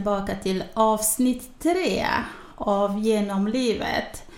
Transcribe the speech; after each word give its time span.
tillbaka 0.00 0.34
till 0.34 0.64
avsnitt 0.74 1.50
tre 1.58 2.06
av 2.56 2.98
Genom 2.98 3.48
livet. 3.48 4.30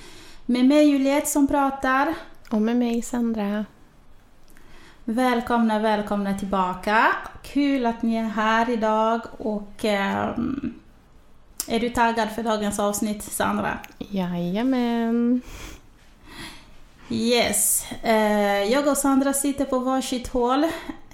Med 0.47 0.65
mig 0.65 0.91
Juliette 0.91 1.27
som 1.27 1.49
pratar. 1.49 2.15
Och 2.51 2.63
med 2.63 2.77
mig 2.77 3.03
Sandra. 3.03 3.65
Välkomna, 5.05 5.79
välkomna 5.79 6.39
tillbaka. 6.39 7.07
Kul 7.43 7.87
att 7.87 8.03
ni 8.03 8.17
är 8.17 8.25
här 8.25 8.71
idag 8.71 9.21
och 9.39 9.85
eh, 9.85 10.35
är 11.69 11.81
du 11.81 11.89
taggad 11.89 12.31
för 12.31 12.43
dagens 12.43 12.79
avsnitt 12.79 13.23
Sandra? 13.23 13.79
Jajamän. 13.99 15.43
Yes. 17.09 17.85
Eh, 18.03 18.63
jag 18.73 18.87
och 18.89 18.97
Sandra 18.97 19.33
sitter 19.33 19.65
på 19.65 19.79
varsitt 19.79 20.29
hål 20.29 20.65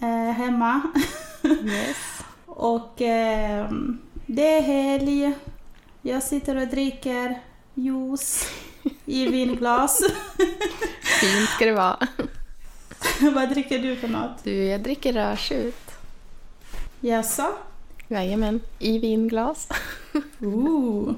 eh, 0.01 0.33
hemma. 0.37 0.81
Yes. 1.65 1.97
och 2.47 3.03
eh, 3.03 3.71
det 4.31 4.59
är 4.59 4.63
helg. 4.63 5.33
Jag 6.03 6.23
sitter 6.23 6.57
och 6.57 6.69
dricker 6.69 7.41
juice 7.75 8.51
i 9.07 9.27
vinglas. 9.27 10.01
Fint 11.21 11.49
ska 11.49 11.65
det 11.65 11.73
vara. 11.73 11.99
Vad 13.35 13.49
dricker 13.49 13.79
du 13.79 13.97
för 13.97 14.09
något? 14.09 14.45
Du, 14.45 14.65
jag 14.65 14.81
dricker 14.81 15.13
rödtjut. 15.13 15.91
Jaså? 17.01 17.47
Jajamän, 18.09 18.61
i 18.79 18.99
vinglas. 18.99 19.69
Ooh. 20.41 21.15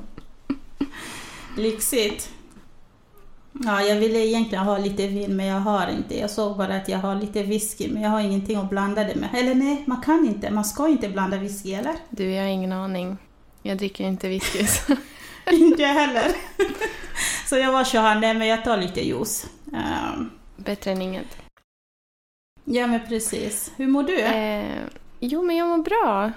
Lyxigt. 1.57 2.31
Ja, 3.65 3.83
jag 3.83 3.97
ville 3.97 4.19
egentligen 4.19 4.65
ha 4.65 4.79
lite 4.79 5.07
vin 5.07 5.37
men 5.37 5.47
jag 5.47 5.61
har 5.61 5.89
inte. 5.91 6.19
Jag 6.19 6.31
såg 6.31 6.57
bara 6.57 6.75
att 6.77 6.89
jag 6.89 6.99
har 6.99 7.15
lite 7.15 7.43
whisky 7.43 7.89
men 7.93 8.03
jag 8.03 8.11
har 8.11 8.21
ingenting 8.21 8.57
att 8.57 8.71
blanda 8.71 9.05
det 9.05 9.15
med. 9.15 9.29
Eller 9.35 9.55
nej, 9.55 9.85
man 9.87 10.01
kan 10.01 10.27
inte. 10.27 10.51
Man 10.51 10.65
ska 10.65 10.89
inte 10.89 11.09
blanda 11.09 11.37
whisky, 11.39 11.73
eller? 11.73 11.95
Du, 12.11 12.31
jag 12.31 12.43
har 12.43 12.49
ingen 12.51 12.73
aning. 12.73 13.17
Jag 13.63 13.79
dricker 13.79 14.05
inte 14.05 14.29
whisky. 14.29 14.67
så- 14.67 14.97
inte 15.53 15.83
jag 15.83 15.95
heller. 15.95 16.33
Så 17.47 17.57
jag 17.57 17.73
var 17.73 17.85
så 17.85 17.99
här, 17.99 18.21
nej 18.21 18.35
men 18.35 18.49
jag 18.49 18.65
tar 18.65 18.77
lite 18.77 19.07
juice. 19.07 19.47
Ehm, 19.75 20.31
Bättre 20.57 20.91
än 20.91 21.03
inget. 21.03 21.37
ja 22.65 22.87
men 22.87 23.01
precis. 23.09 23.73
Hur 23.77 23.87
mår 23.87 24.03
du? 24.03 24.21
Eh, 24.21 24.83
jo, 25.21 25.43
men 25.43 25.57
jag 25.57 25.69
mår 25.69 25.79
bra. 25.79 26.33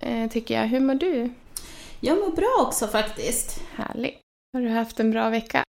Eh, 0.00 0.30
tycker 0.30 0.60
jag. 0.60 0.66
Hur 0.68 0.80
mår 0.80 0.94
du? 0.94 1.30
Jag 2.00 2.18
mår 2.18 2.36
bra 2.36 2.66
också 2.66 2.86
faktiskt. 2.86 3.60
Härligt. 3.74 4.20
Har 4.52 4.60
du 4.60 4.68
haft 4.68 5.00
en 5.00 5.10
bra 5.10 5.28
vecka? 5.30 5.62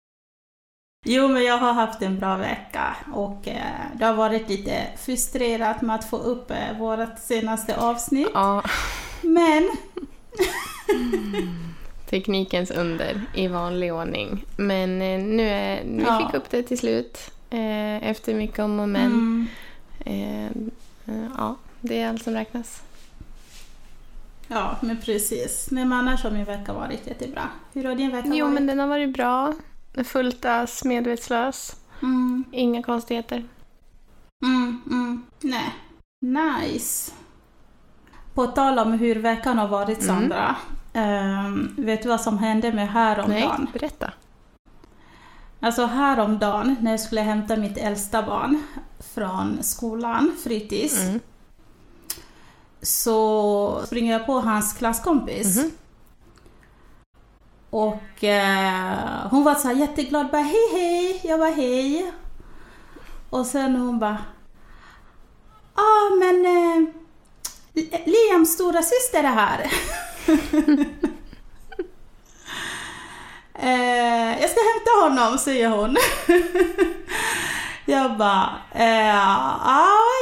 Jo, 1.07 1.27
men 1.27 1.43
jag 1.43 1.57
har 1.57 1.73
haft 1.73 2.01
en 2.01 2.19
bra 2.19 2.37
vecka 2.37 2.95
och 3.13 3.47
eh, 3.47 3.61
det 3.95 4.05
har 4.05 4.13
varit 4.13 4.49
lite 4.49 4.83
frustrerat 4.97 5.81
med 5.81 5.95
att 5.95 6.09
få 6.09 6.17
upp 6.17 6.51
eh, 6.51 6.77
vårt 6.79 7.19
senaste 7.19 7.77
avsnitt. 7.77 8.27
Ja. 8.33 8.63
Men 9.21 9.69
Teknikens 12.09 12.71
under 12.71 13.21
i 13.33 13.47
vanlig 13.47 13.93
ordning. 13.93 14.45
Men 14.57 15.01
eh, 15.01 15.19
nu 15.23 15.49
är, 15.49 15.83
vi 15.83 16.03
Ja. 16.03 16.17
fick 16.25 16.33
upp 16.35 16.49
det 16.49 16.63
till 16.63 16.77
slut. 16.77 17.31
Eh, 17.49 18.09
efter 18.09 18.33
mycket 18.33 18.59
om 18.59 18.79
och 18.79 18.89
men. 18.89 19.05
Mm, 19.05 19.47
Eh, 20.07 20.45
eh, 20.45 21.27
ja, 21.37 21.55
det 21.81 22.01
är 22.01 22.09
allt 22.09 22.23
som 22.23 22.33
räknas. 22.33 22.81
ja, 24.47 24.75
men 24.81 24.97
precis. 25.01 25.67
Nej, 25.71 25.85
men 25.85 25.99
annars 25.99 26.23
har 26.23 26.31
min 26.31 26.45
vecka 26.45 26.73
varit 26.73 27.07
jättebra. 27.07 27.41
Hur 27.73 27.83
har 27.83 27.95
din 27.95 28.11
vecka 28.11 28.29
Jo, 28.33 28.45
varit? 28.45 28.53
men 28.53 28.67
den 28.67 28.79
har 28.79 28.87
varit 28.87 29.13
bra. 29.13 29.53
Fullt 30.03 30.45
ös, 30.45 30.83
medvetslös. 30.83 31.75
Mm, 32.01 32.43
Inga 32.51 32.83
konstigheter. 32.83 33.45
mm, 34.45 34.81
mm. 34.91 35.25
Nej. 35.41 35.73
Nice. 36.21 37.11
På 38.33 38.47
tal 38.47 38.79
om 38.79 38.91
hur 38.93 39.15
veckan 39.15 39.57
har 39.57 39.67
varit, 39.67 40.01
Mm. 40.03 40.07
Sandra. 40.07 40.55
ehm, 40.93 41.75
vet 41.77 42.03
du 42.03 42.09
vad 42.09 42.21
som 42.21 42.37
hände 42.37 42.73
med 42.73 42.89
häromdagen? 42.89 43.55
Nej, 43.59 43.67
berätta. 43.73 44.13
Alltså 45.59 45.85
häromdagen 45.85 46.75
när 46.81 46.91
jag 46.91 46.99
skulle 46.99 47.21
hämta 47.21 47.55
mitt 47.55 47.77
äldsta 47.77 48.23
barn 48.23 48.63
från 49.13 49.63
skolan, 49.63 50.31
fritids, 50.43 50.99
Mm. 51.03 51.19
så 52.81 53.81
springer 53.85 54.13
jag 54.13 54.25
på 54.25 54.39
hans 54.39 54.73
klasskompis. 54.73 55.57
Mhm. 55.57 55.71
Och 57.75 58.23
eh, 58.23 59.27
hon 59.31 59.43
var 59.43 59.55
så 59.55 59.67
här 59.67 59.75
jätteglad, 59.75 60.31
bara 60.31 60.41
hej 60.41 60.69
hej, 60.71 61.21
jag 61.23 61.37
var 61.37 61.51
hej. 61.51 62.11
Och 63.29 63.45
sen 63.45 63.75
hon 63.75 63.99
bara, 63.99 64.17
ja 65.75 65.81
ah, 65.81 66.15
men 66.19 66.45
eh, 66.45 66.83
Liams 68.05 68.53
stora 68.53 68.81
syster 68.81 69.23
är 69.23 69.23
här. 69.23 69.59
eh, 73.53 74.41
jag 74.41 74.49
ska 74.49 74.59
hämta 74.73 74.91
honom, 75.01 75.37
säger 75.37 75.69
hon. 75.69 75.97
jag 77.85 78.17
bara, 78.17 78.49
eh, 78.71 79.15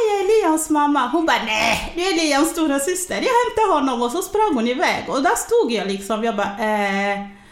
jag 0.08 0.20
är 0.20 0.42
Liams 0.42 0.70
mamma. 0.70 1.08
Hon 1.08 1.26
bara, 1.26 1.44
nej, 1.46 1.94
det 1.96 2.08
är 2.08 2.14
Liams 2.14 2.50
stora 2.50 2.80
syster. 2.80 3.16
Jag 3.16 3.22
hämtar 3.22 3.74
honom 3.74 4.02
och 4.02 4.12
så 4.12 4.22
sprang 4.22 4.54
hon 4.54 4.68
iväg. 4.68 5.06
Och 5.08 5.24
där 5.24 5.36
stod 5.36 5.72
jag 5.72 5.88
liksom, 5.88 6.24
jag 6.24 6.36
bara, 6.36 6.58
eh, 6.60 7.43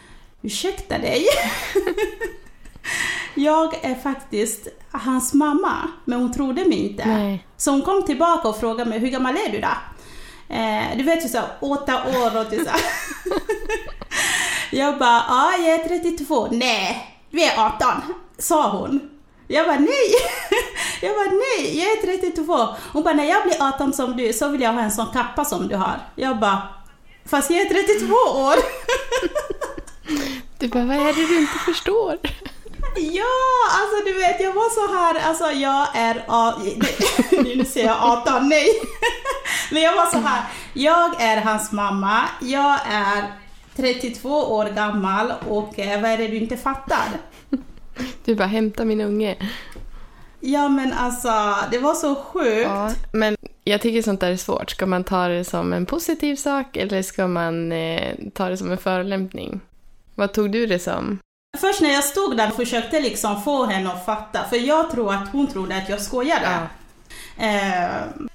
ursäkta 0.42 0.98
dig. 0.98 1.26
jag 3.34 3.84
är 3.84 3.94
faktiskt 3.94 4.68
hans 4.90 5.34
mamma, 5.34 5.88
men 6.04 6.20
hon 6.20 6.32
trodde 6.32 6.64
mig 6.64 6.78
inte. 6.88 7.06
Nej. 7.06 7.46
Så 7.56 7.70
hon 7.70 7.82
kom 7.82 8.04
tillbaka 8.04 8.48
och 8.48 8.60
frågade 8.60 8.90
mig, 8.90 8.98
hur 8.98 9.08
gammal 9.08 9.36
är 9.36 9.52
du 9.52 9.60
då? 9.60 9.68
Eh, 10.54 10.96
du 10.96 11.02
vet 11.02 11.24
ju 11.24 11.28
såhär, 11.28 11.48
åtta 11.60 11.94
år 11.94 12.40
och 12.40 12.52
så. 12.52 12.72
Jag 14.70 14.98
bara, 14.98 15.24
ja 15.28 15.52
jag 15.58 15.80
är 15.80 15.88
32. 15.88 16.48
Nej, 16.50 17.18
du 17.30 17.42
är 17.42 17.66
18, 17.66 17.88
sa 18.38 18.70
hon. 18.70 19.10
Jag 19.48 19.66
bara 19.66 19.78
nej. 19.78 20.12
Jag 21.02 21.14
bara 21.14 21.30
nej, 21.30 21.78
jag 21.78 21.92
är 21.92 22.18
32. 22.18 22.68
Hon 22.92 23.02
bara, 23.02 23.14
när 23.14 23.24
jag 23.24 23.42
blir 23.42 23.56
18 23.68 23.92
som 23.92 24.16
du 24.16 24.32
så 24.32 24.48
vill 24.48 24.60
jag 24.60 24.72
ha 24.72 24.80
en 24.80 24.92
sån 24.92 25.06
kappa 25.12 25.44
som 25.44 25.68
du 25.68 25.76
har. 25.76 26.00
Jag 26.16 26.38
bara, 26.38 26.62
fast 27.26 27.50
jag 27.50 27.60
är 27.60 27.68
32 27.68 28.14
år. 28.40 28.54
Du 30.62 30.68
bara, 30.68 30.84
vad 30.84 30.96
är 30.96 31.12
det 31.12 31.26
du 31.26 31.38
inte 31.40 31.58
förstår? 31.58 32.18
Ja, 32.96 33.34
alltså 33.80 34.04
du 34.06 34.12
vet, 34.12 34.40
jag 34.40 34.52
var 34.52 34.70
så 34.70 34.94
här, 34.94 35.28
alltså 35.28 35.44
jag 35.44 35.86
är, 35.96 36.24
a- 36.28 36.54
nu 37.56 37.64
säger 37.64 37.86
jag 37.86 37.96
18, 38.02 38.48
nej. 38.48 38.66
Men 39.72 39.82
jag 39.82 39.96
var 39.96 40.06
så 40.06 40.18
här, 40.18 40.42
jag 40.74 41.22
är 41.22 41.40
hans 41.40 41.72
mamma, 41.72 42.20
jag 42.40 42.78
är 42.92 43.24
32 43.76 44.28
år 44.28 44.64
gammal 44.64 45.32
och 45.48 45.78
eh, 45.78 46.00
vad 46.02 46.10
är 46.10 46.18
det 46.18 46.28
du 46.28 46.36
inte 46.36 46.56
fattar? 46.56 47.04
Du 48.24 48.34
bara, 48.34 48.46
hämta 48.48 48.84
min 48.84 49.00
unge. 49.00 49.36
Ja 50.40 50.68
men 50.68 50.92
alltså, 50.92 51.56
det 51.70 51.78
var 51.78 51.94
så 51.94 52.14
sjukt. 52.14 52.62
Ja, 52.70 52.90
men 53.12 53.36
jag 53.64 53.80
tycker 53.80 54.02
sånt 54.02 54.20
där 54.20 54.30
är 54.30 54.36
svårt. 54.36 54.70
Ska 54.70 54.86
man 54.86 55.04
ta 55.04 55.28
det 55.28 55.44
som 55.44 55.72
en 55.72 55.86
positiv 55.86 56.36
sak 56.36 56.76
eller 56.76 57.02
ska 57.02 57.26
man 57.26 57.72
eh, 57.72 58.14
ta 58.34 58.48
det 58.48 58.56
som 58.56 58.70
en 58.70 58.78
förolämpning? 58.78 59.60
Vad 60.14 60.32
tog 60.32 60.52
du 60.52 60.66
det 60.66 60.78
som? 60.78 61.18
Först 61.58 61.80
när 61.80 61.92
jag 61.92 62.04
stod 62.04 62.36
där 62.36 62.50
försökte 62.50 63.00
liksom 63.00 63.42
få 63.42 63.64
henne 63.66 63.92
att 63.92 64.06
fatta, 64.06 64.44
för 64.44 64.56
jag 64.56 64.90
tror 64.90 65.14
att 65.14 65.28
hon 65.32 65.46
trodde 65.46 65.76
att 65.76 65.88
jag 65.88 66.00
skojade. 66.02 66.66
Eh, 67.38 68.26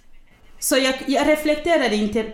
så 0.59 0.77
jag, 0.77 0.95
jag 1.07 1.27
reflekterade 1.27 1.95
inte, 1.95 2.25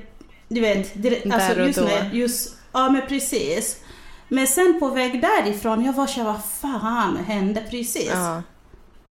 du 0.48 0.62
vet, 0.62 1.04
direkt, 1.04 1.24
Där 1.24 1.34
alltså 1.34 1.60
just 1.62 1.80
när, 1.80 2.10
just, 2.14 2.58
ja 2.72 2.90
men 2.90 3.08
precis. 3.08 3.80
Men 4.28 4.48
sen 4.48 4.80
på 4.80 4.90
väg 4.90 5.22
därifrån, 5.22 5.86
jag 5.86 5.94
var 5.94 6.08
så 6.08 6.20
här, 6.20 6.26
vad 6.26 6.46
fan 6.62 7.18
hände 7.18 7.64
precis? 7.70 8.12
Ja, 8.14 8.42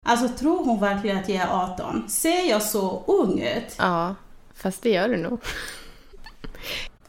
Alltså 0.06 0.28
tror 0.28 0.64
hon 0.64 0.80
verkligen 0.80 1.18
att 1.18 1.28
jag 1.28 1.38
är 1.38 1.48
18? 1.48 2.08
Ser 2.08 2.50
jag 2.50 2.62
så 2.62 3.04
ung 3.06 3.40
ut? 3.40 3.74
ja, 3.78 4.14
fast 4.54 4.82
det 4.82 4.90
gör 4.90 5.08
du 5.08 5.16
nog. 5.16 5.40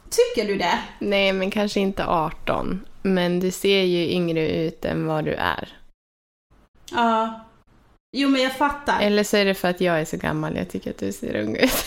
Tycker 0.10 0.48
du 0.48 0.58
det? 0.58 0.80
Nej, 1.00 1.34
men 1.34 1.52
kanske 1.52 1.80
inte 1.80 2.06
18. 2.06 2.86
Men 3.02 3.40
du 3.40 3.52
ser 3.52 3.84
ju 3.84 4.10
yngre 4.12 4.50
ut 4.52 4.86
än 4.86 5.06
vad 5.06 5.26
du 5.26 5.34
är. 5.34 5.70
Ja. 6.92 7.46
Jo 8.18 8.30
men 8.30 8.42
jag 8.42 8.52
fattar. 8.58 9.02
Eller 9.02 9.24
så 9.24 9.38
är 9.38 9.46
det 9.46 9.54
för 9.54 9.68
att 9.68 9.82
jag 9.82 10.00
är 10.02 10.06
så 10.06 10.18
gammal 10.18 10.56
jag 10.56 10.70
tycker 10.70 10.90
att 10.90 10.98
du 10.98 11.12
ser 11.12 11.36
ung 11.36 11.56
ut. 11.56 11.72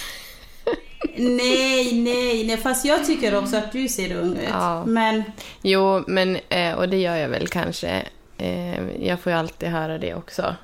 Nej, 1.16 1.92
nej, 2.02 2.46
nej, 2.46 2.56
fast 2.56 2.84
jag 2.84 3.04
tycker 3.06 3.34
också 3.38 3.56
att 3.56 3.72
du 3.72 3.88
ser 3.88 4.16
ung 4.16 4.32
ut. 4.36 4.48
Ja. 4.48 4.84
Men, 4.86 5.22
Jo, 5.62 6.04
men, 6.06 6.38
eh, 6.48 6.72
och 6.74 6.88
det 6.88 6.96
gör 6.96 7.16
jag 7.16 7.28
väl 7.28 7.48
kanske. 7.48 8.06
Eh, 8.38 9.06
jag 9.06 9.20
får 9.20 9.32
ju 9.32 9.38
alltid 9.38 9.68
höra 9.68 9.98
det 9.98 10.14
också. 10.14 10.54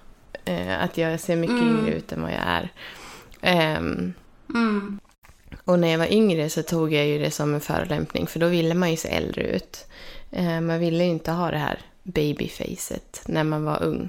Eh, 0.44 0.82
att 0.84 0.98
jag 0.98 1.20
ser 1.20 1.36
mycket 1.36 1.56
Mm. 1.62 1.78
yngre 1.78 1.94
ut 1.94 2.12
än 2.12 2.22
vad 2.22 2.30
jag 2.30 2.42
är. 2.46 2.68
Ehm, 3.40 4.12
mm, 4.54 5.00
och 5.64 5.78
när 5.78 5.88
jag 5.88 5.98
var 5.98 6.12
yngre 6.12 6.50
så 6.50 6.62
tog 6.62 6.92
jag 6.92 7.06
ju 7.06 7.18
det 7.18 7.30
som 7.30 7.54
en 7.54 7.60
förolämpning, 7.60 8.26
för 8.26 8.40
då 8.40 8.46
ville 8.48 8.74
man 8.74 8.90
ju 8.90 8.96
se 8.96 9.08
äldre 9.08 9.42
ut. 9.42 9.86
Eh, 10.30 10.60
man 10.60 10.78
ville 10.78 11.04
ju 11.04 11.10
inte 11.10 11.32
ha 11.32 11.50
det 11.50 11.58
här 11.58 11.78
babyfacet 12.02 13.22
när 13.26 13.44
man 13.44 13.64
var 13.64 13.82
ung. 13.82 14.08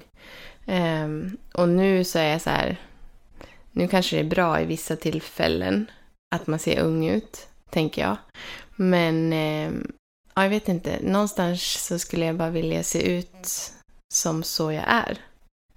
Ehm, 0.66 1.38
och 1.54 1.70
nu 1.70 2.04
så 2.04 2.20
är 2.20 2.32
jag 2.32 2.42
så 2.42 2.50
här, 2.50 2.78
nu 3.72 3.88
kanske 3.88 4.16
det 4.16 4.20
är 4.20 4.30
bra 4.30 4.62
i 4.62 4.66
vissa 4.66 4.96
tillfällen 4.96 5.92
att 6.36 6.48
man 6.48 6.60
ser 6.60 6.80
ung 6.80 7.08
ut, 7.08 7.48
tänker 7.70 8.02
jag. 8.02 8.18
Men 8.76 9.34
ehm, 9.34 9.92
ja, 10.36 10.44
jag 10.44 10.50
vet 10.50 10.70
inte. 10.70 11.00
Någonstans 11.02 11.86
så 11.88 12.00
skulle 12.00 12.26
jag 12.26 12.36
bara 12.36 12.50
vilja 12.50 12.84
se 12.84 13.18
ut 13.18 13.72
som 14.14 14.44
så 14.44 14.72
jag 14.72 14.86
är. 14.88 15.18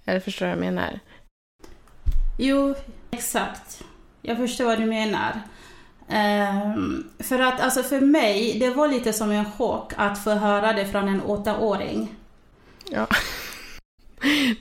Eller 0.05 0.19
förstår 0.19 0.45
du 0.45 0.51
vad 0.55 0.65
jag 0.65 0.73
menar? 0.73 0.99
Jo, 2.37 2.75
exakt. 3.11 3.83
Jag 4.21 4.37
förstår 4.37 4.65
vad 4.65 4.79
du 4.79 4.85
menar. 4.85 5.41
Um, 6.07 7.09
för 7.19 7.39
att 7.39 7.59
alltså 7.59 7.83
för 7.83 7.99
mig, 7.99 8.59
det 8.59 8.69
var 8.69 8.87
lite 8.87 9.13
som 9.13 9.31
en 9.31 9.51
chock 9.51 9.93
att 9.97 10.23
få 10.23 10.31
höra 10.31 10.73
det 10.73 10.85
från 10.85 11.07
en 11.07 11.21
åttaåring. 11.21 12.15
Ja. 12.89 13.07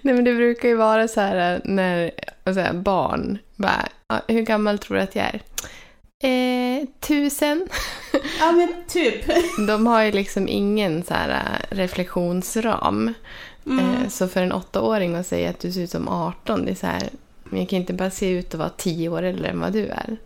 Nej 0.03 0.15
men 0.15 0.25
det 0.25 0.35
brukar 0.35 0.69
ju 0.69 0.75
vara 0.75 1.09
så 1.09 1.21
här 1.21 1.61
när 1.65 2.11
säga, 2.55 2.73
barn 2.73 3.39
bara, 3.57 3.89
hur 4.29 4.43
gammal 4.43 4.79
tror 4.79 4.97
du 4.97 5.03
att 5.03 5.17
jag 5.17 5.25
är? 5.25 5.41
Eh, 6.25 6.87
tusen. 7.01 7.69
Ja 8.39 8.53
men 8.53 8.69
typ. 8.89 9.25
De 9.67 9.87
har 9.87 10.03
ju 10.03 10.13
liksom 10.13 10.49
ingen 10.49 11.03
så 11.03 11.15
här 11.15 11.31
äh, 11.31 11.77
reflektionsram. 11.77 13.15
Mm. 13.67 13.79
Eh, 13.79 14.09
så 14.09 14.29
för 14.29 14.43
en 14.43 14.53
åttaåring 14.53 15.15
att 15.15 15.27
säga 15.27 15.51
att 15.51 15.61
du 15.61 15.73
ser 15.73 15.81
ut 15.81 15.91
som 15.91 16.09
18, 16.09 16.65
det 16.65 16.71
är 16.71 16.75
så 16.75 16.87
här, 16.87 17.09
men 17.45 17.61
jag 17.61 17.69
kan 17.69 17.79
inte 17.79 17.93
bara 17.93 18.11
se 18.11 18.31
ut 18.31 18.55
att 18.55 18.59
vara 18.61 18.71
tio 18.77 19.09
år 19.09 19.23
äldre 19.23 19.49
än 19.49 19.61
vad 19.61 19.73
du 19.73 19.87
är. 19.87 20.17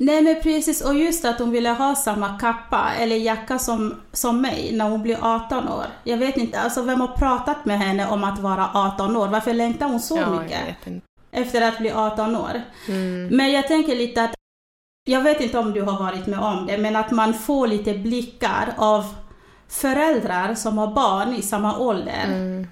Nej 0.00 0.22
men 0.22 0.40
precis, 0.42 0.80
och 0.80 0.94
just 0.94 1.24
att 1.24 1.38
hon 1.38 1.50
ville 1.50 1.68
ha 1.70 1.94
samma 1.94 2.38
kappa 2.38 2.90
eller 2.98 3.16
jacka 3.16 3.58
som, 3.58 3.94
som 4.12 4.40
mig 4.40 4.70
när 4.72 4.90
hon 4.90 5.02
blir 5.02 5.18
18 5.20 5.68
år. 5.68 5.86
Jag 6.04 6.16
vet 6.18 6.36
inte, 6.36 6.60
alltså 6.60 6.82
vem 6.82 7.00
har 7.00 7.08
pratat 7.08 7.64
med 7.64 7.78
henne 7.78 8.08
om 8.08 8.24
att 8.24 8.38
vara 8.38 8.70
18 8.74 9.16
år? 9.16 9.28
Varför 9.28 9.54
längtar 9.54 9.88
hon 9.88 10.00
så 10.00 10.16
ja, 10.16 10.30
mycket? 10.30 10.76
Efter 11.30 11.68
att 11.68 11.78
bli 11.78 11.90
18 11.90 12.36
år. 12.36 12.62
Mm. 12.88 13.26
Men 13.36 13.52
jag 13.52 13.68
tänker 13.68 13.96
lite 13.96 14.22
att, 14.22 14.34
jag 15.04 15.22
vet 15.22 15.40
inte 15.40 15.58
om 15.58 15.72
du 15.72 15.82
har 15.82 15.98
varit 15.98 16.26
med 16.26 16.38
om 16.38 16.66
det, 16.66 16.78
men 16.78 16.96
att 16.96 17.10
man 17.10 17.34
får 17.34 17.66
lite 17.66 17.94
blickar 17.94 18.74
av 18.76 19.04
föräldrar 19.68 20.54
som 20.54 20.78
har 20.78 20.86
barn 20.86 21.34
i 21.34 21.42
samma 21.42 21.78
ålder. 21.78 22.24
Mm. 22.24 22.66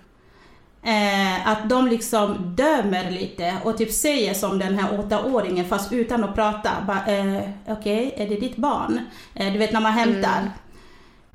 Eh, 0.83 1.49
att 1.49 1.69
de 1.69 1.89
liksom 1.89 2.55
dömer 2.57 3.11
lite 3.11 3.55
och 3.65 3.79
typ 3.79 3.93
säger 3.93 4.35
som 4.35 4.59
den 4.59 4.79
här 4.79 5.01
åttaåringen 5.01 5.69
fast 5.69 5.93
utan 5.93 6.25
att 6.25 6.35
prata. 6.35 6.71
Eh, 7.07 7.41
Okej, 7.67 8.07
okay, 8.07 8.13
är 8.17 8.29
det 8.29 8.37
ditt 8.37 8.57
barn? 8.57 9.01
Eh, 9.35 9.53
du 9.53 9.59
vet 9.59 9.73
när 9.73 9.81
man 9.81 9.93
hämtar. 9.93 10.51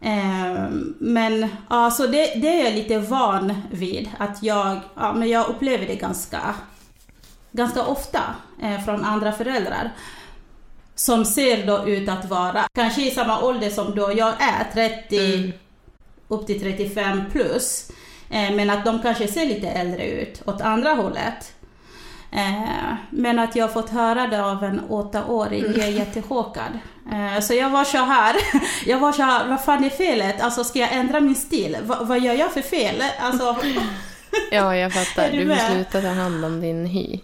Mm. 0.02 0.96
Men 1.00 1.48
ja, 1.70 1.92
så 1.92 2.08
det, 2.08 2.36
det 2.36 2.48
är 2.48 2.64
jag 2.64 2.74
lite 2.74 3.00
van 3.00 3.54
vid. 3.72 4.10
Att 4.18 4.44
jag, 4.44 4.80
ja, 4.96 5.14
men 5.14 5.30
jag 5.30 5.48
upplever 5.50 5.88
det 5.88 5.96
ganska, 5.96 6.56
ganska 7.52 7.86
ofta 7.86 8.22
eh, 8.62 8.82
från 8.86 9.04
andra 9.04 9.32
föräldrar. 9.32 9.92
Som 10.96 11.26
ser 11.26 11.68
då 11.68 11.88
ut 11.88 12.10
att 12.10 12.30
vara 12.30 12.64
kanske 12.74 13.08
i 13.08 13.12
samma 13.12 13.42
ålder 13.42 13.70
som 13.70 13.96
då 13.96 14.14
jag 14.18 14.34
är, 14.40 14.72
30 14.74 15.36
mm. 15.36 15.52
upp 16.28 16.48
till 16.48 16.62
35 16.62 17.22
plus. 17.32 17.92
Eh, 18.34 18.52
men 18.56 18.70
att 18.70 18.86
de 18.86 19.02
kanske 19.02 19.28
ser 19.28 19.46
lite 19.46 19.68
äldre 19.68 20.08
ut 20.08 20.42
åt 20.46 20.62
andra 20.62 20.90
hållet. 20.90 21.54
Eh, 22.32 22.94
men 23.10 23.40
att 23.40 23.56
jag 23.56 23.74
fått 23.74 23.90
höra 23.90 24.28
det 24.28 24.46
av 24.46 24.64
en 24.64 24.82
åttaåring, 24.90 25.64
jag 25.64 25.78
är 25.78 25.88
mm. 25.88 25.96
jättechockad. 25.96 26.80
Eh, 27.12 27.42
så 27.42 27.54
jag 27.54 27.70
var 27.70 27.84
så 27.84 27.98
här, 27.98 28.36
jag 28.86 29.00
var 29.00 29.12
så 29.12 29.24
här, 29.24 29.48
vad 29.48 29.64
fan 29.64 29.84
är 29.84 29.90
felet? 29.90 30.42
Alltså 30.42 30.64
ska 30.64 30.80
jag 30.80 30.94
ändra 30.94 31.20
min 31.20 31.36
stil? 31.36 31.78
Va, 31.84 31.98
vad 32.02 32.20
gör 32.20 32.34
jag 32.34 32.52
för 32.52 32.62
fel? 32.62 33.04
Alltså... 33.20 33.56
Ja, 34.52 34.76
jag 34.76 34.94
fattar. 34.94 35.30
Du, 35.32 35.46
vill 35.46 35.60
sluta 35.60 36.02
ta 36.02 36.08
hand 36.08 36.46
om 36.46 36.62
din 36.62 36.86
hy. 36.86 37.20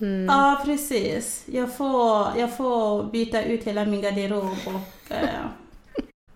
Mm. 0.00 0.26
Ja, 0.26 0.62
precis. 0.64 1.42
Jag 1.46 1.76
får, 1.76 2.28
jag 2.36 2.56
får 2.56 3.04
byta 3.04 3.42
ut 3.42 3.64
hela 3.64 3.84
min 3.84 4.02
garderob 4.02 4.56
och 4.64 5.12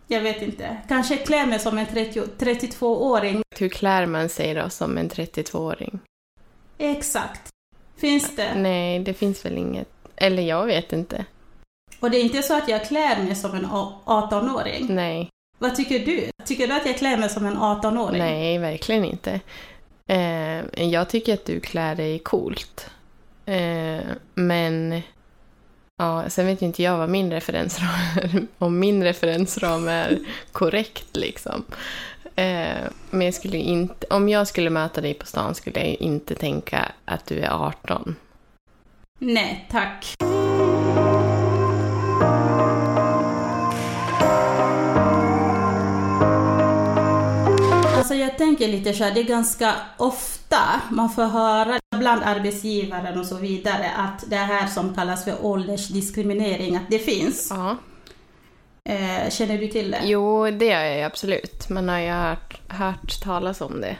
jag 0.08 0.20
vet 0.20 0.42
inte. 0.42 0.76
Kanske 0.88 1.16
klär 1.16 1.46
mig 1.46 1.58
som 1.58 1.78
en 1.78 1.86
32-åring. 1.86 3.42
Hur 3.58 3.68
klär 3.68 4.06
man 4.06 4.28
sig 4.28 4.54
då 4.54 4.70
som 4.70 4.98
en 4.98 5.10
32-åring? 5.10 5.98
Exakt. 6.78 7.48
Finns 7.96 8.36
det? 8.36 8.54
Nej, 8.54 8.98
det 8.98 9.14
finns 9.14 9.44
väl 9.44 9.58
inget. 9.58 9.88
Eller 10.16 10.42
jag 10.42 10.66
vet 10.66 10.92
inte. 10.92 11.24
Och 12.00 12.10
det 12.10 12.18
är 12.18 12.22
inte 12.22 12.42
så 12.42 12.56
att 12.56 12.68
jag 12.68 12.84
klär 12.88 13.22
mig 13.22 13.34
som 13.34 13.54
en 13.54 13.66
18-åring? 13.66 14.86
Nej. 14.94 15.28
Vad 15.58 15.76
tycker 15.76 15.98
du? 15.98 16.30
Tycker 16.44 16.66
du 16.66 16.74
att 16.74 16.86
jag 16.86 16.96
klär 16.96 17.16
mig 17.16 17.28
som 17.28 17.46
en 17.46 17.56
18-åring? 17.56 18.18
Nej, 18.18 18.58
verkligen 18.58 19.04
inte. 19.04 19.40
Eh, 20.06 20.84
jag 20.84 21.08
tycker 21.08 21.34
att 21.34 21.44
du 21.44 21.60
klär 21.60 21.94
dig 21.94 22.18
coolt. 22.18 22.90
Eh, 23.46 24.00
men 24.34 25.02
Ja, 26.00 26.30
sen 26.30 26.46
vet 26.46 26.62
ju 26.62 26.66
inte 26.66 26.82
jag 26.82 26.98
vad 26.98 27.08
min 27.08 27.32
referensram 27.32 27.88
är, 28.16 28.46
om 28.58 28.78
min 28.78 29.04
referensram 29.04 29.88
är 29.88 30.18
korrekt 30.52 31.16
liksom. 31.16 31.64
Eh, 32.36 32.84
men 33.10 33.22
jag 33.22 33.34
skulle 33.34 33.56
inte, 33.56 34.06
om 34.10 34.28
jag 34.28 34.48
skulle 34.48 34.70
möta 34.70 35.00
dig 35.00 35.14
på 35.14 35.26
stan 35.26 35.54
skulle 35.54 35.80
jag 35.80 35.94
inte 35.94 36.34
tänka 36.34 36.92
att 37.04 37.26
du 37.26 37.38
är 37.40 37.50
18. 37.50 38.16
Nej, 39.18 39.68
tack. 39.70 40.14
Alltså 47.96 48.14
jag 48.14 48.38
tänker 48.38 48.68
lite 48.68 48.92
så 48.92 49.04
här, 49.04 49.14
det 49.14 49.20
är 49.20 49.24
ganska 49.24 49.74
ofta 49.96 50.58
man 50.90 51.10
får 51.10 51.24
höra 51.24 51.78
bland 51.98 52.22
arbetsgivaren 52.22 53.18
och 53.18 53.26
så 53.26 53.36
vidare 53.36 53.90
att 53.96 54.24
det 54.30 54.36
här 54.36 54.66
som 54.66 54.94
kallas 54.94 55.24
för 55.24 55.44
åldersdiskriminering, 55.44 56.76
att 56.76 56.90
det 56.90 56.98
finns. 56.98 57.48
Ja. 57.50 57.76
Eh, 58.84 59.30
känner 59.30 59.58
du 59.58 59.68
till 59.68 59.90
det? 59.90 60.00
Jo, 60.04 60.50
det 60.50 60.66
gör 60.66 60.84
jag 60.84 61.02
absolut. 61.02 61.68
Man 61.68 61.88
har 61.88 61.98
ju 61.98 62.10
hört, 62.10 62.60
hört 62.68 63.20
talas 63.22 63.60
om 63.60 63.80
det. 63.80 63.96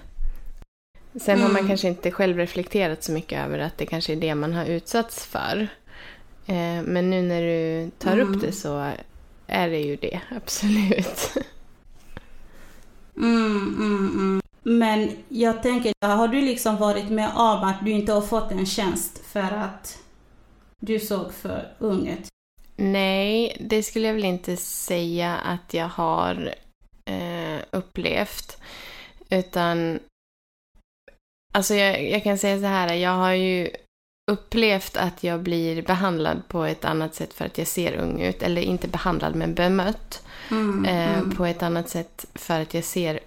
Sen 1.21 1.35
mm. 1.35 1.43
har 1.43 1.49
man 1.49 1.59
mm. 1.59 1.69
kanske 1.69 1.89
inte 1.89 2.11
själv 2.11 2.37
reflekterat 2.37 3.05
så 3.05 3.13
mycket 3.13 3.45
över 3.45 3.59
att 3.59 3.79
det 3.79 3.87
kanske 3.87 4.13
är 4.13 4.17
det 4.17 4.35
man 4.35 4.53
har 4.53 4.65
utsatts 4.65 5.27
för. 5.27 5.69
Eh, 6.47 6.83
men 6.85 7.11
nu 7.11 7.23
när 7.23 7.43
du 7.43 7.91
tar 7.99 8.13
mm. 8.13 8.35
upp 8.35 8.41
det 8.41 8.53
så 8.53 8.93
är 9.47 9.69
det 9.69 9.79
ju 9.79 9.97
det, 9.97 10.21
absolut. 10.37 11.35
Mm, 13.17 13.77
mm, 13.79 14.09
mm. 14.15 14.41
Men 14.69 15.11
jag 15.29 15.63
tänker, 15.63 15.93
har 16.07 16.29
du 16.29 16.41
liksom 16.41 16.77
varit 16.77 17.11
med 17.11 17.31
om 17.35 17.65
att 17.65 17.85
du 17.85 17.91
inte 17.91 18.13
har 18.13 18.21
fått 18.21 18.53
en 18.53 18.67
tjänst 18.67 19.27
för 19.27 19.53
att 19.53 19.99
du 20.81 21.01
såg 21.01 21.33
för 21.33 21.73
ung 21.79 22.09
ut? 22.09 22.29
Nej, 22.77 23.57
det 23.61 23.83
skulle 23.83 24.07
jag 24.07 24.15
väl 24.15 24.25
inte 24.25 24.57
säga 24.57 25.37
att 25.37 25.75
jag 25.75 25.89
har 25.89 26.55
eh, 27.05 27.61
upplevt. 27.71 28.61
Utan, 29.31 29.99
alltså 31.55 31.75
jag, 31.75 32.11
jag 32.11 32.25
kan 32.25 32.39
säga 32.39 32.59
så 32.59 32.67
här, 32.67 32.95
jag 32.95 33.11
har 33.11 33.33
ju 33.33 33.71
upplevt 34.31 34.97
att 34.97 35.25
jag 35.25 35.43
blir 35.43 35.83
behandlad 35.83 36.43
på 36.49 36.65
ett 36.65 36.85
annat 36.85 37.15
sätt 37.15 37.35
för 37.35 37.45
att 37.45 37.59
jag 37.59 37.67
ser 37.67 37.97
ung 37.97 38.21
ut. 38.21 38.43
Eller 38.43 38.63
inte 38.63 38.89
behandlad, 38.89 39.35
men 39.35 39.55
bemött. 39.55 40.23
Mm, 40.51 40.85
eh, 40.85 41.19
mm. 41.19 41.37
På 41.37 41.47
ett 41.47 41.63
annat 41.63 41.89
sätt 41.89 42.27
för 42.35 42.61
att 42.61 42.75
jag 42.75 42.85
ser 42.85 43.21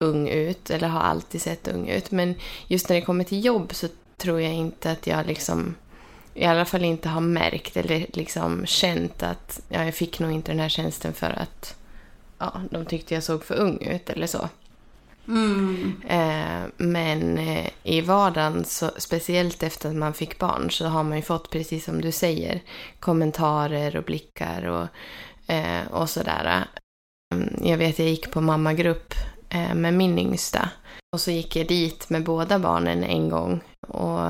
ung 0.00 0.28
ut. 0.28 0.70
Eller 0.70 0.88
har 0.88 1.00
alltid 1.00 1.42
sett 1.42 1.68
ung 1.68 1.88
ut. 1.88 2.10
Men 2.10 2.34
just 2.66 2.88
när 2.88 2.96
det 2.96 3.02
kommer 3.02 3.24
till 3.24 3.44
jobb 3.44 3.74
så 3.74 3.88
tror 4.16 4.40
jag 4.40 4.54
inte 4.54 4.90
att 4.90 5.06
jag 5.06 5.26
liksom 5.26 5.74
i 6.34 6.44
alla 6.44 6.64
fall 6.64 6.84
inte 6.84 7.08
har 7.08 7.20
märkt 7.20 7.76
eller 7.76 8.06
liksom 8.12 8.66
känt 8.66 9.22
att 9.22 9.60
ja, 9.68 9.84
jag 9.84 9.94
fick 9.94 10.18
nog 10.18 10.32
inte 10.32 10.52
den 10.52 10.60
här 10.60 10.68
tjänsten 10.68 11.12
för 11.12 11.30
att 11.30 11.76
ja, 12.38 12.52
de 12.70 12.86
tyckte 12.86 13.14
jag 13.14 13.22
såg 13.22 13.44
för 13.44 13.54
ung 13.54 13.78
ut 13.82 14.10
eller 14.10 14.26
så. 14.26 14.48
Mm. 15.28 16.02
Eh, 16.08 16.70
men 16.76 17.38
eh, 17.38 17.70
i 17.82 18.00
vardagen, 18.00 18.64
så, 18.64 18.90
speciellt 18.96 19.62
efter 19.62 19.88
att 19.88 19.96
man 19.96 20.14
fick 20.14 20.38
barn, 20.38 20.70
så 20.70 20.86
har 20.86 21.02
man 21.02 21.16
ju 21.16 21.22
fått, 21.22 21.50
precis 21.50 21.84
som 21.84 22.00
du 22.00 22.12
säger, 22.12 22.60
kommentarer 23.00 23.96
och 23.96 24.04
blickar 24.04 24.66
och 24.66 24.86
eh, 25.52 25.86
och 25.90 26.10
sådär. 26.10 26.64
Mm, 27.34 27.54
jag 27.62 27.78
vet, 27.78 27.98
jag 27.98 28.08
gick 28.08 28.30
på 28.30 28.40
mammagrupp 28.40 29.14
Eh, 29.50 29.74
med 29.74 29.94
min 29.94 30.18
yngsta. 30.18 30.70
Och 31.12 31.20
så 31.20 31.30
gick 31.30 31.56
jag 31.56 31.68
dit 31.68 32.10
med 32.10 32.24
båda 32.24 32.58
barnen 32.58 33.04
en 33.04 33.28
gång. 33.28 33.60
Och 33.88 34.20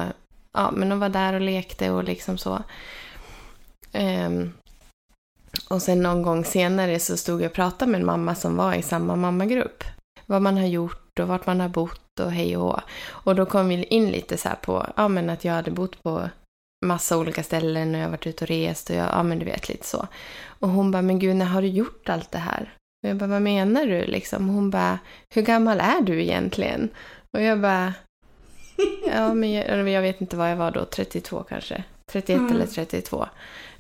ja, 0.52 0.70
men 0.72 0.88
de 0.88 1.00
var 1.00 1.08
där 1.08 1.34
och 1.34 1.40
lekte 1.40 1.90
och 1.90 2.04
liksom 2.04 2.38
så. 2.38 2.62
Um, 3.92 4.52
och 5.70 5.82
sen 5.82 6.02
någon 6.02 6.22
gång 6.22 6.44
senare 6.44 7.00
så 7.00 7.16
stod 7.16 7.42
jag 7.42 7.48
och 7.48 7.54
pratade 7.54 7.90
med 7.90 8.00
en 8.00 8.06
mamma 8.06 8.34
som 8.34 8.56
var 8.56 8.74
i 8.74 8.82
samma 8.82 9.16
mammagrupp. 9.16 9.84
Vad 10.26 10.42
man 10.42 10.58
har 10.58 10.66
gjort 10.66 11.18
och 11.20 11.28
vart 11.28 11.46
man 11.46 11.60
har 11.60 11.68
bott 11.68 12.20
och 12.20 12.32
hej 12.32 12.56
och 12.56 12.62
hå. 12.62 12.80
Och 13.08 13.34
då 13.34 13.46
kom 13.46 13.68
vi 13.68 13.84
in 13.84 14.10
lite 14.10 14.36
så 14.36 14.48
här 14.48 14.56
på, 14.56 14.86
ja 14.96 15.08
men 15.08 15.30
att 15.30 15.44
jag 15.44 15.52
hade 15.52 15.70
bott 15.70 16.02
på 16.02 16.28
massa 16.86 17.18
olika 17.18 17.42
ställen 17.42 17.94
och 17.94 18.00
jag 18.00 18.04
har 18.04 18.10
varit 18.10 18.26
ute 18.26 18.44
och 18.44 18.48
rest 18.48 18.90
och 18.90 18.96
jag, 18.96 19.08
ja 19.12 19.22
men 19.22 19.38
du 19.38 19.44
vet 19.44 19.68
lite 19.68 19.86
så. 19.86 20.06
Och 20.46 20.68
hon 20.68 20.90
bara, 20.90 21.02
men 21.02 21.18
gud 21.18 21.36
när 21.36 21.46
har 21.46 21.62
du 21.62 21.68
gjort 21.68 22.08
allt 22.08 22.30
det 22.30 22.38
här? 22.38 22.74
Och 23.02 23.08
jag 23.08 23.16
bara, 23.16 23.26
vad 23.26 23.42
menar 23.42 23.86
du 23.86 24.04
liksom? 24.04 24.48
Hon 24.48 24.70
bara, 24.70 24.98
hur 25.34 25.42
gammal 25.42 25.80
är 25.80 26.00
du 26.00 26.22
egentligen? 26.22 26.88
Och 27.32 27.42
jag 27.42 27.60
bara, 27.60 27.94
ja 29.06 29.34
men 29.34 29.52
jag, 29.52 29.88
jag 29.88 30.02
vet 30.02 30.20
inte 30.20 30.36
vad 30.36 30.50
jag 30.50 30.56
var 30.56 30.70
då, 30.70 30.84
32 30.84 31.42
kanske. 31.42 31.84
31 32.12 32.38
mm. 32.38 32.52
eller 32.52 32.66
32. 32.66 33.26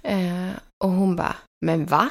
Eh, 0.02 0.50
och 0.84 0.90
hon 0.90 1.16
bara, 1.16 1.36
men 1.66 1.86
va? 1.86 2.10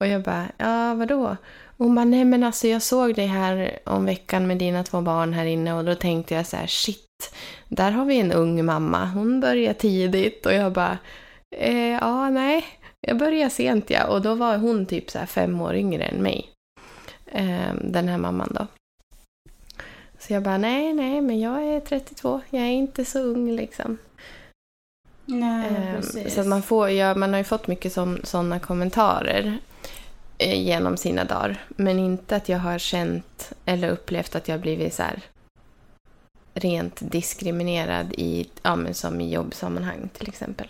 Och 0.00 0.08
jag 0.08 0.22
bara, 0.22 0.46
ja 0.56 0.94
vadå? 0.94 1.36
Och 1.76 1.84
hon 1.84 1.94
bara, 1.94 2.04
nej 2.04 2.24
men 2.24 2.44
alltså 2.44 2.68
jag 2.68 2.82
såg 2.82 3.14
dig 3.14 3.26
här 3.26 3.78
om 3.84 4.04
veckan 4.04 4.46
med 4.46 4.58
dina 4.58 4.84
två 4.84 5.00
barn 5.00 5.32
här 5.32 5.44
inne 5.44 5.74
och 5.74 5.84
då 5.84 5.94
tänkte 5.94 6.34
jag 6.34 6.46
så 6.46 6.56
här, 6.56 6.66
shit, 6.66 7.34
där 7.68 7.90
har 7.90 8.04
vi 8.04 8.20
en 8.20 8.32
ung 8.32 8.64
mamma, 8.64 9.06
hon 9.06 9.40
börjar 9.40 9.74
tidigt 9.74 10.46
och 10.46 10.54
jag 10.54 10.72
bara, 10.72 10.98
eh, 11.56 11.90
ja 11.90 12.30
nej, 12.30 12.64
jag 13.06 13.18
började 13.18 13.50
sent 13.50 13.90
ja 13.90 14.06
och 14.06 14.22
då 14.22 14.34
var 14.34 14.56
hon 14.56 14.86
typ 14.86 15.10
så 15.10 15.18
fem 15.26 15.60
år 15.60 15.74
yngre 15.74 16.04
än 16.04 16.22
mig. 16.22 16.50
Eh, 17.26 17.74
den 17.82 18.08
här 18.08 18.18
mamman 18.18 18.56
då. 18.60 18.66
Så 20.18 20.32
jag 20.32 20.42
bara, 20.42 20.58
nej, 20.58 20.92
nej, 20.92 21.20
men 21.20 21.40
jag 21.40 21.62
är 21.62 21.80
32, 21.80 22.40
jag 22.50 22.62
är 22.62 22.70
inte 22.70 23.04
så 23.04 23.18
ung 23.18 23.50
liksom. 23.50 23.98
Nej, 25.26 25.68
Ehm, 25.68 25.96
precis. 25.96 26.34
Så 26.34 26.44
man, 26.44 26.62
får, 26.62 26.90
ja, 26.90 27.14
man 27.14 27.32
har 27.32 27.38
ju 27.38 27.44
fått 27.44 27.66
mycket 27.66 27.92
sådana 28.22 28.58
kommentarer 28.58 29.58
eh, 30.38 30.62
genom 30.62 30.96
sina 30.96 31.24
dagar. 31.24 31.64
Men 31.68 31.98
inte 31.98 32.36
att 32.36 32.48
jag 32.48 32.58
har 32.58 32.78
känt 32.78 33.52
eller 33.64 33.88
upplevt 33.88 34.34
att 34.34 34.48
jag 34.48 34.60
blivit 34.60 34.94
så 34.94 35.02
här 35.02 35.22
rent 36.54 37.10
diskriminerad 37.10 38.12
i, 38.12 38.48
ja, 38.62 38.76
men 38.76 38.94
som 38.94 39.20
i 39.20 39.32
jobbsammanhang 39.32 40.08
till 40.12 40.28
exempel. 40.28 40.68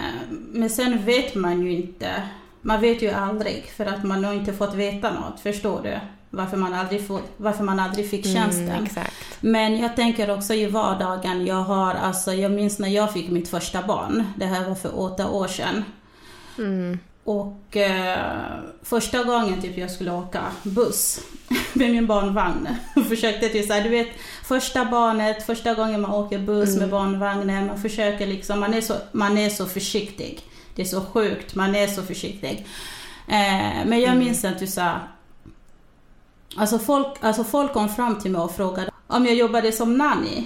Eh, 0.00 0.36
Men 0.52 0.70
sen 0.70 1.04
vet 1.04 1.34
man 1.34 1.62
ju 1.62 1.72
inte. 1.72 2.22
Man 2.62 2.80
vet 2.80 3.02
ju 3.02 3.10
aldrig 3.10 3.64
för 3.76 3.86
att 3.86 4.04
man 4.04 4.24
har 4.24 4.32
inte 4.32 4.52
fått 4.52 4.74
veta 4.74 5.10
något, 5.12 5.40
förstår 5.40 5.82
du? 5.82 5.98
Varför 6.30 6.56
man 6.56 6.74
aldrig, 6.74 7.06
får, 7.06 7.20
varför 7.36 7.64
man 7.64 7.80
aldrig 7.80 8.10
fick 8.10 8.24
tjänsten. 8.24 8.68
Mm, 8.70 8.84
exakt. 8.84 9.14
Men 9.40 9.78
jag 9.78 9.96
tänker 9.96 10.30
också 10.30 10.54
i 10.54 10.66
vardagen, 10.66 11.46
jag 11.46 11.62
har 11.62 11.94
alltså, 11.94 12.32
jag 12.32 12.52
minns 12.52 12.78
när 12.78 12.88
jag 12.88 13.12
fick 13.12 13.30
mitt 13.30 13.48
första 13.48 13.82
barn, 13.82 14.24
det 14.36 14.46
här 14.46 14.68
var 14.68 14.74
för 14.74 15.00
åtta 15.00 15.30
år 15.30 15.48
sedan. 15.48 15.84
Mm. 16.58 16.98
Och 17.24 17.76
eh, 17.76 18.58
första 18.82 19.22
gången 19.24 19.62
typ 19.62 19.78
jag 19.78 19.90
skulle 19.90 20.12
åka 20.12 20.42
buss 20.62 21.20
med 21.72 21.90
min 21.90 22.06
barnvagn, 22.06 22.68
försökte 23.08 23.48
till 23.48 23.66
så 23.66 23.72
här, 23.72 23.82
du 23.82 23.88
vet 23.88 24.08
första 24.44 24.84
barnet, 24.84 25.46
första 25.46 25.74
gången 25.74 26.00
man 26.00 26.10
åker 26.10 26.38
buss 26.38 26.68
Mm. 26.68 26.80
med 26.80 26.90
barnvagnen, 26.90 27.66
man 27.66 27.82
försöker 27.82 28.26
liksom, 28.26 28.60
man 28.60 28.74
är 28.74 28.80
så, 28.80 28.94
man 29.12 29.38
är 29.38 29.50
så 29.50 29.66
försiktig. 29.66 30.40
Det 30.74 30.82
är 30.82 30.86
så 30.86 31.00
sjukt, 31.00 31.54
man 31.54 31.74
är 31.74 31.86
så 31.86 32.02
försiktig. 32.02 32.66
Eh, 33.28 33.84
men 33.86 34.00
jag 34.00 34.08
Mm. 34.12 34.18
minns 34.18 34.44
att 34.44 34.58
du 34.58 34.66
sa, 34.66 34.94
alltså 36.56 36.78
folk, 36.78 37.06
alltså 37.20 37.44
folk 37.44 37.72
kom 37.72 37.88
fram 37.88 38.18
till 38.20 38.30
mig 38.30 38.40
och 38.40 38.56
frågade 38.56 38.90
om 39.06 39.26
jag 39.26 39.34
jobbade 39.34 39.72
som 39.72 39.96
nanny. 39.98 40.44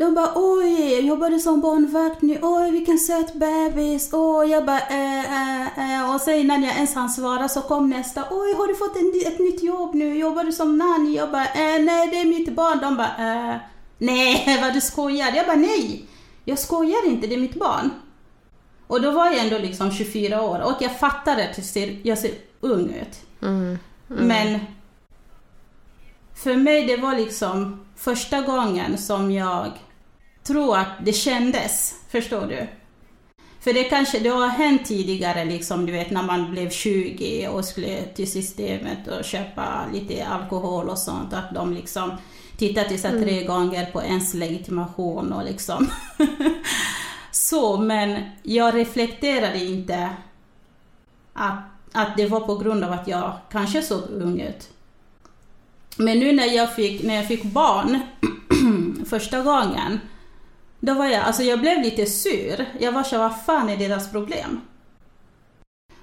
De 0.00 0.14
bara 0.14 0.32
oj, 0.34 0.92
jag 0.92 1.02
jobbade 1.02 1.38
som 1.38 1.60
barnvakt 1.60 2.22
nu, 2.22 2.38
oj 2.42 2.70
vilken 2.70 2.98
söt 2.98 3.34
bebis, 3.34 4.10
oj 4.12 4.50
jag 4.50 4.66
bara 4.66 4.80
eh, 4.80 5.24
eh, 5.24 6.00
eh. 6.00 6.14
och 6.14 6.20
sen 6.20 6.34
innan 6.34 6.62
jag 6.62 6.74
ens 6.74 6.94
hann 6.94 7.10
svara 7.10 7.48
så 7.48 7.60
kom 7.60 7.90
nästa, 7.90 8.24
oj 8.30 8.54
har 8.54 8.68
du 8.68 8.74
fått 8.74 8.96
en, 8.96 9.32
ett 9.32 9.38
nytt 9.38 9.62
jobb 9.62 9.94
nu, 9.94 10.18
jobbar 10.18 10.44
du 10.44 10.52
som 10.52 10.78
nanny? 10.78 11.16
Jag 11.16 11.30
bara 11.30 11.44
eh, 11.44 11.82
nej 11.82 12.08
det 12.10 12.20
är 12.20 12.24
mitt 12.24 12.54
barn, 12.54 12.78
de 12.80 12.96
bara 12.96 13.52
eh, 13.52 13.56
nej 13.98 14.58
vad 14.62 14.74
du 14.74 14.80
skojar? 14.80 15.32
Jag 15.36 15.46
bara 15.46 15.56
nej, 15.56 16.04
jag 16.44 16.58
skojar 16.58 17.06
inte, 17.06 17.26
det 17.26 17.34
är 17.34 17.40
mitt 17.40 17.58
barn. 17.58 17.90
Och 18.86 19.02
då 19.02 19.10
var 19.10 19.26
jag 19.26 19.38
ändå 19.38 19.58
liksom 19.58 19.92
24 19.92 20.42
år 20.42 20.60
och 20.60 20.76
jag 20.80 20.98
fattade 20.98 21.50
att 21.50 21.58
jag 21.58 21.66
ser, 21.66 22.00
jag 22.02 22.18
ser 22.18 22.30
ung 22.60 22.94
ut. 22.94 23.42
Mm. 23.42 23.78
Mm. 24.10 24.26
Men 24.26 24.60
för 26.34 26.56
mig 26.56 26.86
det 26.86 26.96
var 26.96 27.14
liksom 27.14 27.86
första 27.96 28.40
gången 28.40 28.98
som 28.98 29.30
jag 29.30 29.72
tror 30.42 30.76
att 30.76 31.04
det 31.04 31.12
kändes, 31.12 31.94
förstår 32.08 32.46
du? 32.46 32.66
För 33.60 33.72
det 33.72 33.84
kanske, 33.84 34.18
det 34.18 34.28
har 34.28 34.48
hänt 34.48 34.86
tidigare 34.86 35.44
liksom, 35.44 35.86
du 35.86 35.92
vet 35.92 36.10
när 36.10 36.22
man 36.22 36.50
blev 36.50 36.70
20 36.70 37.48
och 37.48 37.64
skulle 37.64 38.02
till 38.02 38.30
systemet 38.30 39.08
och 39.08 39.24
köpa 39.24 39.86
lite 39.92 40.26
alkohol 40.26 40.88
och 40.88 40.98
sånt, 40.98 41.32
att 41.32 41.54
de 41.54 41.72
liksom 41.74 42.12
tittar 42.56 42.84
till 42.84 43.00
sig 43.00 43.10
Mm. 43.10 43.22
tre 43.22 43.44
gånger 43.44 43.86
på 43.86 44.02
ens 44.02 44.34
legitimation 44.34 45.32
och 45.32 45.44
liksom 45.44 45.90
så, 47.30 47.76
men 47.76 48.22
jag 48.42 48.74
reflekterade 48.74 49.64
inte 49.64 50.10
att, 51.32 51.58
att 51.92 52.16
det 52.16 52.26
var 52.26 52.40
på 52.40 52.56
grund 52.56 52.84
av 52.84 52.92
att 52.92 53.08
jag 53.08 53.32
kanske 53.52 53.82
såg 53.82 54.02
ung 54.10 54.40
ut. 54.40 54.68
Men 55.96 56.18
nu 56.18 56.32
när 56.32 56.46
jag 56.46 56.74
fick, 56.74 57.02
när 57.02 57.14
jag 57.14 57.28
fick 57.28 57.42
barn 57.42 58.00
första 59.06 59.42
gången, 59.42 60.00
då 60.80 60.94
var 60.94 61.06
jag, 61.06 61.22
alltså 61.22 61.42
jag 61.42 61.60
blev 61.60 61.82
lite 61.82 62.06
sur. 62.06 62.66
Jag 62.78 62.92
var 62.92 63.02
så 63.02 63.18
vad 63.18 63.44
fan 63.44 63.68
är 63.68 63.76
deras 63.76 64.10
problem? 64.10 64.60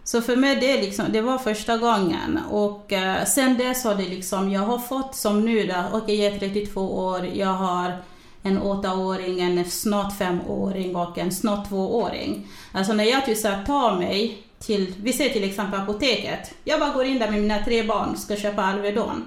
Så 0.03 0.21
för 0.21 0.35
mig 0.35 0.55
det, 0.55 0.81
liksom, 0.81 1.05
det 1.09 1.21
var 1.21 1.37
första 1.37 1.77
gången 1.77 2.39
och 2.49 2.93
eh, 2.93 3.25
sen 3.25 3.57
dess 3.57 3.83
har 3.83 3.95
det 3.95 4.09
liksom, 4.09 4.49
jag 4.49 4.61
har 4.61 4.79
fått 4.79 5.15
som 5.15 5.45
nu 5.45 5.67
då, 5.67 5.83
okej 5.93 6.15
jag 6.15 6.33
är 6.33 6.39
32 6.39 6.81
år, 6.81 7.25
jag 7.25 7.53
har 7.53 7.97
en 8.43 8.61
åttaåring, 8.61 9.41
en 9.41 9.65
snart 9.65 10.17
femåring 10.17 10.95
och 10.95 11.17
en 11.17 11.31
snart 11.31 11.69
tvååring. 11.69 12.47
Alltså 12.71 12.93
när 12.93 13.03
jag 13.03 13.25
typ 13.25 13.41
tar 13.41 13.97
mig 13.97 14.43
till, 14.59 14.93
vi 15.01 15.13
ser 15.13 15.29
till 15.29 15.43
exempel 15.43 15.79
apoteket, 15.79 16.53
jag 16.63 16.79
bara 16.79 16.93
går 16.93 17.05
in 17.05 17.19
där 17.19 17.31
med 17.31 17.41
mina 17.41 17.65
tre 17.65 17.83
barn, 17.83 18.17
ska 18.17 18.35
köpa 18.35 18.63
Alvedon. 18.63 19.25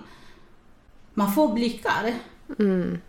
Man 1.14 1.32
får 1.32 1.48
blickar. 1.54 2.14
Mm. 2.58 3.00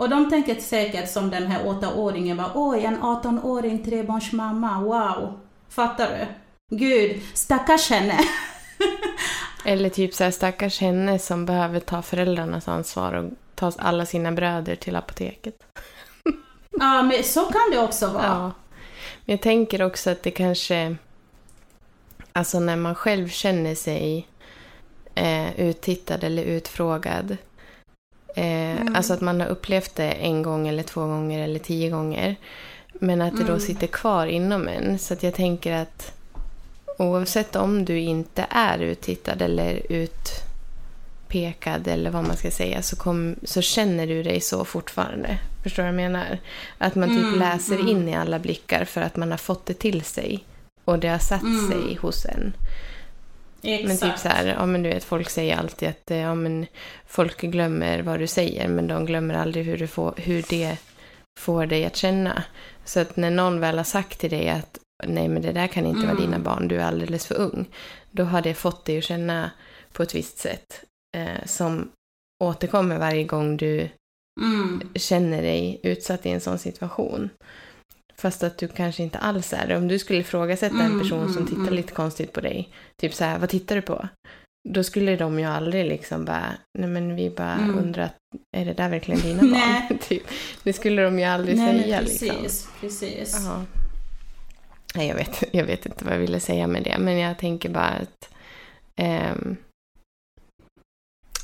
Och 0.00 0.08
de 0.08 0.30
tänker 0.30 0.60
säkert 0.60 1.10
som 1.10 1.30
den 1.30 1.46
här 1.46 1.66
åttaåringen 1.66 2.36
bara 2.36 2.52
oj, 2.54 2.84
en 2.84 3.00
18-åring 3.00 3.84
trebarnsmamma, 3.84 4.80
wow. 4.80 5.40
Fattar 5.68 6.08
du? 6.10 6.26
Gud, 6.76 7.22
stackars 7.34 7.90
henne. 7.90 8.18
Eller 9.64 9.88
typ 9.88 10.14
så 10.14 10.24
här 10.24 10.30
stackars 10.30 10.80
henne 10.80 11.18
som 11.18 11.46
behöver 11.46 11.80
ta 11.80 12.02
föräldrarnas 12.02 12.68
ansvar 12.68 13.12
och 13.12 13.30
ta 13.54 13.72
alla 13.78 14.06
sina 14.06 14.32
bröder 14.32 14.76
till 14.76 14.96
apoteket. 14.96 15.54
Ja, 16.70 17.02
men 17.02 17.24
så 17.24 17.44
kan 17.44 17.70
det 17.72 17.78
också 17.78 18.06
vara. 18.06 18.24
Ja. 18.24 18.52
Men 19.24 19.32
jag 19.32 19.40
tänker 19.40 19.82
också 19.82 20.10
att 20.10 20.22
det 20.22 20.30
kanske... 20.30 20.96
Alltså 22.32 22.60
när 22.60 22.76
man 22.76 22.94
själv 22.94 23.28
känner 23.28 23.74
sig 23.74 24.28
eh, 25.14 25.60
uttittad 25.60 26.24
eller 26.24 26.42
utfrågad. 26.42 27.36
Eh, 28.36 28.70
Mm. 28.80 28.94
Alltså 28.96 29.12
att 29.14 29.20
man 29.20 29.40
har 29.40 29.48
upplevt 29.48 29.94
det 29.94 30.10
en 30.10 30.42
gång 30.42 30.68
eller 30.68 30.82
två 30.82 31.00
gånger 31.00 31.44
eller 31.44 31.58
tio 31.58 31.90
gånger. 31.90 32.36
Men 32.92 33.22
att 33.22 33.32
det 33.36 33.42
då 33.44 33.52
Mm. 33.52 33.60
sitter 33.60 33.86
kvar 33.86 34.26
inom 34.26 34.68
en. 34.68 34.98
Så 34.98 35.14
att 35.14 35.22
jag 35.22 35.34
tänker 35.34 35.72
att 35.72 36.12
oavsett 36.98 37.56
om 37.56 37.84
du 37.84 37.98
inte 37.98 38.46
är 38.50 38.78
uttittad 38.78 39.42
eller 39.42 39.82
utpekad 41.28 41.88
eller 41.88 42.10
vad 42.10 42.24
man 42.26 42.36
ska 42.36 42.50
säga 42.50 42.82
så, 42.82 42.96
kom, 42.96 43.36
så 43.44 43.60
känner 43.62 44.06
du 44.06 44.22
dig 44.22 44.40
så 44.40 44.64
fortfarande. 44.64 45.38
Förstår 45.62 45.82
du 45.82 45.88
vad 45.92 46.00
jag 46.02 46.10
menar? 46.10 46.38
Att 46.78 46.94
man 46.94 47.08
typ 47.08 47.18
Mm, 47.24 47.38
läser 47.38 47.74
mm. 47.74 47.88
in 47.88 48.08
i 48.08 48.14
alla 48.16 48.38
blickar 48.38 48.84
för 48.84 49.00
att 49.00 49.16
man 49.16 49.30
har 49.30 49.38
fått 49.38 49.66
det 49.66 49.74
till 49.74 50.02
sig. 50.02 50.44
Och 50.84 50.98
det 50.98 51.08
har 51.08 51.18
satt 51.18 51.42
Mm. 51.42 51.68
sig 51.70 51.94
hos 51.96 52.24
en. 52.24 52.52
Exakt. 53.62 53.88
Men 54.02 54.10
typ 54.10 54.18
så 54.20 54.28
här, 54.28 54.46
ja 54.46 54.66
men 54.66 54.82
du 54.82 54.88
vet 54.88 55.04
folk 55.04 55.30
säger 55.30 55.56
alltid 55.56 55.88
att 55.88 56.10
eh, 56.10 56.18
ja, 56.18 56.34
men 56.34 56.66
folk 57.06 57.40
glömmer 57.40 58.02
vad 58.02 58.18
du 58.18 58.26
säger 58.26 58.68
men 58.68 58.86
de 58.86 59.06
glömmer 59.06 59.34
aldrig 59.34 59.64
hur, 59.64 59.78
du 59.78 59.86
får, 59.86 60.14
hur 60.16 60.44
det 60.48 60.76
får 61.40 61.66
dig 61.66 61.84
att 61.84 61.96
känna. 61.96 62.42
Så 62.84 63.00
att 63.00 63.16
när 63.16 63.30
någon 63.30 63.60
väl 63.60 63.76
har 63.76 63.84
sagt 63.84 64.18
till 64.20 64.30
dig 64.30 64.48
att 64.48 64.78
nej 65.06 65.28
men 65.28 65.42
det 65.42 65.52
där 65.52 65.66
kan 65.66 65.86
inte 65.86 66.00
vara 66.06 66.10
Mm. 66.10 66.22
dina 66.22 66.38
barn, 66.38 66.68
du 66.68 66.76
är 66.76 66.84
alldeles 66.84 67.26
för 67.26 67.34
ung. 67.34 67.66
Då 68.10 68.24
har 68.24 68.42
det 68.42 68.54
fått 68.54 68.84
dig 68.84 68.98
att 68.98 69.04
känna 69.04 69.50
på 69.92 70.02
ett 70.02 70.14
visst 70.14 70.38
sätt 70.38 70.84
eh, 71.16 71.44
som 71.46 71.90
återkommer 72.44 72.98
varje 72.98 73.24
gång 73.24 73.56
du 73.56 73.88
Mm. 74.40 74.82
känner 74.94 75.42
dig 75.42 75.80
utsatt 75.82 76.26
i 76.26 76.30
en 76.30 76.40
sån 76.40 76.58
situation. 76.58 77.30
Fast 78.20 78.42
att 78.42 78.58
du 78.58 78.68
kanske 78.68 79.02
inte 79.02 79.18
alls 79.18 79.52
är 79.52 79.66
det. 79.68 79.76
Om 79.76 79.88
du 79.88 79.98
skulle 79.98 80.18
ifrågasätta 80.18 80.74
en 80.74 80.86
Mm, 80.86 81.00
person 81.00 81.26
som 81.28 81.36
mm, 81.36 81.46
tittar 81.46 81.62
mm. 81.62 81.74
lite 81.74 81.92
konstigt 81.92 82.32
på 82.32 82.40
dig. 82.40 82.68
Typ 83.00 83.14
så 83.14 83.24
här, 83.24 83.38
vad 83.38 83.48
tittar 83.48 83.76
du 83.76 83.82
på? 83.82 84.08
Då 84.68 84.84
skulle 84.84 85.16
de 85.16 85.38
ju 85.38 85.44
aldrig 85.44 85.86
liksom 85.86 86.24
bara, 86.24 86.46
nej 86.78 86.88
men 86.88 87.16
vi 87.16 87.30
bara 87.30 87.52
Mm. 87.52 87.78
undrar, 87.78 88.10
är 88.56 88.64
det 88.64 88.72
där 88.72 88.88
verkligen 88.88 89.20
dina 89.20 89.42
barn? 89.42 89.98
typ. 90.08 90.22
Det 90.62 90.72
skulle 90.72 91.02
de 91.02 91.18
ju 91.18 91.24
aldrig 91.24 91.56
Nej, 91.56 91.82
säga 91.82 91.98
precis, 91.98 92.22
liksom. 92.22 92.70
precis. 92.80 93.36
Nej, 94.94 95.08
jag 95.08 95.14
vet, 95.14 95.44
jag 95.52 95.64
vet 95.64 95.86
inte 95.86 96.04
vad 96.04 96.14
jag 96.14 96.18
ville 96.18 96.40
säga 96.40 96.66
med 96.66 96.82
det, 96.82 96.96
men 96.98 97.18
jag 97.18 97.38
tänker 97.38 97.68
bara 97.68 97.84
att 98.02 98.30
ehm, 98.96 99.56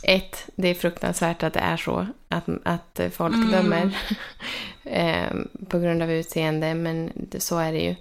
ett, 0.08 0.48
det 0.56 0.68
är 0.68 0.74
fruktansvärt 0.74 1.42
att 1.42 1.52
det 1.52 1.60
är 1.60 1.76
så, 1.76 2.06
att, 2.28 2.48
att 2.64 3.00
folk 3.12 3.34
Mm. 3.34 3.50
dömer 3.50 3.98
ehm, 4.84 5.48
på 5.68 5.78
grund 5.78 6.02
av 6.02 6.10
utseende, 6.10 6.74
men 6.74 7.12
så 7.38 7.58
är 7.58 7.72
det 7.72 7.80
ju 7.80 7.96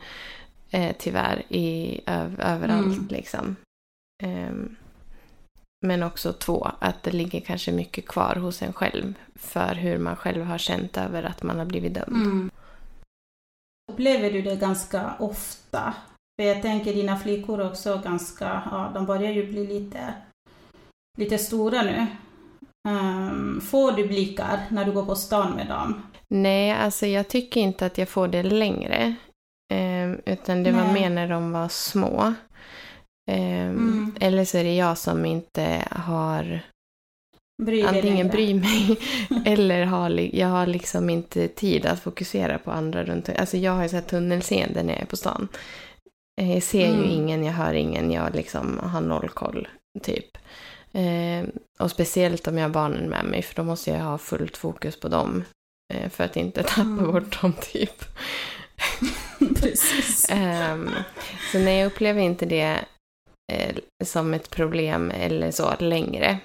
eh, 0.72 0.96
tyvärr 1.00 1.44
i, 1.50 2.02
öv, 2.06 2.42
överallt. 2.42 2.98
Mm. 2.98 3.08
Liksom. 3.10 3.56
Ehm, 4.24 4.76
men 5.86 6.04
också 6.04 6.34
två, 6.34 6.72
att 6.80 7.04
det 7.04 7.12
ligger 7.12 7.40
kanske 7.40 7.72
mycket 7.72 8.08
kvar 8.08 8.36
hos 8.36 8.62
en 8.62 8.74
själv 8.74 9.14
för 9.36 9.76
hur 9.76 9.98
man 9.98 10.16
själv 10.16 10.44
har 10.44 10.58
känt 10.58 10.98
över 10.98 11.24
att 11.24 11.44
man 11.44 11.58
har 11.60 11.66
blivit 11.66 11.94
dömd. 11.94 12.16
Mm. 12.16 12.52
Upplever 13.92 14.32
du 14.32 14.42
det 14.42 14.56
ganska 14.56 15.14
ofta? 15.20 15.94
För 16.42 16.48
jag 16.48 16.62
tänker 16.62 16.94
dina 16.94 17.18
flickor 17.20 17.68
också 17.68 18.02
ganska, 18.04 18.62
ja, 18.72 18.92
de 18.94 19.06
börjar 19.06 19.32
ju 19.32 19.48
bli 19.48 19.68
lite, 19.68 20.14
lite 21.16 21.38
stora 21.38 21.82
nu. 21.82 22.06
Um, 22.90 23.62
får 23.62 23.92
du 23.92 24.08
blickar 24.08 24.60
när 24.70 24.86
du 24.86 24.92
går 24.92 25.06
på 25.06 25.16
stan 25.16 25.52
med 25.56 25.68
dem? 25.68 26.02
Nej, 26.30 26.72
alltså 26.72 27.06
jag 27.06 27.28
tycker 27.28 27.62
inte 27.62 27.86
att 27.86 27.98
jag 27.98 28.10
får 28.10 28.28
det 28.28 28.44
längre. 28.44 29.16
Um, 29.74 30.22
utan 30.26 30.64
det 30.64 30.72
var 30.72 30.84
Nej. 30.84 30.94
mer 30.94 31.10
när 31.10 31.28
de 31.30 31.52
var 31.52 31.68
små. 31.68 32.22
Um, 32.24 32.36
Mm. 33.32 34.16
Eller 34.20 34.46
så 34.46 34.58
är 34.58 34.64
det 34.64 34.76
jag 34.76 34.98
som 34.98 35.26
inte 35.26 35.88
har 35.92 36.60
Bryr 37.64 37.86
antingen 37.88 38.28
bryr 38.28 38.54
mig 38.54 38.98
eller 39.46 39.86
har, 39.86 40.36
jag 40.36 40.48
har 40.48 40.68
liksom 40.68 41.10
inte 41.10 41.48
tid 41.48 41.86
att 41.86 42.00
fokusera 42.00 42.58
på 42.58 42.72
andra 42.72 43.04
runt 43.04 43.30
Alltså 43.30 43.58
jag 43.58 43.72
har 43.72 43.84
ju 43.84 43.90
så 43.90 43.96
här 43.96 44.04
tunnelseende 44.04 44.84
när 44.84 44.94
jag 44.94 45.02
är 45.02 45.06
på 45.06 45.18
stan. 45.18 45.48
Eh, 46.42 46.54
Jag 46.54 46.64
ser 46.64 46.88
Mm. 46.90 47.04
ju 47.04 47.10
ingen, 47.10 47.44
jag 47.44 47.54
hör 47.54 47.74
ingen, 47.74 48.12
jag 48.12 48.36
liksom 48.36 48.80
har 48.84 49.02
noll 49.02 49.30
koll, 49.30 49.68
typ. 50.04 50.38
Eh, 50.96 51.48
och 51.80 51.92
speciellt 51.92 52.48
om 52.48 52.58
jag 52.58 52.64
har 52.66 52.70
barnen 52.74 53.10
med 53.10 53.26
mig, 53.26 53.42
för 53.42 53.56
då 53.56 53.64
måste 53.64 53.92
jag 53.92 54.00
ha 54.00 54.18
fullt 54.18 54.58
fokus 54.58 55.00
på 55.00 55.08
dem. 55.08 55.44
Eh, 55.94 56.10
för 56.10 56.24
att 56.24 56.36
inte 56.38 56.64
tappa 56.68 56.82
Mm. 56.82 57.12
bort 57.12 57.42
dem, 57.42 57.54
typ. 57.62 58.04
Precis. 59.62 60.26
Ehm, 60.30 60.90
så 61.52 61.60
nej, 61.60 61.80
jag 61.80 61.88
upplever 61.88 62.22
inte 62.22 62.46
det 62.46 62.86
eh, 63.54 63.76
som 64.04 64.34
ett 64.34 64.50
problem 64.50 65.12
eller 65.12 65.52
så 65.52 65.74
längre. 65.80 66.40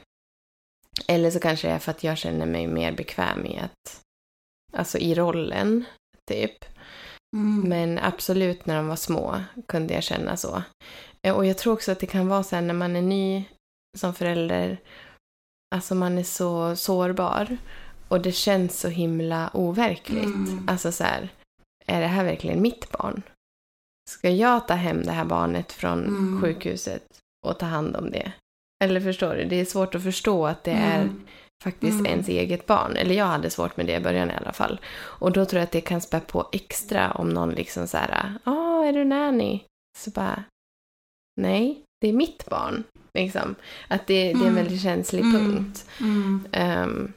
Eller 1.08 1.30
så 1.30 1.40
kanske 1.40 1.68
det 1.68 1.74
är 1.74 1.78
för 1.78 1.90
att 1.90 2.04
jag 2.04 2.18
känner 2.18 2.46
mig 2.46 2.66
mer 2.66 2.92
bekväm 2.92 3.46
i 3.46 3.58
att, 3.58 4.00
alltså 4.72 4.98
i 4.98 5.14
rollen, 5.14 5.84
typ. 6.30 6.64
Mm. 7.36 7.68
Men 7.68 7.98
absolut 7.98 8.66
när 8.66 8.76
de 8.76 8.88
var 8.88 8.96
små 8.96 9.40
kunde 9.68 9.94
jag 9.94 10.02
känna 10.02 10.36
så. 10.36 10.62
Eh, 11.26 11.34
Och 11.36 11.46
jag 11.46 11.58
tror 11.58 11.72
också 11.72 11.92
att 11.92 12.00
det 12.00 12.06
kan 12.06 12.28
vara 12.28 12.42
så 12.42 12.54
här 12.56 12.62
när 12.62 12.74
man 12.74 12.96
är 12.96 13.02
ny 13.02 13.44
som 13.98 14.14
förälder, 14.14 14.78
alltså 15.74 15.94
man 15.94 16.18
är 16.18 16.22
så 16.22 16.76
sårbar 16.76 17.56
och 18.08 18.20
det 18.20 18.32
känns 18.32 18.80
så 18.80 18.88
himla 18.88 19.50
overkligt. 19.54 20.24
Mm. 20.24 20.68
Alltså 20.68 20.92
så 20.92 21.04
här, 21.04 21.28
är 21.86 22.00
det 22.00 22.06
här 22.06 22.24
verkligen 22.24 22.62
mitt 22.62 22.92
barn? 22.92 23.22
Ska 24.10 24.30
jag 24.30 24.68
ta 24.68 24.74
hem 24.74 25.02
det 25.02 25.12
här 25.12 25.24
barnet 25.24 25.72
från 25.72 26.04
Mm. 26.04 26.40
sjukhuset 26.42 27.02
och 27.46 27.58
ta 27.58 27.66
hand 27.66 27.96
om 27.96 28.10
det? 28.10 28.32
Eller 28.84 29.00
förstår 29.00 29.34
du? 29.34 29.44
Det 29.44 29.56
är 29.56 29.64
svårt 29.64 29.94
att 29.94 30.02
förstå 30.02 30.46
att 30.46 30.64
det 30.64 30.70
är 30.72 31.00
Mm. 31.02 31.26
faktiskt 31.62 31.94
Mm. 32.00 32.06
ens 32.06 32.28
eget 32.28 32.66
barn. 32.66 32.96
Eller 32.96 33.14
jag 33.14 33.24
hade 33.26 33.50
svårt 33.50 33.76
med 33.76 33.86
det 33.86 33.96
i 33.96 34.00
början 34.00 34.30
i 34.30 34.34
alla 34.34 34.52
fall. 34.52 34.80
Och 34.96 35.32
då 35.32 35.44
tror 35.44 35.58
jag 35.58 35.64
att 35.64 35.72
det 35.72 35.80
kan 35.80 36.00
spä 36.00 36.20
på 36.20 36.48
extra 36.52 37.10
om 37.12 37.28
någon 37.28 37.50
liksom 37.50 37.88
så 37.88 37.96
här, 37.96 38.34
ja, 38.44 38.84
är 38.84 38.92
du 38.92 39.04
nanny? 39.04 39.64
Så 39.98 40.10
bara, 40.10 40.44
nej, 41.40 41.82
det 42.00 42.08
är 42.08 42.12
mitt 42.12 42.46
barn. 42.46 42.84
Liksom. 43.18 43.54
Att 43.88 44.06
det, 44.06 44.14
det 44.24 44.28
är 44.28 44.34
en 44.34 44.40
Mm. 44.40 44.54
väldigt 44.54 44.82
känslig 44.82 45.20
Mm. 45.24 45.32
punkt. 45.46 45.86
Ehm, 46.52 47.12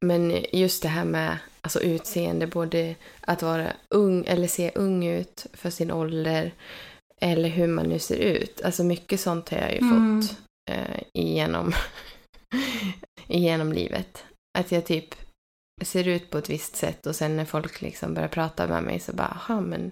men 0.00 0.44
just 0.52 0.82
det 0.82 0.88
här 0.88 1.04
med 1.04 1.38
alltså 1.60 1.80
utseende, 1.80 2.46
både 2.46 2.94
att 3.20 3.42
vara 3.42 3.72
ung 3.94 4.24
eller 4.26 4.48
se 4.48 4.70
ung 4.74 5.06
ut 5.06 5.46
för 5.52 5.70
sin 5.70 5.90
ålder 5.90 6.52
eller 7.20 7.48
hur 7.48 7.66
man 7.66 7.86
nu 7.88 7.98
ser 7.98 8.16
ut. 8.16 8.62
Alltså 8.62 8.84
mycket 8.84 9.20
sånt 9.20 9.48
har 9.50 9.58
jag 9.58 9.72
ju 9.72 9.78
Mm. 9.78 10.22
fått 10.22 10.36
eh, 10.70 11.02
igenom, 11.14 11.72
igenom 13.28 13.72
livet. 13.72 14.24
Att 14.58 14.72
jag 14.72 14.86
typ 14.86 15.14
ser 15.84 16.08
ut 16.08 16.30
på 16.30 16.38
ett 16.38 16.50
visst 16.50 16.76
sätt 16.76 17.06
och 17.06 17.16
sen 17.16 17.36
när 17.36 17.44
folk 17.44 17.80
liksom 17.80 18.14
börjar 18.14 18.28
prata 18.28 18.66
med 18.66 18.82
mig 18.82 19.00
så 19.00 19.12
bara, 19.12 19.28
aha 19.28 19.60
men, 19.60 19.90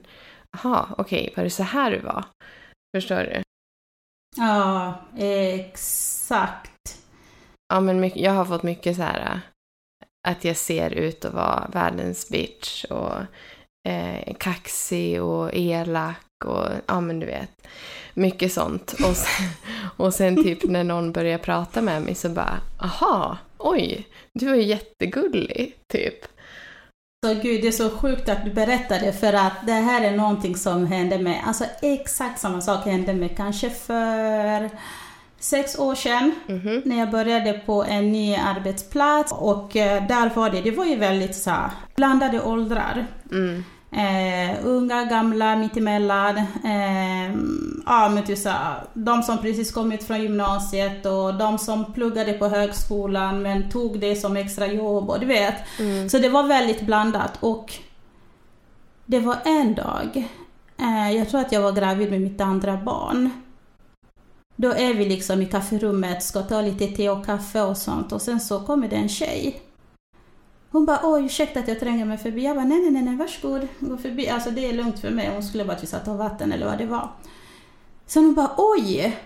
aha 0.56 0.94
okej, 0.98 1.32
var 1.36 1.44
det 1.44 1.50
så 1.50 1.62
här 1.62 1.90
du 1.90 1.98
var? 1.98 2.24
Förstår 2.96 3.16
du? 3.16 3.42
Ja, 4.38 4.94
exakt. 5.16 6.98
Ja, 7.68 7.80
men 7.80 8.00
mycket, 8.00 8.22
jag 8.22 8.32
har 8.32 8.44
fått 8.44 8.62
mycket 8.62 8.96
så 8.96 9.02
här 9.02 9.20
äh, 9.20 9.38
att 10.28 10.44
jag 10.44 10.56
ser 10.56 10.90
ut 10.90 11.24
att 11.24 11.34
vara 11.34 11.70
världens 11.72 12.28
bitch 12.28 12.84
och 12.84 13.14
eh, 13.88 14.34
kaxig 14.38 15.22
och 15.22 15.50
elak 15.52 16.44
och 16.44 16.66
ja, 16.86 17.00
men 17.00 17.20
du 17.20 17.26
vet. 17.26 17.66
Mycket 18.14 18.52
sånt. 18.52 18.92
Och 18.92 19.16
sen, 19.16 19.48
och 19.96 20.14
sen 20.14 20.44
typ 20.44 20.64
när 20.64 20.84
någon 20.84 21.12
börjar 21.12 21.38
prata 21.38 21.82
med 21.82 22.02
mig 22.02 22.14
så 22.14 22.28
bara, 22.28 22.60
aha, 22.78 23.38
oj, 23.58 24.06
du 24.34 24.46
var 24.46 24.54
ju 24.54 24.62
jättegullig, 24.62 25.74
typ. 25.92 26.37
Så 27.26 27.34
gud, 27.34 27.62
det 27.62 27.68
är 27.68 27.72
så 27.72 27.90
sjukt 27.90 28.28
att 28.28 28.44
du 28.44 28.50
berättade 28.52 29.12
för 29.12 29.32
att 29.32 29.66
det 29.66 29.72
här 29.72 30.04
är 30.04 30.16
någonting 30.16 30.56
som 30.56 30.86
hände 30.86 31.18
med, 31.18 31.40
alltså 31.46 31.64
exakt 31.82 32.40
samma 32.40 32.60
sak 32.60 32.84
hände 32.84 33.14
med 33.14 33.36
kanske 33.36 33.70
för 33.70 34.70
sex 35.38 35.78
år 35.78 35.94
sedan 35.94 36.32
Mhm. 36.46 36.82
när 36.84 36.98
jag 36.98 37.10
började 37.10 37.52
på 37.52 37.84
en 37.84 38.12
ny 38.12 38.34
arbetsplats 38.36 39.32
och 39.32 39.76
eh, 39.76 40.06
där 40.06 40.30
var 40.34 40.50
det, 40.50 40.60
det 40.60 40.70
var 40.70 40.84
ju 40.84 40.96
väldigt 40.96 41.36
så 41.36 41.50
här, 41.50 41.70
blandade 41.96 42.42
åldrar. 42.42 43.06
Mm. 43.30 43.64
Eh, 43.90 44.66
unga, 44.66 45.04
gamla, 45.04 45.56
mittemellan. 45.56 46.36
Eh, 46.64 47.34
ja, 47.86 48.08
men 48.08 48.24
typ 48.24 48.38
så 48.38 48.50
de 48.94 49.22
som 49.22 49.38
precis 49.38 49.72
kommit 49.72 50.04
från 50.04 50.22
gymnasiet 50.22 51.06
och 51.06 51.34
de 51.34 51.58
som 51.58 51.92
pluggade 51.92 52.32
på 52.32 52.48
högskolan 52.48 53.42
men 53.42 53.70
tog 53.70 54.00
det 54.00 54.16
som 54.16 54.36
extra 54.36 54.66
jobb 54.66 55.10
och 55.10 55.20
du 55.20 55.26
vet. 55.26 55.54
Mm. 55.78 56.08
Så 56.08 56.18
det 56.18 56.28
var 56.28 56.42
väldigt 56.42 56.80
blandat 56.80 57.38
och 57.40 57.74
det 59.06 59.20
var 59.20 59.36
en 59.44 59.74
dag, 59.74 60.28
eh, 60.78 61.16
jag 61.16 61.28
tror 61.28 61.40
att 61.40 61.52
jag 61.52 61.60
var 61.60 61.72
gravid 61.72 62.10
med 62.10 62.20
mitt 62.20 62.40
andra 62.40 62.76
barn. 62.76 63.30
Då 64.56 64.72
är 64.72 64.94
vi 64.94 65.04
liksom 65.04 65.42
i 65.42 65.46
kafferummet, 65.46 66.22
ska 66.22 66.42
ta 66.42 66.60
lite 66.60 66.86
te 66.86 67.10
och 67.10 67.26
kaffe 67.26 67.62
och 67.62 67.76
sånt 67.76 68.12
och 68.12 68.22
sen 68.22 68.40
så 68.40 68.60
kommer 68.60 68.88
det 68.88 68.96
en 68.96 69.08
tjej. 69.08 69.62
Hon 70.70 70.86
bara 70.86 71.00
oj 71.02 71.24
ursäkta 71.24 71.60
att 71.60 71.68
jag 71.68 71.80
tränger 71.80 72.04
mig 72.04 72.18
förbi. 72.18 72.44
Jag 72.44 72.56
bara 72.56 72.64
nej 72.64 72.80
nej 72.80 72.90
nej, 72.90 73.02
nej 73.02 73.16
varsågod, 73.16 73.68
gå 73.78 73.96
förbi. 73.96 74.28
Alltså 74.28 74.50
det 74.50 74.66
är 74.66 74.72
lugnt 74.72 74.98
för 74.98 75.10
mig. 75.10 75.30
Hon 75.32 75.42
skulle 75.42 75.64
bara 75.64 75.76
att 75.76 75.82
vi 75.82 75.86
satt 75.86 76.08
och 76.08 76.18
vatten 76.18 76.52
eller 76.52 76.66
vad 76.66 76.78
det 76.78 76.86
var. 76.86 77.10
Sen 78.06 78.24
hon 78.24 78.34
bara 78.34 78.54
oj! 78.56 79.18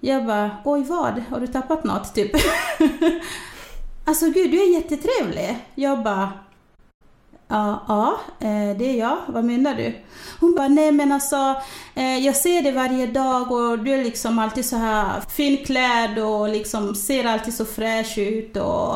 Jag 0.00 0.26
bara 0.26 0.50
oj 0.64 0.82
vad? 0.82 1.22
Har 1.30 1.40
du 1.40 1.46
tappat 1.46 1.84
något 1.84 2.14
typ? 2.14 2.32
alltså 4.04 4.26
gud 4.26 4.50
du 4.50 4.62
är 4.62 4.74
jättetrevlig. 4.74 5.58
Jag 5.74 6.02
bara 6.02 6.32
Ja, 7.52 7.82
ja, 7.88 8.20
eh, 8.40 8.76
det 8.76 8.84
är 8.84 8.98
jag. 8.98 9.16
Vad 9.26 9.44
menar 9.44 9.74
du? 9.74 9.94
Hon 10.40 10.54
bara, 10.54 10.68
nej 10.68 10.92
men 10.92 11.12
alltså, 11.12 11.54
eh, 11.94 12.18
jag 12.18 12.36
ser 12.36 12.62
dig 12.62 12.72
varje 12.72 13.06
dag 13.06 13.52
och 13.52 13.78
du 13.78 13.94
är 13.94 14.04
liksom 14.04 14.38
alltid 14.38 14.64
så 14.64 14.76
här 14.76 15.20
finklädd 15.20 16.18
och 16.18 16.48
liksom 16.48 16.94
ser 16.94 17.24
alltid 17.24 17.54
så 17.54 17.64
fräsch 17.64 18.18
ut 18.18 18.56
och 18.56 18.94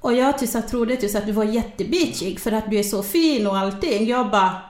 och 0.00 0.14
jag 0.14 0.48
så 0.48 0.58
här 0.58 0.68
trodde 0.68 1.08
så 1.08 1.18
att 1.18 1.26
du 1.26 1.32
var 1.32 1.44
jättebitchig 1.44 2.40
för 2.40 2.52
att 2.52 2.70
du 2.70 2.78
är 2.78 2.82
så 2.82 3.02
fin 3.02 3.46
och 3.46 3.58
allting. 3.58 4.06
Jag 4.06 4.30
bara 4.30 4.60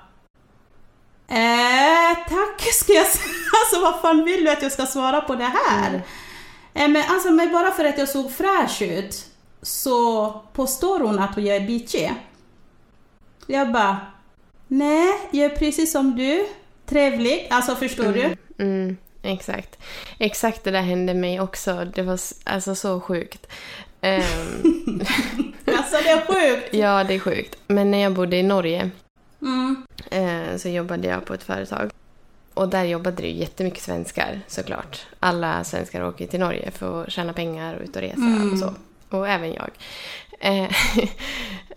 Eh, 1.31 2.17
tack 2.29 2.61
ska 2.73 2.93
jag 2.93 3.07
säga. 3.07 3.35
Alltså 3.61 3.81
vad 3.83 4.01
fan 4.01 4.25
vill 4.25 4.45
du 4.45 4.51
att 4.51 4.63
jag 4.63 4.73
ska 4.73 4.87
svara 4.87 5.21
på 5.21 5.35
det 5.35 5.53
här? 5.67 5.89
Mm. 5.89 6.01
Eh, 6.75 6.89
men 6.89 7.13
alltså 7.13 7.31
men 7.31 7.53
bara 7.53 7.71
för 7.71 7.85
att 7.85 7.99
jag 7.99 8.09
såg 8.09 8.33
fräsch 8.33 8.83
ut 8.83 9.27
så 9.63 10.31
påstår 10.53 11.01
hon 11.01 11.19
att 11.19 11.37
jag 11.37 11.57
är 11.57 11.67
bitchig. 11.67 12.15
Jag 13.47 13.73
bara 13.73 13.97
Nej, 14.69 15.09
jag 15.31 15.53
är 15.53 15.57
precis 15.57 15.93
som 15.93 16.17
du. 16.17 16.47
Trevlig. 16.87 17.49
Alltså 17.51 17.75
förstår 17.75 18.13
du? 18.13 18.23
Mm, 18.23 18.37
mm, 18.59 18.97
exakt. 19.23 19.79
Exakt 20.19 20.65
det 20.65 20.71
där 20.71 20.83
hände 20.83 21.15
mig 21.15 21.41
också. 21.41 21.85
Det 21.95 22.03
var 22.03 22.19
alltså 22.45 22.75
så 22.75 23.01
sjukt. 23.01 23.47
Ehm, 24.01 24.23
Alltså 25.67 25.97
det 26.03 26.11
är 26.11 26.27
sjukt. 26.27 26.75
ja, 26.75 27.05
det 27.05 27.15
är 27.15 27.19
sjukt. 27.19 27.57
Men 27.67 27.91
när 27.91 27.99
jag 27.99 28.13
bodde 28.13 28.37
i 28.37 28.43
Norge 28.43 28.91
Mm. 29.43 29.87
eh, 30.11 30.57
så 30.57 30.69
jobbade 30.69 31.09
jag 31.09 31.25
på 31.25 31.35
ett 31.35 31.43
företag. 31.43 31.91
Och 32.55 32.69
där 32.69 32.85
jobbade 32.85 33.23
det 33.23 33.29
ju 33.29 33.35
jättemycket 33.41 33.83
svenskar 33.83 34.41
såklart. 34.47 35.07
Alla 35.21 35.65
svenskar 35.65 36.09
åker 36.09 36.27
till 36.27 36.41
Norge 36.41 36.71
för 36.71 37.03
att 37.03 37.13
tjäna 37.13 37.33
pengar 37.33 37.75
och 37.75 37.83
ut 37.83 37.97
och 37.97 38.03
resa 38.03 38.17
Mm. 38.17 38.53
och 38.53 38.59
så. 38.59 38.75
Och 39.17 39.29
även 39.29 39.53
jag. 39.53 39.71
Eh, 40.41 40.71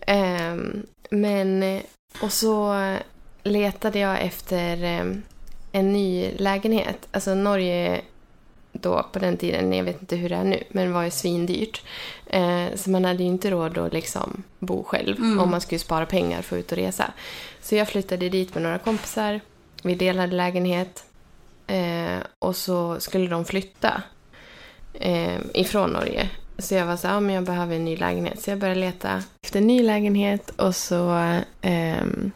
ehm, 0.00 0.86
men, 1.10 1.62
eh, 1.62 1.82
och 2.22 2.32
så 2.32 2.76
letade 3.42 3.98
jag 3.98 4.22
efter 4.22 4.82
eh, 4.84 5.06
en 5.72 5.92
ny 5.92 6.30
lägenhet. 6.36 7.08
Alltså 7.12 7.34
Norge 7.34 8.00
då 8.72 9.06
på 9.12 9.18
den 9.18 9.36
tiden, 9.36 9.72
jag 9.72 9.84
vet 9.84 10.00
inte 10.00 10.16
hur 10.16 10.28
det 10.28 10.36
är 10.36 10.44
nu, 10.44 10.62
men 10.68 10.92
var 10.92 11.02
ju 11.02 11.10
svindyrt. 11.10 11.82
Eh, 12.26 12.66
så 12.74 12.90
man 12.90 13.04
hade 13.04 13.22
ju 13.22 13.28
inte 13.28 13.50
råd 13.50 13.78
att 13.78 13.92
liksom 13.92 14.42
bo 14.58 14.82
själv 14.84 15.16
Mm. 15.16 15.40
om 15.40 15.50
man 15.50 15.60
skulle 15.60 15.78
spara 15.78 16.06
pengar 16.06 16.42
för 16.42 16.56
att 16.56 16.60
ut 16.60 16.72
och 16.72 16.78
resa. 16.78 17.12
Så 17.62 17.74
jag 17.74 17.88
flyttade 17.88 18.28
dit 18.28 18.54
med 18.54 18.62
några 18.62 18.78
kompisar. 18.78 19.40
Vi 19.82 19.94
delade 19.94 20.32
lägenhet. 20.36 21.04
Eh, 21.66 22.18
och 22.38 22.56
så 22.56 23.00
skulle 23.00 23.26
de 23.30 23.44
flytta 23.44 24.02
eh, 24.94 25.38
ifrån 25.54 25.90
Norge. 25.90 26.28
så 26.58 26.74
jag 26.74 26.86
var 26.86 26.96
så 26.96 27.06
ja, 27.06 27.20
men 27.20 27.34
jag 27.34 27.44
behöver 27.44 27.76
en 27.76 27.84
ny 27.84 27.96
lägenhet. 27.96 28.42
Så 28.42 28.50
jag 28.50 28.58
började 28.58 28.80
leta 28.80 29.22
efter 29.42 29.58
en 29.60 29.66
ny 29.66 29.82
lägenhet 29.82 30.50
och 30.50 30.76
så 30.76 31.10
ehm, 31.60 32.30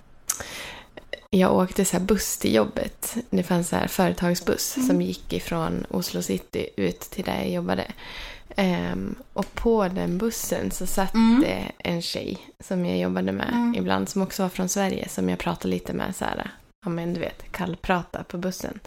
jag 1.38 1.56
åkte 1.56 1.84
så 1.84 2.00
buss 2.00 2.38
till 2.38 2.54
jobbet. 2.54 3.16
Det 3.30 3.42
fanns 3.42 3.68
så 3.68 3.76
här 3.76 3.86
företagsbuss 3.88 4.76
Mm. 4.76 4.88
som 4.88 5.02
gick 5.02 5.32
ifrån 5.32 5.86
Oslo 5.90 6.22
city 6.22 6.68
ut 6.76 7.00
till 7.00 7.24
där 7.24 7.36
jag 7.36 7.50
jobbade. 7.50 7.84
Ehm, 8.56 9.14
och 9.32 9.54
på 9.54 9.88
den 9.88 10.18
bussen 10.18 10.70
så 10.70 10.86
satt 10.86 11.14
Mm. 11.14 11.40
det 11.40 11.62
en 11.78 12.02
tjej 12.02 12.38
som 12.60 12.86
jag 12.86 12.98
jobbade 12.98 13.32
med 13.32 13.48
Mm. 13.52 13.74
ibland 13.74 14.08
som 14.08 14.22
också 14.22 14.42
var 14.42 14.50
från 14.50 14.68
Sverige 14.68 15.08
som 15.08 15.28
jag 15.28 15.38
pratade 15.38 15.68
lite 15.68 15.92
med 15.92 16.16
så 16.16 16.24
här, 16.24 16.50
ja 16.84 16.88
men 16.90 17.14
du 17.14 17.20
vet, 17.20 17.52
kallprata 17.52 18.22
på 18.24 18.38
bussen. 18.38 18.80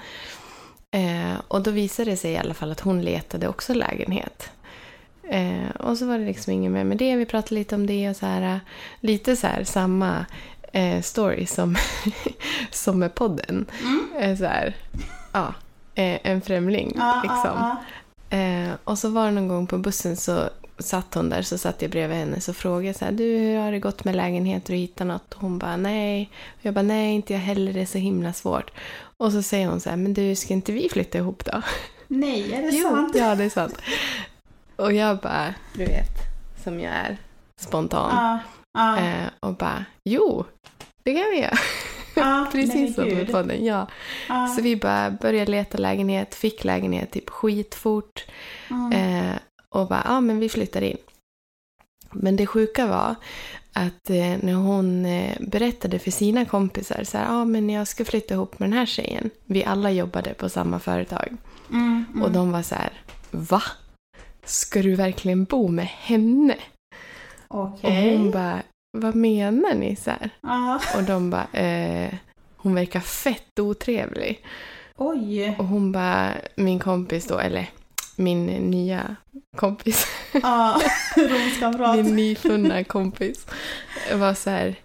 Eh, 0.92 1.34
och 1.48 1.62
då 1.64 1.72
visade 1.72 2.12
det 2.12 2.18
sig 2.18 2.32
i 2.32 2.38
alla 2.38 2.54
fall 2.54 2.72
att 2.72 2.80
hon 2.80 3.02
letade 3.02 3.48
också 3.48 3.74
lägenhet. 3.74 4.50
Eh, 5.30 5.70
och 5.80 5.98
så 5.98 6.06
var 6.06 6.18
det 6.20 6.26
liksom 6.26 6.54
inget 6.54 6.72
mer 6.72 6.84
med 6.84 6.98
det. 6.98 7.16
Vi 7.16 7.26
pratade 7.26 7.56
lite 7.56 7.76
om 7.76 7.88
det 7.88 8.10
och 8.10 8.16
så 8.16 8.26
här. 8.26 8.60
Lite 9.00 9.36
så 9.36 9.48
här 9.48 9.64
samma 9.64 10.26
eh, 10.74 11.02
story 11.02 11.46
som, 11.46 11.76
som 12.72 13.00
med 13.00 13.16
podden. 13.16 13.66
Mm. 13.82 14.10
Eh, 14.20 14.38
så 14.38 14.46
här, 14.46 14.76
ja, 15.32 15.54
eh, 15.96 16.20
en 16.24 16.42
främling 16.42 16.94
Ja, 16.98 17.22
liksom. 17.24 17.56
ja, 17.56 17.78
Eh, 18.32 18.70
och 18.84 18.98
så 18.98 19.10
var 19.10 19.26
det 19.26 19.32
någon 19.32 19.48
gång 19.48 19.68
på 19.68 19.78
bussen 19.78 20.18
så 20.18 20.50
satt 20.80 21.14
hon 21.14 21.30
där, 21.30 21.42
så 21.42 21.58
satt 21.58 21.82
jag 21.82 21.92
bredvid 21.92 22.18
henne 22.18 22.42
så 22.42 22.54
frågade 22.54 22.88
jag 22.88 22.96
så 22.96 23.06
här, 23.06 23.12
du 23.12 23.24
hur 23.24 23.60
har 23.60 23.72
det 23.72 23.80
gått 23.80 24.04
med 24.04 24.16
lägenheter 24.16 24.74
och 24.74 24.80
hitta 24.80 25.04
något? 25.04 25.34
Och 25.34 25.42
hon 25.42 25.60
bara 25.60 25.78
nej. 25.78 26.30
Och 26.60 26.66
jag 26.66 26.74
bara 26.74 26.82
nej, 26.82 27.16
inte 27.16 27.34
jag 27.34 27.40
heller, 27.40 27.74
det 27.74 27.82
är 27.82 27.86
så 27.86 27.98
himla 27.98 28.34
svårt. 28.34 28.72
Och 29.18 29.32
så 29.32 29.42
säger 29.42 29.68
hon 29.68 29.80
så 29.80 29.90
här, 29.90 29.98
men 29.98 30.14
du 30.14 30.36
ska 30.36 30.54
inte 30.54 30.72
vi 30.72 30.90
flytta 30.90 31.18
ihop 31.18 31.46
då? 31.46 31.62
Nej, 32.08 32.54
är 32.54 32.62
det 32.62 32.70
Jo, 32.78 32.90
sant? 32.90 33.16
Ja, 33.16 33.36
det 33.36 33.44
är 33.44 33.50
sant. 33.50 33.78
Och 34.76 34.94
jag 34.94 35.18
bara, 35.18 35.54
du 35.74 35.86
vet, 35.86 36.18
som 36.64 36.80
jag 36.80 36.94
är, 36.94 37.18
spontan. 37.60 38.40
Ja, 38.74 38.98
Eh, 39.00 39.30
och 39.40 39.56
bara, 39.56 39.86
jo, 40.06 40.46
det 41.04 41.14
kan 41.14 41.30
vi 41.32 41.40
göra. 41.42 41.58
ja, 42.16 42.48
Precis 42.52 42.96
som 42.96 43.04
med 43.08 43.32
podden, 43.32 43.66
ja. 43.66 43.88
Ja, 44.30 44.48
Så 44.48 44.62
vi 44.62 44.76
bara 44.76 45.12
började 45.12 45.52
leta 45.52 45.78
lägenhet, 45.78 46.36
fick 46.36 46.64
lägenhet 46.64 47.12
typ 47.12 47.30
skitfort. 47.30 48.26
mm. 48.70 48.92
Eh, 48.92 49.36
och 49.70 49.88
bara, 49.88 50.02
ja 50.06 50.22
men 50.22 50.40
vi 50.40 50.50
flyttar 50.50 50.82
in. 50.82 50.98
Men 52.12 52.36
det 52.36 52.48
sjuka 52.48 52.88
var 52.88 53.16
att 53.74 54.10
eh, 54.10 54.38
när 54.42 54.54
hon 54.54 55.06
eh, 55.06 55.38
berättade 55.40 56.00
för 56.00 56.12
sina 56.12 56.46
kompisar 56.46 57.04
så 57.04 57.18
här, 57.18 57.26
ja 57.26 57.46
men 57.46 57.70
jag 57.70 57.88
ska 57.88 58.06
flytta 58.06 58.34
ihop 58.34 58.60
med 58.60 58.70
den 58.70 58.78
här 58.78 58.86
tjejen. 58.86 59.30
Vi 59.46 59.64
alla 59.66 59.92
jobbade 59.92 60.34
på 60.34 60.50
samma 60.50 60.80
företag. 60.80 61.38
Mm, 61.72 62.06
mm. 62.10 62.24
Och 62.24 62.32
de 62.32 62.52
var 62.52 62.62
så 62.62 62.76
här, 62.76 62.94
va? 63.32 63.62
Ska 64.44 64.82
du 64.82 64.96
verkligen 64.96 65.44
bo 65.44 65.68
med 65.68 65.86
henne? 65.88 66.56
Okej. 67.54 68.14
Och 68.14 68.20
hon 68.20 68.32
bara, 68.32 68.62
vad 68.98 69.16
menar 69.16 69.74
ni? 69.74 69.96
Så. 69.96 70.12
Och 70.98 71.04
de 71.04 71.30
bara, 71.30 71.48
eh, 71.54 72.14
hon 72.58 72.76
verkar 72.76 73.00
fett 73.00 73.60
otrevlig. 73.60 74.46
Oj. 74.98 75.56
Och 75.60 75.66
hon 75.66 75.92
bara, 75.92 76.34
min 76.56 76.80
kompis 76.80 77.28
då, 77.28 77.40
eller 77.40 77.70
min 78.16 78.46
nya 78.46 79.16
kompis, 79.58 80.08
Ja, 80.44 80.82
rumskamrat. 81.16 81.96
min 81.96 82.16
nyfunna 82.16 82.84
kompis, 82.84 83.48
var 84.14 84.34
så 84.34 84.50
här, 84.50 84.76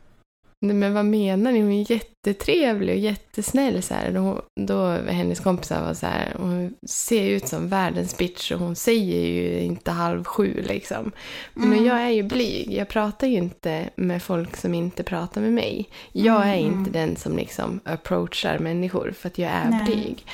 nej 0.66 0.77
men 0.77 0.94
vad 0.94 1.05
menar 1.05 1.53
ni? 1.53 1.61
Hon 1.61 1.72
är 1.72 1.90
jättetrevlig 1.90 2.94
och 2.94 3.00
jättesnäll 3.00 3.83
så 3.83 3.94
här. 3.94 4.11
Då, 4.12 4.42
då 4.61 4.87
hennes 4.90 5.40
kompisar 5.40 5.83
var 5.87 5.94
så 5.94 6.07
här, 6.07 6.35
hon 6.38 6.74
ser 6.87 7.29
ut 7.31 7.48
som 7.48 7.68
världens 7.68 8.16
bitch 8.18 8.53
och 8.53 8.59
hon 8.59 8.77
säger 8.77 9.27
ju 9.27 9.61
inte 9.61 9.90
halv 9.90 10.24
sju 10.24 10.64
liksom. 10.68 11.12
Men 11.55 11.72
Mm. 11.72 11.85
jag 11.87 11.96
är 12.03 12.09
ju 12.11 12.22
blyg, 12.22 12.72
jag 12.72 12.88
pratar 12.88 13.27
ju 13.27 13.37
inte 13.37 13.90
med 13.96 14.22
folk 14.22 14.57
som 14.57 14.74
inte 14.74 15.03
pratar 15.03 15.40
med 15.40 15.53
mig. 15.53 15.88
Jag 16.12 16.48
är 16.48 16.59
Mm, 16.59 16.72
inte 16.79 16.90
den 16.90 17.16
som 17.16 17.37
liksom 17.37 17.81
approachar 17.85 18.59
människor 18.59 19.14
för 19.18 19.29
att 19.29 19.38
jag 19.38 19.50
är 19.50 19.70
Nej. 19.70 19.85
blyg. 19.85 20.24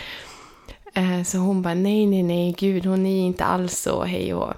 Eh, 0.94 1.22
Så 1.22 1.38
hon 1.38 1.62
bara, 1.62 1.74
nej, 1.74 2.06
nej, 2.06 2.22
nej, 2.22 2.54
gud, 2.58 2.86
hon 2.86 3.06
är 3.06 3.20
inte 3.26 3.44
alls 3.44 3.78
så, 3.78 4.04
hej 4.04 4.34
och 4.34 4.54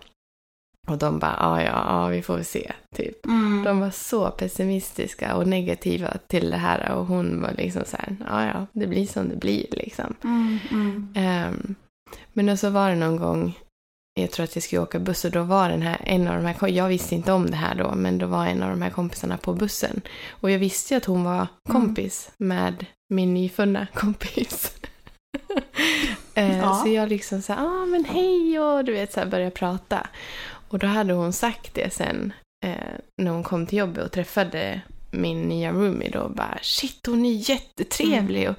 Och 0.89 0.99
de 0.99 1.19
bara, 1.19 1.37
ja, 1.41 1.63
ja, 1.63 1.85
ja, 1.87 2.07
vi 2.07 2.23
får 2.23 2.35
väl 2.35 2.45
se, 2.45 2.73
typ. 2.97 3.27
Mm. 3.27 3.65
De 3.65 3.81
var 3.81 3.91
så 3.91 4.31
pessimistiska 4.31 5.37
och 5.37 5.47
negativa 5.49 6.17
till 6.27 6.51
det 6.51 6.57
här 6.57 6.93
och 6.93 7.07
hon 7.07 7.43
var 7.43 7.53
liksom 7.53 7.83
så 7.87 7.97
här, 7.97 8.17
ja, 8.29 8.47
ja, 8.47 8.67
det 8.73 8.87
blir 8.87 9.07
som 9.07 9.29
det 9.29 9.37
blir 9.37 9.67
liksom. 9.71 10.15
Mm, 10.25 10.59
mm. 10.71 11.13
Ehm, 11.17 11.75
men 12.33 12.47
då 12.47 12.57
så 12.57 12.71
var 12.71 12.89
det 12.91 12.97
någon 12.97 13.17
gång, 13.17 13.59
jag 14.21 14.31
tror 14.31 14.45
att 14.45 14.57
jag 14.57 14.63
skulle 14.63 14.83
åka 14.83 14.99
buss 14.99 15.25
och 15.25 15.31
då 15.31 15.43
var 15.43 15.69
den 15.69 15.83
här, 15.83 16.01
en 16.05 16.29
av 16.29 16.43
de 16.43 16.47
här, 16.47 16.69
jag 16.69 16.89
visste 16.89 17.15
inte 17.15 17.33
om 17.33 17.51
det 17.51 17.57
här 17.57 17.75
då, 17.75 17.95
men 17.95 18.19
då 18.19 18.27
var 18.27 18.47
en 18.47 18.63
av 18.63 18.71
de 18.71 18.83
här 18.83 18.91
kompisarna 18.91 19.37
på 19.37 19.53
bussen. 19.55 20.01
Och 20.31 20.51
jag 20.51 20.59
visste 20.59 20.95
ju 20.95 20.99
att 20.99 21.05
hon 21.05 21.25
var 21.25 21.47
kompis 21.71 22.31
med 22.37 22.87
min 23.15 23.35
nyfunna 23.35 23.87
kompis. 23.95 24.77
Eh, 26.35 26.59
Ja. 26.59 26.75
Så 26.75 26.89
jag 26.89 27.09
liksom 27.09 27.43
så 27.43 27.53
här, 27.53 27.67
ah 27.67 27.87
men 27.87 28.05
hej 28.05 28.59
och 28.61 28.85
du 28.85 28.93
vet 28.93 29.13
så 29.13 29.21
här 29.21 29.27
började 29.27 29.51
prata. 29.51 30.07
Och 30.73 30.79
då 30.79 30.87
hade 30.87 31.13
hon 31.13 31.33
sagt 31.33 31.75
det 31.75 31.93
sen 31.93 32.33
eh, 32.65 32.73
när 33.23 33.31
hon 33.31 33.43
kom 33.43 33.67
till 33.67 33.79
jobbet 33.79 34.05
och 34.05 34.13
träffade 34.13 34.81
min 35.11 35.43
nya 35.43 35.73
roomie 35.73 36.11
då 36.11 36.29
bara 36.29 36.59
shit 36.63 37.07
hon 37.07 37.25
är 37.27 37.51
jättetrevlig 37.51 38.49
och 38.51 38.55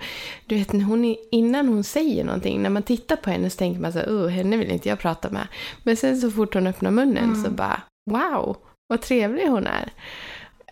du 0.45 0.56
vet 0.56 0.71
hon 0.71 1.06
är, 1.06 1.15
innan 1.32 1.67
hon 1.67 1.84
säger 1.84 2.23
någonting 2.23 2.62
när 2.62 2.69
man 2.69 2.84
tittar 2.84 3.15
på 3.15 3.30
henne 3.30 3.49
så 3.49 3.58
tänker 3.58 3.82
man 3.82 3.93
så 3.93 3.99
här, 3.99 4.08
oh 4.08 4.28
henne 4.28 4.58
vill 4.58 4.71
inte 4.71 4.89
jag 4.89 4.99
prata 4.99 5.30
med 5.30 5.47
men 5.84 5.97
sen 5.97 6.17
så 6.21 6.32
fort 6.32 6.54
hon 6.54 6.67
öppnar 6.67 6.91
munnen 6.91 7.23
Mm. 7.23 7.43
så 7.43 7.52
bara 7.52 7.82
wow 8.12 8.58
vad 8.88 9.02
trevlig 9.02 9.47
hon 9.47 9.67
är 9.67 9.89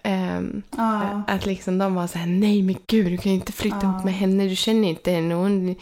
Ehm, 0.03 0.61
Ja. 0.77 1.21
att 1.27 1.45
liksom 1.45 1.77
de 1.77 1.95
var 1.95 2.07
så 2.07 2.17
här, 2.17 2.27
nej 2.27 2.61
men 2.61 2.75
gud 2.87 3.05
du 3.11 3.17
kan 3.17 3.31
ju 3.31 3.37
inte 3.37 3.51
flytta 3.51 3.81
ihop 3.81 4.03
med 4.03 4.13
henne, 4.13 4.47
du 4.47 4.55
känner 4.55 4.87
inte 4.89 5.11
henne. 5.11 5.33
Hon, 5.33 5.75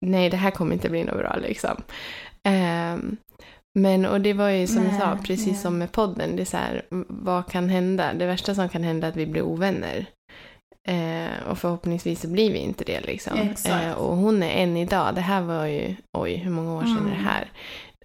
nej 0.00 0.30
det 0.30 0.36
här 0.36 0.50
kommer 0.50 0.72
inte 0.74 0.88
bli 0.90 1.04
något 1.04 1.18
bra 1.18 1.36
liksom. 1.36 1.82
Ehm, 2.42 3.16
men 3.74 4.06
och 4.06 4.20
det 4.20 4.32
var 4.32 4.48
ju 4.48 4.66
som 4.66 4.84
jag 4.84 4.94
sa, 5.00 5.14
Nej, 5.14 5.24
precis 5.24 5.46
nej. 5.46 5.56
som 5.56 5.78
med 5.78 5.92
podden, 5.92 6.36
det 6.36 6.42
är 6.42 6.46
så 6.46 6.56
här, 6.56 6.82
vad 7.08 7.46
kan 7.50 7.68
hända? 7.68 8.12
Det 8.14 8.26
värsta 8.26 8.54
som 8.54 8.68
kan 8.68 8.82
hända 8.84 9.06
är 9.06 9.10
att 9.10 9.16
vi 9.16 9.26
blir 9.26 9.42
ovänner. 9.42 10.06
Eh, 10.88 11.48
och 11.50 11.58
förhoppningsvis 11.58 12.20
så 12.20 12.28
blir 12.28 12.52
vi 12.52 12.58
inte 12.58 12.84
det 12.84 13.00
liksom. 13.00 13.38
Eh, 13.66 13.92
och 13.92 14.16
hon 14.16 14.42
är 14.42 14.50
än 14.62 14.76
idag, 14.76 15.14
det 15.14 15.20
här 15.20 15.40
var 15.42 15.64
ju, 15.66 15.96
oj 16.18 16.34
hur 16.36 16.50
många 16.50 16.74
år 16.74 16.82
sedan 16.82 16.96
är 17.06 17.10
det 17.10 17.16
Mm. 17.16 17.24
här? 17.24 17.50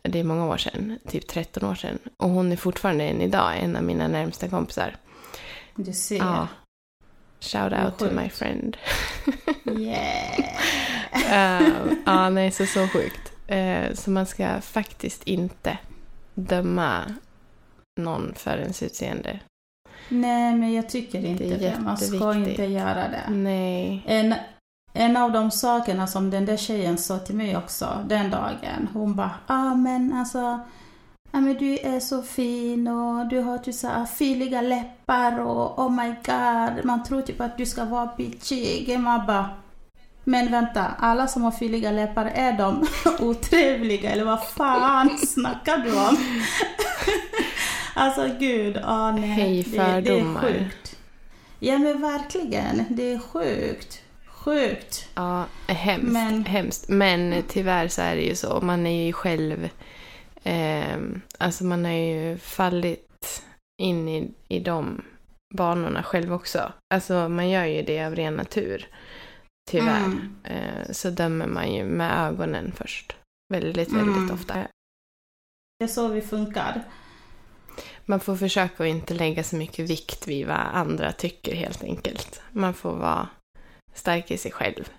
Det 0.03 0.19
är 0.19 0.23
många 0.23 0.45
år 0.47 0.57
sedan, 0.57 0.99
typ 1.07 1.27
13 1.27 1.69
år 1.69 1.75
sedan. 1.75 1.99
Och 2.17 2.29
hon 2.29 2.51
är 2.51 2.55
fortfarande 2.55 3.03
än 3.03 3.21
idag 3.21 3.51
en 3.59 3.75
av 3.75 3.83
mina 3.83 4.07
närmsta 4.07 4.47
kompisar. 4.47 4.95
Du 5.75 5.93
ser. 5.93 6.17
Ja. 6.17 6.47
Shout 7.39 7.73
out 7.73 7.97
to 7.97 8.05
my 8.21 8.29
friend. 8.29 8.77
Yeah. 9.79 11.61
Eh, 11.61 11.67
Ja, 12.05 12.29
nej, 12.29 12.51
så 12.51 12.65
så 12.65 12.87
sjukt. 12.87 13.31
Eh, 13.47 13.93
så 13.93 14.11
man 14.11 14.25
ska 14.25 14.61
faktiskt 14.61 15.23
inte 15.23 15.77
döma 16.33 17.01
någon 18.01 18.33
för 18.35 18.57
ens 18.57 18.83
utseende. 18.83 19.39
Nej, 20.09 20.55
men 20.55 20.73
jag 20.73 20.89
tycker 20.89 21.25
inte 21.25 21.43
Det 21.43 21.55
det. 21.55 21.79
Man 21.79 21.97
ska 21.97 22.33
inte 22.33 22.63
göra 22.63 23.07
det. 23.07 23.29
Nej. 23.29 24.03
En, 24.07 24.35
en 24.93 25.17
av 25.17 25.31
de 25.31 25.51
sakerna 25.51 26.07
som 26.07 26.29
den 26.29 26.45
där 26.45 26.57
tjejen 26.57 26.97
sa 26.97 27.19
till 27.19 27.35
mig 27.35 27.57
också 27.57 28.05
den 28.07 28.29
dagen, 28.29 28.89
hon 28.93 29.15
bara 29.15 29.31
ah 29.47 29.75
men 29.75 30.13
alltså 30.13 30.59
Ja 31.35 31.41
men 31.41 31.55
du 31.57 31.77
är 31.77 31.99
så 31.99 32.21
fin 32.21 32.87
och 32.87 33.27
du 33.27 33.39
har 33.39 33.57
typ 33.57 33.75
så 33.75 33.87
här 33.87 34.05
filiga 34.05 34.61
läppar 34.61 35.39
och 35.39 35.79
oh 35.79 35.91
my 35.91 36.07
god, 36.07 36.85
man 36.85 37.03
tror 37.03 37.21
typ 37.21 37.41
att 37.41 37.57
du 37.57 37.65
ska 37.65 37.85
vara 37.85 38.09
bitchig. 38.17 38.99
Man 38.99 39.25
bara, 39.25 39.49
men 40.27 40.51
vänta, 40.51 40.85
alla 40.99 41.27
som 41.27 41.41
har 41.43 41.51
filiga 41.51 41.91
läppar, 41.91 42.25
är 42.25 42.51
de 42.57 42.87
otrevliga 43.19 44.09
eller 44.11 44.25
vad 44.25 44.47
fan 44.47 45.17
snackar 45.17 45.77
du 45.77 45.91
om? 45.91 46.17
alltså 47.93 48.29
gud, 48.39 48.79
ah, 48.83 49.11
nej. 49.11 49.29
Hej, 49.29 49.63
det, 49.63 49.71
det 49.71 49.77
är 49.77 50.01
fördomar. 50.01 50.41
sjukt. 50.41 50.95
Ja 51.59 51.77
men 51.77 52.01
verkligen, 52.01 52.85
det 52.89 53.13
är 53.13 53.19
sjukt. 53.19 54.01
Sjukt. 54.27 55.07
Ja, 55.15 55.45
hemskt. 55.67 56.11
Men- 56.11 56.45
hemskt. 56.45 56.89
Men 56.89 57.43
tyvärr 57.47 57.87
så 57.87 58.01
är 58.01 58.15
det 58.15 58.21
ju 58.21 58.35
så. 58.35 58.61
Man 58.61 58.87
är 58.87 59.05
ju 59.05 59.13
själv... 59.13 59.69
Eh, 60.43 60.97
alltså 61.37 61.63
man 61.63 61.85
har 61.85 61.91
ju 61.91 62.37
fallit 62.37 63.43
in 63.81 64.09
i, 64.09 64.31
i 64.47 64.59
de 64.59 65.01
banorna 65.53 66.03
själv 66.03 66.33
också. 66.33 66.71
Alltså 66.93 67.29
man 67.29 67.49
gör 67.49 67.65
ju 67.65 67.81
det 67.81 68.05
av 68.05 68.15
ren 68.15 68.33
natur. 68.33 68.87
Tyvärr. 69.71 70.05
Mm. 70.05 70.35
Eh, 70.43 70.91
så 70.91 71.09
dömer 71.09 71.47
man 71.47 71.73
ju 71.73 71.83
med 71.85 72.27
ögonen 72.27 72.71
först. 72.75 73.15
Väldigt, 73.53 73.91
väldigt 73.91 74.17
Mm. 74.17 74.31
ofta. 74.31 74.53
Det 75.79 75.83
är 75.83 75.87
så 75.87 76.07
vi 76.07 76.21
funkar. 76.21 76.83
Man 78.05 78.19
får 78.19 78.35
försöka 78.35 78.83
att 78.83 78.89
inte 78.89 79.13
lägga 79.13 79.43
så 79.43 79.55
mycket 79.55 79.89
vikt 79.89 80.27
vid 80.27 80.47
vad 80.47 80.57
andra 80.57 81.11
tycker 81.11 81.55
helt 81.55 81.83
enkelt. 81.83 82.41
Man 82.51 82.73
får 82.73 82.95
vara 82.95 83.29
stark 83.93 84.31
i 84.31 84.37
sig 84.37 84.51
själv. 84.51 84.89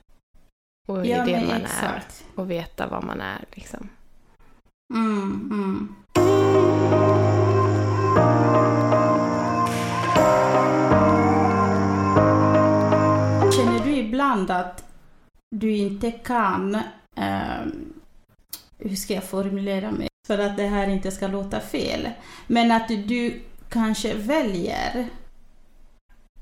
Och 0.89 1.07
i 1.07 1.11
Ja, 1.11 1.25
det 1.25 1.33
men 1.33 1.47
man 1.47 1.57
är. 1.57 1.65
exakt. 1.65 2.25
Och 2.35 2.51
veta 2.51 2.87
vad 2.87 3.05
man 3.05 3.21
är 3.21 3.45
liksom. 3.53 3.89
Mm, 4.95 5.95
ibland 14.27 14.51
att 14.51 14.85
du 15.51 15.77
inte 15.77 16.11
kan, 16.11 16.75
eh, 17.17 17.67
hur 18.79 18.97
ska 18.97 19.15
jag 19.15 19.25
formulera 19.25 19.91
mig, 19.91 20.09
för 20.27 20.39
att 20.39 20.57
det 20.57 20.67
här 20.67 20.89
inte 20.89 21.11
ska 21.11 21.27
låta 21.27 21.61
fel, 21.61 22.09
men 22.47 22.73
att 22.73 22.89
du 22.89 23.43
kanske 23.69 24.15
väljer 24.15 25.09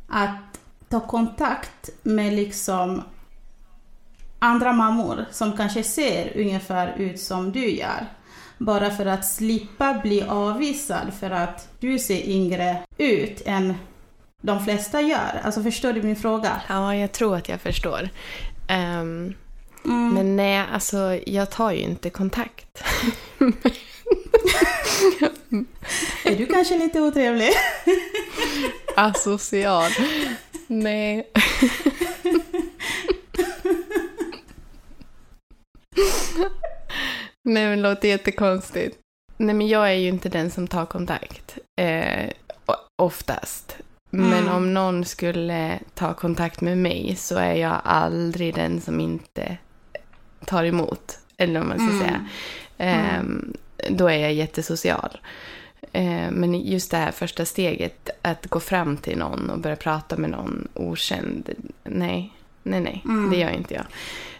att 0.08 0.60
ta 0.88 1.00
kontakt 1.00 1.90
med 2.02 2.32
liksom 2.32 3.02
andra 4.38 4.72
mammor 4.72 5.24
som 5.30 5.56
kanske 5.56 5.82
ser 5.82 6.36
ungefär 6.36 6.94
ut 6.96 7.20
som 7.20 7.52
du 7.52 7.70
gör. 7.70 8.06
Bara 8.58 8.90
för 8.90 9.06
att 9.06 9.26
slippa 9.26 9.94
bli 10.02 10.22
avvisad 10.22 11.14
för 11.20 11.30
att 11.30 11.68
du 11.80 11.98
ser 11.98 12.28
yngre 12.28 12.82
ut 12.98 13.42
än 13.46 13.74
de 14.44 14.64
flesta 14.64 15.00
gör. 15.00 15.40
Alltså 15.42 15.62
förstår 15.62 15.92
du 15.92 16.02
min 16.02 16.16
fråga? 16.16 16.60
Ja, 16.68 16.96
jag 16.96 17.12
tror 17.12 17.36
att 17.36 17.48
jag 17.48 17.60
förstår. 17.60 18.08
Um, 18.68 19.34
mm. 19.84 20.14
Men 20.14 20.36
nej, 20.36 20.66
alltså 20.72 21.20
jag 21.26 21.50
tar 21.50 21.72
ju 21.72 21.78
inte 21.78 22.10
kontakt. 22.10 22.82
är 26.24 26.36
du 26.36 26.46
kanske 26.46 26.78
lite 26.78 27.00
otrevlig? 27.00 27.50
Asocial. 28.96 29.90
Nej. 30.66 31.30
Nej 37.44 37.66
men 37.66 37.82
det 37.82 37.88
låter 37.88 38.08
jättekonstigt. 38.08 38.98
Nej 39.36 39.54
men 39.54 39.68
jag 39.68 39.88
är 39.90 39.94
ju 39.94 40.08
inte 40.08 40.28
den 40.28 40.50
som 40.50 40.68
tar 40.68 40.86
kontakt. 40.86 41.58
Eh, 41.80 42.30
oftast. 42.96 43.76
Men 44.16 44.42
mm. 44.42 44.54
om 44.54 44.74
någon 44.74 45.04
skulle 45.04 45.78
ta 45.94 46.14
kontakt 46.14 46.60
med 46.60 46.78
mig 46.78 47.16
så 47.16 47.38
är 47.38 47.54
jag 47.54 47.80
aldrig 47.84 48.54
den 48.54 48.80
som 48.80 49.00
inte 49.00 49.56
tar 50.44 50.64
emot. 50.64 51.18
Eller 51.36 51.60
vad 51.60 51.68
man 51.68 51.78
ska 51.78 51.96
mm. 51.96 52.00
säga. 52.00 52.28
Eh, 52.78 53.14
mm. 53.14 53.56
Då 53.90 54.08
är 54.08 54.18
jag 54.18 54.32
jättesocial. 54.32 55.18
Eh, 55.92 56.30
men 56.30 56.60
just 56.60 56.90
det 56.90 56.96
här 56.96 57.10
första 57.12 57.44
steget, 57.44 58.10
att 58.22 58.46
gå 58.46 58.60
fram 58.60 58.96
till 58.96 59.18
någon 59.18 59.50
och 59.50 59.58
börja 59.58 59.76
prata 59.76 60.16
med 60.16 60.30
någon 60.30 60.68
okänd. 60.74 61.50
Nej, 61.84 62.32
nej, 62.62 62.80
nej. 62.80 63.02
Mm. 63.04 63.30
Det 63.30 63.36
gör 63.36 63.50
inte 63.50 63.74
jag. 63.74 63.84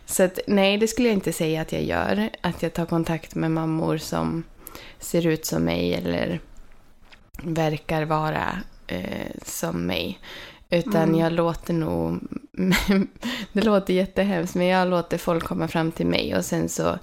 Så 0.07 0.23
att, 0.23 0.39
nej, 0.47 0.79
det 0.79 0.89
skulle 0.89 1.09
jag 1.09 1.15
inte 1.17 1.33
säga 1.33 1.61
att 1.61 1.73
jag 1.73 1.83
gör. 1.83 2.31
Att 2.41 2.63
jag 2.63 2.73
tar 2.73 2.87
kontakt 2.87 3.35
med 3.35 3.51
mammor 3.51 3.99
som 3.99 4.43
ser 4.99 5.27
ut 5.27 5.47
som 5.47 5.65
mig 5.65 5.95
eller 5.95 6.41
verkar 7.43 8.05
vara 8.05 8.59
eh, 8.87 9.31
som 9.45 9.87
mig. 9.87 10.19
Utan 10.71 11.03
mm. 11.03 11.21
jag 11.21 11.33
låter 11.33 11.75
nog, 11.75 12.21
det 13.53 13.63
låter 13.63 13.95
jättehemskt, 13.95 14.55
men 14.55 14.67
jag 14.67 14.89
låter 14.89 15.19
folk 15.19 15.45
komma 15.45 15.69
fram 15.69 15.93
till 15.93 16.07
mig 16.07 16.37
och 16.37 16.45
sen 16.45 16.69
så, 16.69 16.99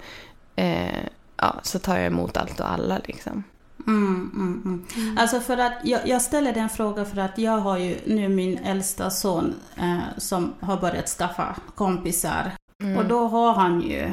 eh, 0.56 1.04
ja, 1.36 1.60
så 1.62 1.78
tar 1.78 1.96
jag 1.96 2.06
emot 2.06 2.36
allt 2.36 2.60
och 2.60 2.72
alla 2.72 3.00
liksom. 3.04 3.44
Mm, 3.86 4.30
mm, 4.34 4.62
mm. 4.64 4.86
mm. 4.96 5.18
Alltså 5.18 5.40
för 5.40 5.58
att 5.58 5.72
jag, 5.84 6.08
jag, 6.08 6.22
ställer 6.22 6.52
den 6.52 6.68
frågan 6.68 7.06
för 7.06 7.18
att 7.18 7.38
jag 7.38 7.58
har 7.58 7.78
ju 7.78 7.96
nu 8.06 8.28
min 8.28 8.58
äldsta 8.58 9.10
son 9.10 9.54
eh, 9.76 10.18
som 10.18 10.54
har 10.60 10.76
börjat 10.76 11.08
skaffa 11.08 11.56
kompisar 11.74 12.52
Mm. 12.82 12.98
Och 12.98 13.04
då 13.04 13.26
har 13.26 13.52
han 13.52 13.80
ju 13.80 14.12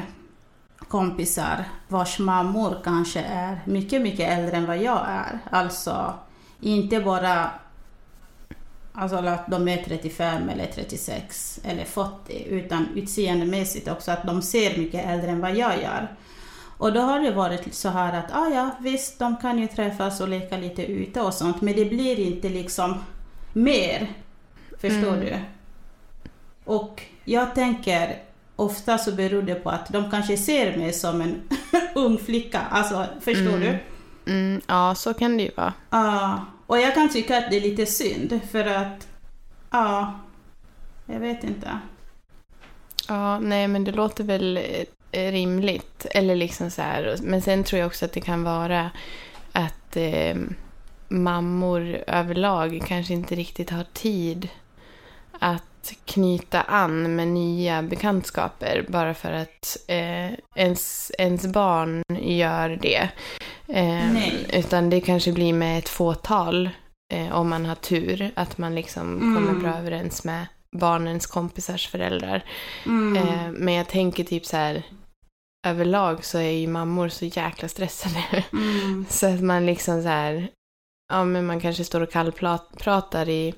kompisar 0.78 1.64
vars 1.88 2.18
mammor 2.18 2.76
kanske 2.84 3.20
är 3.20 3.60
mycket, 3.64 4.02
mycket 4.02 4.38
äldre 4.38 4.56
än 4.56 4.66
vad 4.66 4.78
jag 4.78 5.06
är. 5.08 5.38
Alltså 5.50 6.14
inte 6.60 7.00
bara 7.00 7.50
alltså 8.92 9.16
att 9.16 9.46
de 9.46 9.68
är 9.68 9.76
35 9.76 10.48
eller 10.48 10.66
36 10.66 11.60
eller 11.64 11.84
40 11.84 12.44
utan 12.48 12.88
utseendemässigt 12.96 13.88
också 13.88 14.10
att 14.10 14.26
de 14.26 14.42
ser 14.42 14.78
mycket 14.78 15.06
äldre 15.06 15.30
än 15.30 15.40
vad 15.40 15.56
jag 15.56 15.82
gör. 15.82 16.16
Och 16.78 16.92
då 16.92 17.00
har 17.00 17.20
det 17.20 17.30
varit 17.30 17.74
så 17.74 17.88
här 17.88 18.18
att, 18.18 18.32
ah, 18.32 18.48
ja 18.48 18.70
visst, 18.80 19.18
de 19.18 19.36
kan 19.36 19.58
ju 19.58 19.66
träffas 19.66 20.20
och 20.20 20.28
leka 20.28 20.56
lite 20.56 20.86
ute 20.86 21.20
och 21.20 21.34
sånt, 21.34 21.60
men 21.60 21.74
det 21.74 21.84
blir 21.84 22.20
inte 22.20 22.48
liksom 22.48 22.94
mer. 23.52 24.08
Förstår 24.78 25.14
mm. 25.14 25.20
du? 25.20 25.38
Och 26.64 27.02
jag 27.24 27.54
tänker, 27.54 28.22
ofta 28.56 28.98
så 28.98 29.12
beror 29.12 29.42
det 29.42 29.54
på 29.54 29.70
att 29.70 29.88
de 29.88 30.10
kanske 30.10 30.36
ser 30.36 30.76
mig 30.76 30.92
som 30.92 31.20
en 31.20 31.42
ung 31.94 32.18
flicka. 32.18 32.60
Alltså, 32.70 33.06
förstår 33.20 33.56
mm. 33.56 33.60
du? 33.60 33.78
Mm, 34.30 34.60
ja, 34.66 34.94
så 34.94 35.14
kan 35.14 35.36
det 35.36 35.42
ju 35.42 35.50
vara. 35.56 35.72
Ja, 35.90 36.46
och 36.66 36.78
jag 36.78 36.94
kan 36.94 37.08
tycka 37.08 37.38
att 37.38 37.50
det 37.50 37.56
är 37.56 37.60
lite 37.60 37.86
synd 37.86 38.40
för 38.50 38.64
att, 38.64 39.08
ja, 39.70 40.20
jag 41.06 41.20
vet 41.20 41.44
inte. 41.44 41.78
Ja, 43.08 43.38
nej 43.38 43.68
men 43.68 43.84
det 43.84 43.92
låter 43.92 44.24
väl 44.24 44.60
eh, 45.12 45.32
rimligt. 45.32 46.06
Eller 46.10 46.36
liksom 46.36 46.70
så 46.70 46.82
här. 46.82 47.16
Men 47.22 47.42
sen 47.42 47.64
tror 47.64 47.78
jag 47.80 47.86
också 47.86 48.04
att 48.04 48.12
det 48.12 48.20
kan 48.20 48.44
vara 48.44 48.90
att 49.52 49.96
eh, 49.96 50.36
mammor 51.08 52.04
överlag 52.06 52.82
kanske 52.86 53.12
inte 53.12 53.34
riktigt 53.34 53.70
har 53.70 53.84
tid 53.92 54.48
att 55.38 55.92
knyta 56.04 56.60
an 56.62 57.16
med 57.16 57.28
nya 57.28 57.82
bekantskaper 57.82 58.84
bara 58.88 59.14
för 59.14 59.32
att 59.32 59.76
eh, 59.86 60.32
ens, 60.54 61.12
ens 61.18 61.46
barn 61.46 62.02
gör 62.18 62.78
det. 62.82 63.08
Eh, 63.72 64.34
utan 64.58 64.90
det 64.90 65.00
kanske 65.00 65.32
blir 65.32 65.52
med 65.52 65.78
ett 65.78 65.88
fåtal 65.88 66.70
eh, 67.12 67.32
om 67.32 67.48
man 67.48 67.66
har 67.66 67.74
tur. 67.74 68.30
Att 68.34 68.58
man 68.58 68.74
liksom 68.74 69.16
mm. 69.16 69.34
kommer 69.34 69.60
bra 69.60 69.78
överens 69.78 70.24
med 70.24 70.46
barnens 70.76 71.26
kompisars 71.26 71.88
föräldrar. 71.88 72.44
Mm. 72.86 73.16
Eh, 73.16 73.50
men 73.52 73.74
jag 73.74 73.88
tänker 73.88 74.24
typ 74.24 74.46
så 74.46 74.56
här 74.56 74.82
överlag 75.66 76.24
så 76.24 76.38
är 76.38 76.50
ju 76.50 76.66
mammor 76.66 77.08
så 77.08 77.24
jäkla 77.24 77.68
stressade. 77.68 78.44
Mm. 78.52 79.06
så 79.10 79.26
att 79.26 79.40
man 79.40 79.66
liksom 79.66 80.02
så 80.02 80.08
här, 80.08 80.48
ja 81.12 81.24
men 81.24 81.46
man 81.46 81.60
kanske 81.60 81.84
står 81.84 82.00
och 82.00 82.12
kallpratar 82.12 83.28
i 83.28 83.54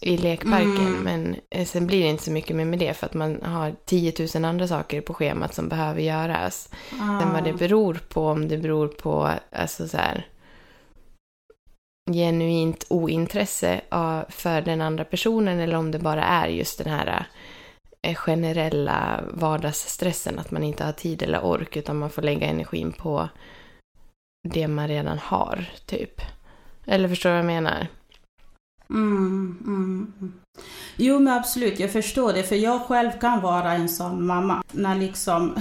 i 0.00 0.16
lekparken. 0.16 0.86
Mm. 0.86 1.02
Men 1.02 1.36
eh, 1.50 1.66
sen 1.66 1.86
blir 1.86 2.02
det 2.02 2.08
inte 2.08 2.24
så 2.24 2.30
mycket 2.30 2.56
mer 2.56 2.64
med 2.64 2.78
det 2.78 2.94
för 2.94 3.06
att 3.06 3.14
man 3.14 3.42
har 3.42 3.74
10 3.84 4.12
000 4.34 4.44
andra 4.44 4.68
saker 4.68 5.00
på 5.00 5.14
schemat 5.14 5.54
som 5.54 5.68
behöver 5.68 6.00
göras. 6.00 6.68
Ah. 7.00 7.20
Sen 7.20 7.32
vad 7.32 7.44
det 7.44 7.52
beror 7.52 8.00
på, 8.08 8.26
om 8.26 8.48
det 8.48 8.58
beror 8.58 8.88
på 8.88 9.30
alltså 9.50 9.88
så 9.88 9.96
här, 9.96 10.26
genuint 12.12 12.86
ointresse 12.88 13.80
för 14.28 14.62
den 14.62 14.80
andra 14.80 15.04
personen 15.04 15.60
eller 15.60 15.76
om 15.76 15.90
det 15.90 15.98
bara 15.98 16.24
är 16.24 16.48
just 16.48 16.78
den 16.78 16.92
här 16.92 17.26
eh, 18.02 18.14
generella 18.14 19.20
vardagsstressen 19.30 20.38
att 20.38 20.50
man 20.50 20.62
inte 20.62 20.84
har 20.84 20.92
tid 20.92 21.22
eller 21.22 21.44
ork 21.44 21.76
utan 21.76 21.98
man 21.98 22.10
får 22.10 22.22
lägga 22.22 22.46
energin 22.46 22.92
på 22.92 23.28
det 24.48 24.68
man 24.68 24.88
redan 24.88 25.18
har, 25.18 25.70
typ. 25.86 26.20
Eller 26.86 27.08
förstår 27.08 27.30
du 27.30 27.34
vad 27.34 27.38
jag 27.38 27.46
menar? 27.46 27.86
Mm, 28.90 29.58
mm, 29.66 30.12
mm. 30.20 30.32
Jo 30.96 31.18
men 31.18 31.34
absolut, 31.34 31.80
jag 31.80 31.92
förstår 31.92 32.32
det. 32.32 32.42
För 32.42 32.56
jag 32.56 32.80
själv 32.82 33.10
kan 33.20 33.40
vara 33.40 33.72
en 33.72 33.88
sån 33.88 34.26
mamma. 34.26 34.62
När 34.72 34.94
liksom 34.94 35.54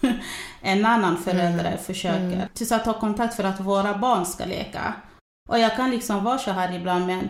en 0.60 0.86
annan 0.86 1.16
förälder 1.16 1.66
mm. 1.66 1.78
försöker 1.78 2.32
mm. 2.32 2.48
tills 2.54 2.72
att 2.72 2.84
ta 2.84 3.00
kontakt 3.00 3.34
för 3.34 3.44
att 3.44 3.60
våra 3.60 3.98
barn 3.98 4.26
ska 4.26 4.44
leka. 4.44 4.94
Och 5.48 5.58
jag 5.58 5.76
kan 5.76 5.90
liksom 5.90 6.24
vara 6.24 6.38
så 6.38 6.50
här 6.50 6.76
ibland 6.76 7.06
men 7.06 7.28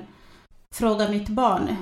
fråga 0.74 1.08
mitt 1.08 1.28
barn. 1.28 1.76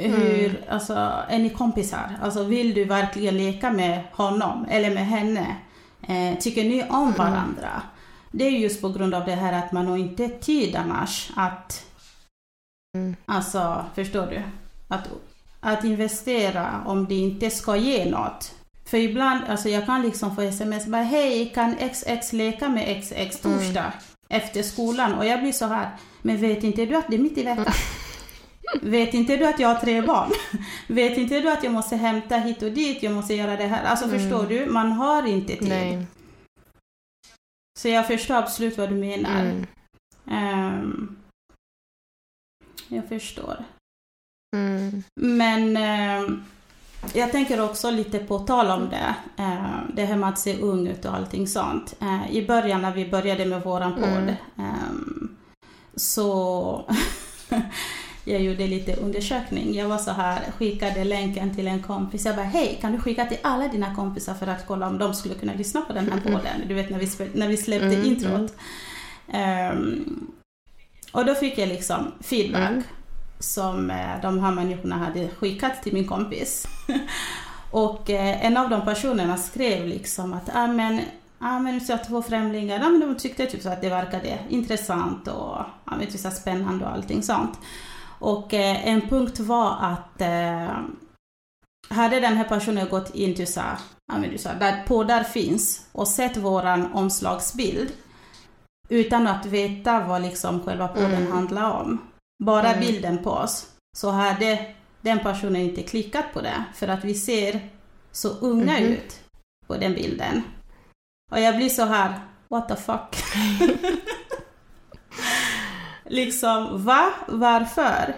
Hur, 0.00 0.64
alltså, 0.70 0.94
är 1.28 1.38
ni 1.38 1.50
kompisar? 1.50 2.18
Alltså 2.22 2.44
vill 2.44 2.74
du 2.74 2.84
verkligen 2.84 3.36
leka 3.36 3.70
med 3.70 4.02
honom 4.12 4.66
eller 4.70 4.90
med 4.90 5.06
henne? 5.06 5.56
Eh, 6.08 6.38
tycker 6.38 6.64
ni 6.64 6.84
om 6.90 7.12
varandra? 7.12 7.82
Det 8.30 8.44
är 8.44 8.50
just 8.50 8.80
på 8.80 8.88
grund 8.88 9.14
av 9.14 9.24
det 9.24 9.34
här 9.34 9.52
att 9.52 9.72
man 9.72 9.86
har 9.86 9.96
inte 9.96 10.28
tid 10.28 10.76
annars 10.76 11.30
att 11.36 11.87
Mm. 12.98 13.16
Alltså, 13.26 13.84
förstår 13.94 14.26
du? 14.26 14.42
Att, 14.88 15.08
att 15.60 15.84
investera 15.84 16.82
om 16.86 17.06
det 17.06 17.14
inte 17.14 17.50
ska 17.50 17.76
ge 17.76 18.10
något. 18.10 18.54
För 18.84 18.98
ibland, 18.98 19.40
alltså 19.48 19.68
jag 19.68 19.86
kan 19.86 20.02
liksom 20.02 20.36
få 20.36 20.42
sms 20.42 20.86
bara 20.86 21.02
hej, 21.02 21.52
kan 21.54 21.74
XX 21.92 22.32
leka 22.32 22.68
med 22.68 23.02
XX 23.02 23.40
torsdag 23.40 23.80
mm. 23.80 23.92
efter 24.28 24.62
skolan? 24.62 25.14
Och 25.14 25.26
jag 25.26 25.40
blir 25.40 25.52
så 25.52 25.66
här, 25.66 25.90
men 26.22 26.36
vet 26.36 26.64
inte 26.64 26.86
du 26.86 26.96
att 26.96 27.08
det 27.08 27.16
är 27.16 27.20
mitt 27.20 27.38
i 27.38 27.42
veckan? 27.42 27.64
Mm. 27.64 27.74
Vet 28.90 29.14
inte 29.14 29.36
du 29.36 29.46
att 29.46 29.60
jag 29.60 29.68
har 29.68 29.74
tre 29.74 30.02
barn? 30.02 30.30
vet 30.86 31.18
inte 31.18 31.40
du 31.40 31.50
att 31.50 31.64
jag 31.64 31.72
måste 31.72 31.96
hämta 31.96 32.36
hit 32.36 32.62
och 32.62 32.72
dit, 32.72 33.02
jag 33.02 33.12
måste 33.12 33.34
göra 33.34 33.56
det 33.56 33.66
här? 33.66 33.84
Alltså 33.84 34.04
mm. 34.04 34.18
förstår 34.18 34.46
du? 34.46 34.66
Man 34.66 34.92
har 34.92 35.26
inte 35.26 35.56
tid. 35.56 35.68
Nej. 35.68 36.06
Så 37.78 37.88
jag 37.88 38.06
förstår 38.06 38.34
absolut 38.34 38.78
vad 38.78 38.88
du 38.88 38.94
menar. 38.94 39.64
Um, 40.24 41.17
jag 42.88 43.08
förstår. 43.08 43.64
Mm. 44.56 45.02
Men 45.14 45.76
eh, 45.76 46.38
jag 47.14 47.32
tänker 47.32 47.60
också 47.60 47.90
lite 47.90 48.18
på 48.18 48.38
tal 48.38 48.70
om 48.70 48.88
det, 48.90 49.14
eh, 49.42 49.80
det 49.94 50.04
här 50.04 50.16
med 50.16 50.28
att 50.28 50.38
se 50.38 50.60
ung 50.60 50.86
ut 50.86 51.04
och 51.04 51.14
allting 51.14 51.46
sånt. 51.46 51.94
Eh, 52.00 52.36
I 52.36 52.46
början 52.46 52.82
när 52.82 52.94
vi 52.94 53.08
började 53.08 53.46
med 53.46 53.62
våran 53.62 53.94
podd 53.94 54.36
mm. 54.56 55.36
Så 55.94 56.90
jag 58.24 58.42
gjorde 58.42 58.66
lite 58.66 58.94
undersökning. 58.94 59.74
Jag 59.74 59.88
var 59.88 59.98
så 59.98 60.10
här, 60.10 60.40
skickade 60.58 61.04
länken 61.04 61.54
till 61.54 61.68
en 61.68 61.82
kompis. 61.82 62.26
Jag 62.26 62.36
bara, 62.36 62.46
hej, 62.46 62.78
kan 62.80 62.92
du 62.92 62.98
skicka 62.98 63.26
till 63.26 63.38
alla 63.42 63.68
dina 63.68 63.94
kompisar 63.94 64.34
för 64.34 64.46
att 64.46 64.66
kolla 64.66 64.86
om 64.86 64.98
de 64.98 65.14
skulle 65.14 65.34
kunna 65.34 65.54
lyssna 65.54 65.80
på 65.80 65.92
den 65.92 66.12
här 66.12 66.20
podden? 66.20 66.68
Du 66.68 66.74
vet 66.74 66.90
när 66.90 66.98
vi, 66.98 67.30
när 67.34 67.48
vi 67.48 67.56
släppte 67.56 67.86
Mm, 67.86 68.04
introt. 68.04 68.56
Ehm, 69.32 70.26
och 71.12 71.24
då 71.24 71.34
fick 71.34 71.58
jag 71.58 71.68
liksom 71.68 72.12
feedback 72.20 72.70
Mm. 72.70 72.82
som 73.38 73.90
eh, 73.90 74.20
de 74.22 74.38
här 74.38 74.52
människorna 74.52 74.96
hade 74.96 75.28
skickat 75.28 75.82
till 75.82 75.92
min 75.94 76.06
kompis. 76.08 76.66
och 77.70 78.10
eh, 78.10 78.46
en 78.46 78.56
av 78.56 78.70
de 78.70 78.84
personerna 78.84 79.36
skrev 79.36 79.86
liksom 79.86 80.32
att 80.32 80.50
ah, 80.54 80.66
men, 80.66 81.00
ah, 81.38 81.58
men 81.58 81.80
så 81.80 81.98
två 82.08 82.22
främlingar, 82.22 82.80
ah, 82.84 82.88
men 82.88 83.00
de 83.00 83.16
tyckte 83.16 83.46
typ 83.46 83.62
så 83.62 83.68
att 83.68 83.80
det 83.80 83.88
verkade 83.88 84.38
intressant 84.48 85.28
och 85.28 85.56
ah, 85.84 85.96
men, 85.98 86.06
typ 86.06 86.20
så 86.20 86.30
spännande 86.30 86.84
och 86.84 86.92
allting 86.92 87.22
sånt. 87.22 87.58
Och 88.20 88.54
eh, 88.54 88.88
en 88.88 89.00
punkt 89.00 89.40
var 89.40 89.76
att 89.80 90.20
eh, 90.20 90.78
hade 91.90 92.20
den 92.20 92.36
här 92.36 92.44
personen 92.44 92.88
gått 92.88 93.14
in 93.14 93.34
till 93.34 93.52
så 93.52 93.60
här, 93.60 93.78
ja, 94.12 94.18
men 94.18 94.30
du 94.30 94.38
sa, 94.38 94.52
där 94.54 94.84
poddar 94.86 95.24
finns 95.24 95.86
och 95.92 96.08
sett 96.08 96.36
våran 96.36 96.92
omslagsbild 96.92 97.92
utan 98.88 99.26
att 99.26 99.46
veta 99.46 100.00
vad 100.00 100.22
liksom 100.22 100.60
själva 100.60 100.88
podden 100.88 101.14
Mm. 101.14 101.32
handlar 101.32 101.70
om. 101.80 101.98
Bara 102.44 102.68
Mm. 102.68 102.80
bilden 102.80 103.18
på 103.24 103.30
oss. 103.30 103.66
Så 103.96 104.10
hade 104.10 104.74
den 105.00 105.18
personen 105.18 105.56
inte 105.56 105.82
klickat 105.82 106.24
på 106.34 106.40
det 106.40 106.64
för 106.74 106.88
att 106.88 107.04
vi 107.04 107.14
ser 107.14 107.60
så 108.12 108.28
unga 108.28 108.72
Mhm. 108.80 108.84
ut 108.92 109.20
på 109.66 109.76
den 109.76 109.94
bilden. 109.94 110.42
Och 111.32 111.40
jag 111.40 111.56
blir 111.56 111.68
så 111.68 111.84
här, 111.84 112.20
what 112.48 112.68
the 112.68 112.76
fuck? 112.76 113.14
liksom, 116.04 116.84
va? 116.84 117.12
Varför? 117.28 118.14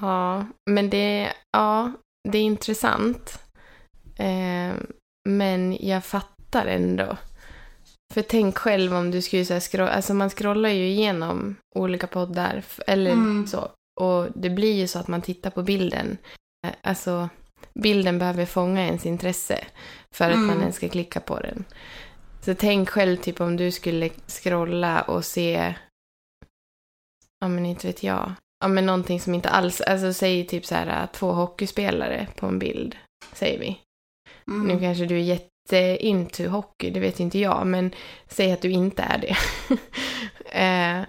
Ja, 0.00 0.46
men 0.70 0.90
det, 0.90 1.32
ja, 1.52 1.92
det 2.28 2.38
är 2.38 2.42
intressant. 2.42 3.38
Eh, 4.18 4.76
men 5.28 5.76
jag 5.80 6.04
fattar 6.04 6.66
ändå. 6.66 7.16
För 8.14 8.22
tänk 8.22 8.58
själv 8.58 8.94
om 8.94 9.10
du 9.10 9.22
skulle 9.22 9.44
här 9.44 9.60
scrolla, 9.60 9.88
alltså 9.90 10.14
man 10.14 10.30
scrollar 10.30 10.68
ju 10.68 10.86
igenom 10.88 11.56
olika 11.74 12.06
poddar, 12.06 12.62
eller 12.86 13.10
Mm. 13.10 13.46
så. 13.46 13.70
Och 14.00 14.26
det 14.34 14.50
blir 14.50 14.72
ju 14.74 14.86
så 14.88 14.98
att 14.98 15.08
man 15.08 15.22
tittar 15.22 15.50
på 15.50 15.62
bilden. 15.62 16.18
Eh, 16.66 16.72
Alltså, 16.82 17.28
bilden 17.74 18.18
behöver 18.18 18.46
fånga 18.46 18.86
ens 18.86 19.06
intresse 19.06 19.64
för 20.14 20.24
att 20.24 20.34
Mm. 20.34 20.46
man 20.46 20.60
ens 20.60 20.76
ska 20.76 20.88
klicka 20.88 21.20
på 21.20 21.40
den. 21.40 21.64
Så 22.40 22.54
tänk 22.54 22.88
själv 22.90 23.16
typ 23.16 23.40
om 23.40 23.56
du 23.56 23.70
skulle 23.72 24.10
scrolla 24.26 25.02
och 25.02 25.24
se, 25.24 25.74
ja 27.40 27.48
men 27.48 27.66
inte 27.66 27.86
vet 27.86 28.02
jag, 28.02 28.32
ja 28.60 28.68
men 28.68 28.86
någonting 28.86 29.20
som 29.20 29.34
inte 29.34 29.48
alls, 29.48 29.80
alltså 29.80 30.12
säg 30.12 30.46
typ 30.46 30.66
så 30.66 30.74
här 30.74 31.06
två 31.06 31.32
hockeyspelare 31.32 32.26
på 32.36 32.46
en 32.46 32.58
bild, 32.58 32.96
säger 33.32 33.58
vi. 33.58 33.80
Mm. 34.46 34.66
Nu 34.66 34.80
kanske 34.80 35.06
du 35.06 35.14
är 35.16 35.22
jätte 35.22 35.48
into 35.76 36.48
hockey, 36.48 36.90
det 36.90 37.00
vet 37.00 37.20
inte 37.20 37.38
jag, 37.38 37.66
men 37.66 37.94
säg 38.28 38.52
att 38.52 38.62
du 38.62 38.70
inte 38.70 39.02
är 39.02 39.18
det. 39.18 39.36
eh, 40.60 41.04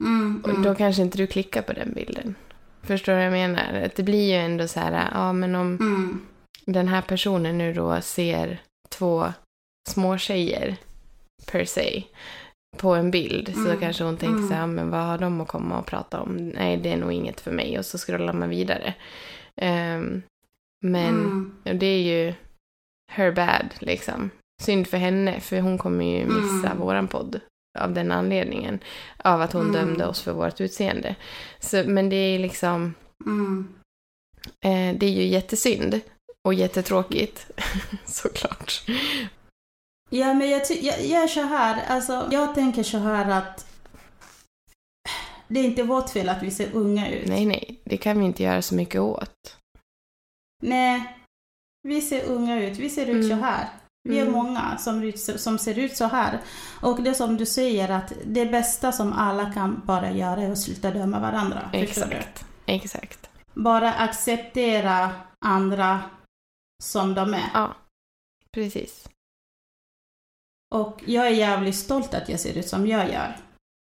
Mm, 0.00 0.40
och 0.44 0.50
mm. 0.50 0.62
då 0.62 0.74
kanske 0.74 1.02
inte 1.02 1.18
du 1.18 1.26
klickar 1.26 1.62
på 1.62 1.72
den 1.72 1.92
bilden. 1.94 2.34
Förstår 2.82 3.12
du 3.12 3.16
vad 3.16 3.26
jag 3.26 3.32
menar? 3.32 3.82
Att 3.86 3.96
det 3.96 4.02
blir 4.02 4.28
ju 4.28 4.34
ändå 4.38 4.68
så 4.68 4.80
här, 4.80 5.08
ja 5.14 5.32
men 5.32 5.54
om 5.54 5.76
Mm. 5.80 6.20
den 6.64 6.88
här 6.88 7.00
personen 7.02 7.58
nu 7.58 7.72
då 7.72 8.00
ser 8.00 8.62
två 8.88 9.32
små 9.88 10.18
tjejer 10.18 10.76
per 11.52 11.64
se 11.64 12.02
på 12.76 12.94
en 12.94 13.10
bild 13.10 13.52
så 13.54 13.60
Mm. 13.66 13.80
kanske 13.80 14.04
hon 14.04 14.16
tänker 14.16 14.36
Mm. 14.36 14.48
så 14.48 14.54
här, 14.54 14.66
men 14.66 14.90
vad 14.90 15.00
har 15.04 15.18
de 15.18 15.40
att 15.40 15.48
komma 15.48 15.78
och 15.78 15.86
prata 15.86 16.20
om? 16.20 16.36
Nej, 16.36 16.76
det 16.76 16.92
är 16.92 16.96
nog 16.96 17.12
inget 17.12 17.40
för 17.40 17.50
mig 17.52 17.78
och 17.78 17.84
så 17.86 17.98
scrollar 17.98 18.32
man 18.32 18.48
vidare. 18.48 18.94
Ehm, 19.56 20.22
men 20.82 21.14
Mm. 21.14 21.54
det 21.62 21.86
är 21.86 22.02
ju 22.02 22.34
her 23.14 23.32
bad 23.32 23.74
liksom. 23.78 24.30
Synd 24.62 24.86
för 24.86 24.96
henne, 24.96 25.40
för 25.40 25.60
hon 25.60 25.78
kommer 25.78 26.04
ju 26.04 26.26
missa 26.26 26.66
Mm. 26.66 26.78
våran 26.78 27.08
podd 27.08 27.40
av 27.78 27.92
den 27.92 28.12
anledningen. 28.12 28.78
Av 29.18 29.40
att 29.42 29.52
hon 29.52 29.62
Mm. 29.68 29.72
dömde 29.72 30.06
oss 30.06 30.22
för 30.22 30.32
vårt 30.32 30.60
utseende. 30.60 31.16
Så, 31.60 31.84
men 31.86 32.08
det 32.08 32.16
är 32.16 32.38
liksom, 32.38 32.94
Mm. 33.26 33.68
eh, 34.64 34.98
det 34.98 35.06
är 35.06 35.10
ju 35.10 35.24
jättesynd 35.26 36.00
och 36.48 36.54
jättetråkigt 36.54 37.46
såklart. 38.04 38.82
Ja, 40.10 40.34
men 40.34 40.50
jag, 40.50 40.62
jag, 40.70 41.04
jag 41.04 41.22
är 41.22 41.28
så 41.28 41.42
här, 41.42 41.82
alltså, 41.88 42.28
jag 42.32 42.54
tänker 42.54 42.82
så 42.82 42.98
här 42.98 43.30
att 43.30 43.66
det 45.48 45.60
är 45.60 45.64
inte 45.64 45.82
vårt 45.82 46.10
fel 46.10 46.28
att 46.28 46.42
vi 46.42 46.50
ser 46.50 46.68
unga 46.72 47.10
ut. 47.10 47.28
Nej, 47.28 47.46
nej, 47.46 47.80
det 47.84 47.96
kan 47.96 48.18
vi 48.18 48.24
inte 48.24 48.42
göra 48.42 48.62
så 48.62 48.74
mycket 48.74 49.00
åt. 49.00 49.56
Nej, 50.62 51.18
vi 51.88 52.00
ser 52.00 52.24
unga 52.24 52.62
ut, 52.62 52.78
vi 52.78 52.90
ser 52.90 53.06
ut 53.06 53.26
så 53.26 53.32
Mm. 53.32 53.44
här. 53.44 53.68
Vi 54.08 54.18
är 54.18 54.22
Mm. 54.22 54.32
många 54.32 54.78
som, 54.78 55.12
som 55.16 55.58
ser 55.58 55.78
ut 55.78 55.96
så 55.96 56.04
här. 56.04 56.40
Och 56.82 57.02
det 57.02 57.14
som 57.14 57.36
du 57.36 57.46
säger 57.46 57.88
att 57.88 58.12
det 58.24 58.46
bästa 58.46 58.92
som 58.92 59.12
alla 59.12 59.52
kan 59.52 59.82
bara 59.84 60.10
göra 60.10 60.42
är 60.42 60.50
att 60.52 60.58
sluta 60.58 60.90
döma 60.90 61.20
varandra. 61.20 61.70
Exakt, 61.72 62.44
exakt. 62.66 63.30
Bara 63.54 63.92
acceptera 63.92 65.10
andra 65.44 66.00
som 66.82 67.14
de 67.14 67.34
är. 67.34 67.50
Ja, 67.54 67.74
precis. 68.54 69.08
Och 70.74 71.02
jag 71.06 71.26
är 71.26 71.30
jävligt 71.30 71.76
stolt 71.76 72.14
att 72.14 72.28
jag 72.28 72.40
ser 72.40 72.58
ut 72.58 72.68
som 72.68 72.86
jag 72.86 73.12
gör. 73.12 73.36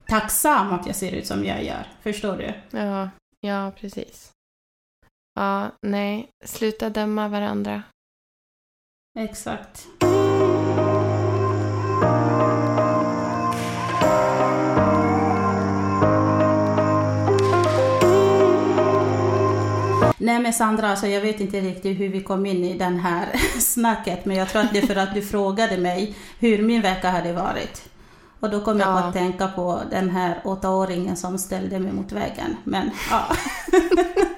Tacksam 0.08 0.74
att 0.74 0.88
jag 0.88 0.96
ser 0.96 1.12
ut 1.12 1.28
som 1.28 1.46
jag 1.46 1.64
gör. 1.64 1.88
Förstår 2.02 2.38
du? 2.38 2.78
Ja, 2.80 3.10
ja, 3.40 3.72
precis. 3.80 4.32
Ja, 5.40 5.72
nej, 5.82 6.30
sluta 6.46 6.90
döma 6.90 7.28
varandra. 7.28 7.84
Exakt. 9.16 9.88
Nej 20.18 20.40
men 20.40 20.54
Sandra, 20.54 20.90
alltså 20.90 21.08
jag 21.08 21.22
vet 21.22 21.40
inte 21.40 21.60
riktigt 21.62 22.00
hur 22.00 22.10
vi 22.10 22.24
kom 22.24 22.46
in 22.46 22.64
i 22.64 22.78
den 22.78 23.00
här 23.00 23.26
snacket, 23.60 24.26
men 24.26 24.38
jag 24.38 24.50
tror 24.50 24.62
att 24.62 24.74
det 24.74 24.80
är 24.80 24.88
för 24.88 24.96
att 24.96 25.14
du 25.14 25.22
frågade 25.32 25.78
mig 25.78 26.16
hur 26.40 26.64
min 26.64 26.82
vecka 26.82 27.10
hade 27.10 27.34
varit. 27.34 27.90
Och 28.40 28.50
då 28.50 28.62
kom 28.62 28.80
jag 28.80 28.88
Ja. 28.90 29.00
att 29.00 29.14
tänka 29.14 29.48
på 29.48 29.82
den 29.92 30.10
här 30.10 30.42
åttaåringen 30.44 31.16
som 31.16 31.38
ställde 31.38 31.80
mig 31.80 31.94
mot 31.94 32.12
väggen. 32.12 32.56
Men 32.64 32.90
ja. 33.12 33.36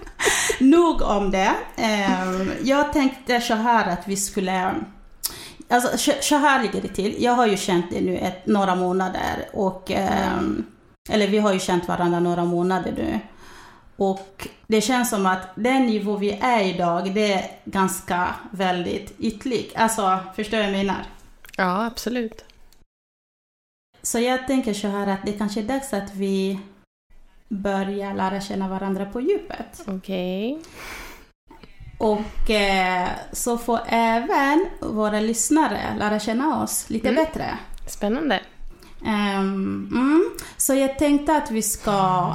Nog 0.75 1.01
om 1.01 1.31
det. 1.31 1.55
Ehm, 1.75 2.51
Jag 2.63 2.93
tänkte 2.93 3.41
så 3.41 3.53
här 3.53 3.93
att 3.93 4.07
vi 4.07 4.17
skulle... 4.17 4.75
Alltså 5.69 5.97
så- 6.21 6.35
här 6.37 6.61
ligger 6.63 6.81
det 6.81 6.87
till. 6.87 7.15
Jag 7.23 7.31
har 7.33 7.47
ju 7.47 7.57
känt 7.57 7.85
det 7.91 8.01
nu 8.01 8.17
ett, 8.17 8.45
några 8.47 8.75
månader 8.75 9.45
och... 9.53 9.91
ehm, 9.91 10.65
Eller 11.09 11.27
vi 11.27 11.37
har 11.37 11.53
ju 11.53 11.59
känt 11.59 11.87
varandra 11.87 12.19
några 12.19 12.45
månader 12.45 12.91
nu. 12.97 13.19
Och 13.97 14.47
det 14.67 14.81
känns 14.81 15.09
som 15.09 15.25
att 15.25 15.47
den 15.55 15.85
nivå 15.85 16.15
vi 16.17 16.31
är 16.41 16.63
idag, 16.63 17.13
det 17.13 17.33
är 17.33 17.51
ganska 17.65 18.35
väldigt 18.51 19.13
ytlig. 19.19 19.71
Alltså, 19.75 20.19
förstår 20.35 20.57
du 20.57 20.63
vad 20.63 20.71
jag 20.73 20.77
menar? 20.77 21.05
Ja, 21.57 21.85
absolut. 21.85 22.45
Så 24.01 24.19
jag 24.19 24.47
tänker 24.47 24.73
så 24.73 24.87
här 24.87 25.07
att 25.07 25.25
det 25.25 25.31
kanske 25.33 25.59
är 25.59 25.63
dags 25.63 25.93
att 25.93 26.15
vi 26.15 26.59
börjar 27.47 28.13
lära 28.13 28.41
känna 28.41 28.67
varandra 28.69 29.05
på 29.05 29.21
djupet. 29.21 29.81
Okej. 29.87 30.59
Och 31.97 32.49
eh, 32.49 33.07
så 33.31 33.57
får 33.57 33.79
även 33.87 34.65
våra 34.81 35.19
lyssnare 35.19 35.79
lära 35.99 36.19
känna 36.19 36.63
oss 36.63 36.89
lite 36.89 37.09
Mm. 37.09 37.23
bättre. 37.23 37.57
Spännande. 37.87 38.39
Ehm, 39.05 39.89
mm, 39.93 40.29
så 40.57 40.73
jag 40.73 40.97
tänkte 40.99 41.35
att 41.37 41.51
vi 41.51 41.61
ska, 41.61 42.31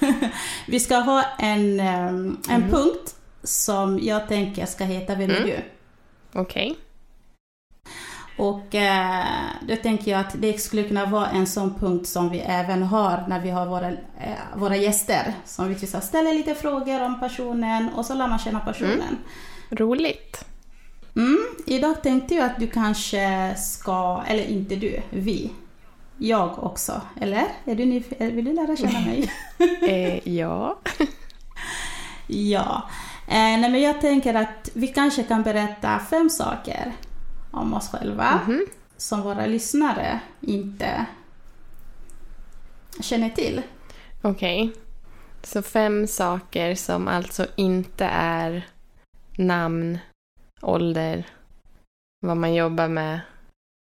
vi 0.66 0.80
ska 0.80 0.96
ha 0.96 1.24
en, 1.38 1.80
ehm, 1.80 2.36
en 2.48 2.56
Mm. 2.62 2.70
punkt 2.70 3.14
som 3.42 3.98
jag 4.02 4.28
tänker 4.28 4.66
ska 4.66 4.84
heta 4.84 5.14
Vem 5.14 5.30
är 5.30 5.36
Mm. 5.36 5.48
du? 5.48 5.56
Okej. 6.40 6.76
Och 8.40 8.74
eh, 8.74 9.24
då 9.68 9.76
tänker 9.76 10.10
jag 10.10 10.20
att 10.20 10.34
det 10.38 10.60
skulle 10.60 10.82
kunna 10.82 11.06
vara 11.06 11.26
en 11.26 11.46
sån 11.46 11.74
punkt 11.74 12.08
som 12.08 12.28
vi 12.30 12.38
även 12.38 12.82
har 12.82 13.24
när 13.28 13.40
vi 13.40 13.50
har 13.50 13.66
våra, 13.66 13.88
eh, 13.88 14.56
våra 14.56 14.76
gäster. 14.76 15.34
Som 15.44 15.68
vi 15.68 15.74
typ 15.74 15.88
så 15.90 16.00
ställer 16.00 16.34
lite 16.34 16.54
frågor 16.54 17.02
om 17.02 17.20
personen 17.20 17.88
och 17.96 18.06
så 18.06 18.14
lär 18.14 18.28
man 18.28 18.38
känna 18.38 18.60
personen. 18.60 19.18
Roligt. 19.70 20.44
Mm. 21.16 21.38
Idag 21.66 22.02
tänkte 22.02 22.34
jag 22.34 22.44
att 22.46 22.58
du 22.58 22.66
kanske 22.66 23.54
ska, 23.56 24.22
eller 24.26 24.44
inte 24.44 24.76
du, 24.76 25.00
vi. 25.10 25.50
Jag 26.18 26.64
också, 26.64 27.00
eller? 27.20 27.44
Är 27.64 27.74
du 27.74 27.84
nyf- 27.84 28.30
vill 28.32 28.44
du 28.44 28.52
lära 28.52 28.76
känna 28.76 29.00
mig? 29.00 29.32
Eh, 29.88 30.28
ja. 30.34 30.78
ja. 32.26 32.82
Eh, 33.28 33.34
nej 33.34 33.70
men 33.70 33.80
jag 33.82 34.00
tänker 34.00 34.34
att 34.34 34.70
vi 34.74 34.86
kanske 34.88 35.22
kan 35.22 35.42
berätta 35.42 35.98
fem 36.10 36.30
saker 36.30 36.92
om 37.50 37.74
oss 37.74 37.88
själva. 37.90 38.40
Mhm. 38.46 38.66
som 38.96 39.22
våra 39.22 39.46
lyssnare 39.46 40.20
inte 40.40 41.06
känner 43.00 43.28
till. 43.30 43.62
Okej. 44.22 44.72
Så 45.42 45.62
fem 45.62 46.06
saker 46.06 46.74
som 46.74 47.08
alltså 47.08 47.46
inte 47.56 48.04
är 48.14 48.66
namn, 49.38 49.98
ålder, 50.62 51.26
vad 52.26 52.36
man 52.36 52.54
jobbar 52.54 52.88
med, 52.88 53.20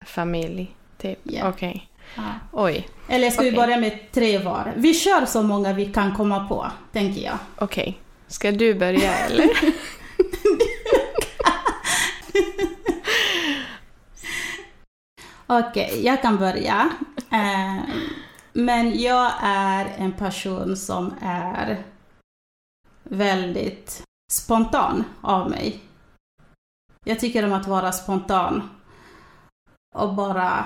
familj, 0.05 0.75
typ. 0.97 1.19
Ja. 1.23 1.49
Okej. 1.49 1.89
Ja. 2.15 2.23
Oj, 2.51 2.87
Eller 3.07 3.29
ska 3.31 3.41
vi 3.41 3.49
Okej. 3.49 3.57
börja 3.57 3.77
med 3.79 4.11
tre 4.11 4.37
var? 4.37 4.73
Vi 4.75 4.93
kör 4.93 5.25
så 5.25 5.43
många 5.43 5.73
vi 5.73 5.85
kan 5.93 6.15
komma 6.15 6.47
på, 6.47 6.71
tänker 6.91 7.21
jag. 7.21 7.37
okej. 7.55 7.99
Ska 8.27 8.51
du 8.51 8.73
börja 8.73 9.17
eller? 9.17 9.49
Okej, 15.47 16.05
jag 16.05 16.21
kan 16.21 16.37
börja. 16.37 16.89
Eh, 17.31 17.83
men 18.53 18.99
jag 19.01 19.31
är 19.41 19.85
en 19.97 20.11
person 20.11 20.77
som 20.77 21.13
är 21.21 21.83
väldigt 23.03 24.03
spontan 24.31 25.03
av 25.21 25.49
mig. 25.49 25.79
Jag 27.05 27.19
tycker 27.19 27.45
om 27.45 27.53
att 27.53 27.67
vara 27.67 27.91
spontan 27.91 28.69
och 29.95 30.13
bara 30.13 30.65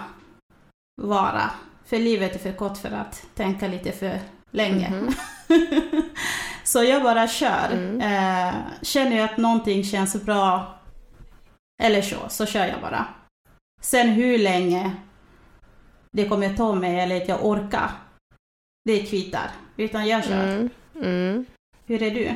vara. 1.02 1.52
För 1.86 2.00
livet 2.00 2.36
är 2.36 2.40
för 2.40 2.54
kort 2.54 2.78
för 2.78 2.92
att 2.92 3.26
tänka 3.36 3.68
lite 3.68 3.92
för 3.92 4.20
länge. 4.52 4.90
Mhm. 4.90 5.14
så 6.64 6.84
jag 6.84 7.04
bara 7.04 7.28
kör. 7.28 7.70
Mm. 7.72 8.02
Eh, 8.02 8.56
känner 8.82 9.18
jag 9.18 9.30
att 9.30 9.38
någonting 9.38 9.84
känns 9.84 10.24
bra 10.24 10.80
eller 11.84 12.02
så, 12.02 12.30
så 12.30 12.46
kör 12.46 12.66
jag 12.66 12.82
bara. 12.82 13.08
Sen 13.82 14.10
hur 14.10 14.38
länge 14.38 14.96
det 16.12 16.26
kommer 16.26 16.54
ta 16.54 16.76
mig 16.76 17.00
eller 17.00 17.22
att 17.22 17.28
jag 17.28 17.46
orkar, 17.46 17.92
det 18.86 19.00
kvittar. 19.00 19.52
Utan 19.78 20.08
jag 20.08 20.26
kör. 20.26 20.44
Mm. 20.44 20.70
Mm. 21.02 21.46
Hur 21.86 22.04
är 22.04 22.12
du? 22.12 22.34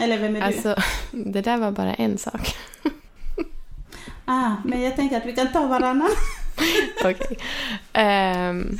Eller 0.00 0.18
vem 0.18 0.36
är 0.36 0.40
du? 0.40 0.46
Alltså, 0.46 0.76
det 1.10 1.40
där 1.40 1.58
var 1.58 1.70
bara 1.70 1.94
en 1.94 2.18
sak. 2.18 2.54
Ah, 4.24 4.52
men 4.64 4.82
jag 4.82 4.96
tänker 4.96 5.16
att 5.16 5.26
vi 5.26 5.32
kan 5.32 5.52
ta 5.52 5.66
varannan. 5.66 6.10
Okej. 7.04 7.38
Ehm, 7.92 8.78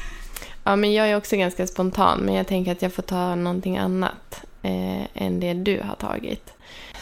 ja, 0.65 0.77
men 0.77 0.93
jag 0.93 1.11
är 1.11 1.17
också 1.17 1.37
ganska 1.37 1.67
spontan, 1.67 2.21
men 2.21 2.35
jag 2.35 2.47
tänker 2.47 2.73
att 2.73 2.83
jag 2.83 2.93
får 2.93 3.03
ta 3.03 3.35
någonting 3.35 3.79
annat 3.79 4.45
eh, 4.63 5.23
än 5.23 5.41
det 5.41 5.55
du 5.55 5.81
har 5.81 5.95
tagit. 5.95 6.53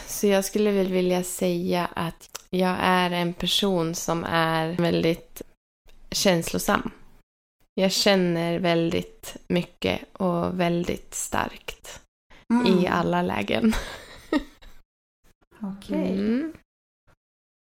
Så 0.07 0.27
jag 0.27 0.45
skulle 0.45 0.71
väl 0.71 0.87
vilja 0.87 1.23
säga 1.23 1.87
att 1.93 2.30
jag 2.55 2.77
är 2.79 3.11
en 3.11 3.33
person 3.33 3.95
som 3.95 4.23
är 4.23 4.73
väldigt 4.73 5.41
känslosam. 6.11 6.91
Jag 7.73 7.91
känner 7.91 8.59
väldigt 8.59 9.37
mycket 9.47 10.01
och 10.13 10.59
väldigt 10.59 11.13
starkt 11.13 12.01
i 12.67 12.87
alla 12.87 13.21
lägen. 13.21 13.73
Okej, 15.61 16.13
Mm. 16.13 16.53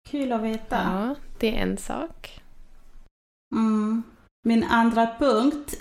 kul 0.08 0.32
att 0.32 0.40
veta. 0.42 0.76
Ja, 0.76 1.14
det 1.38 1.56
är 1.58 1.62
en 1.62 1.78
sak. 1.78 2.40
Mm. 3.54 4.02
Min 4.46 4.64
andra 4.64 5.06
punkt 5.18 5.74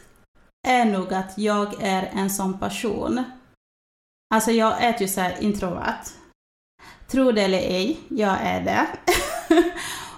är 0.67 0.85
nog 0.85 1.13
att 1.13 1.37
jag 1.37 1.83
är 1.83 2.03
en 2.13 2.29
sån 2.29 2.59
person. 2.59 3.23
Alltså 4.33 4.51
jag 4.51 4.83
är 4.83 4.99
ju 5.01 5.07
så 5.07 5.21
här 5.21 5.41
introvert. 5.43 6.03
Tro 7.11 7.31
det 7.31 7.41
eller 7.41 7.57
ej, 7.57 7.99
jag 8.09 8.37
är 8.41 8.61
det. 8.61 8.87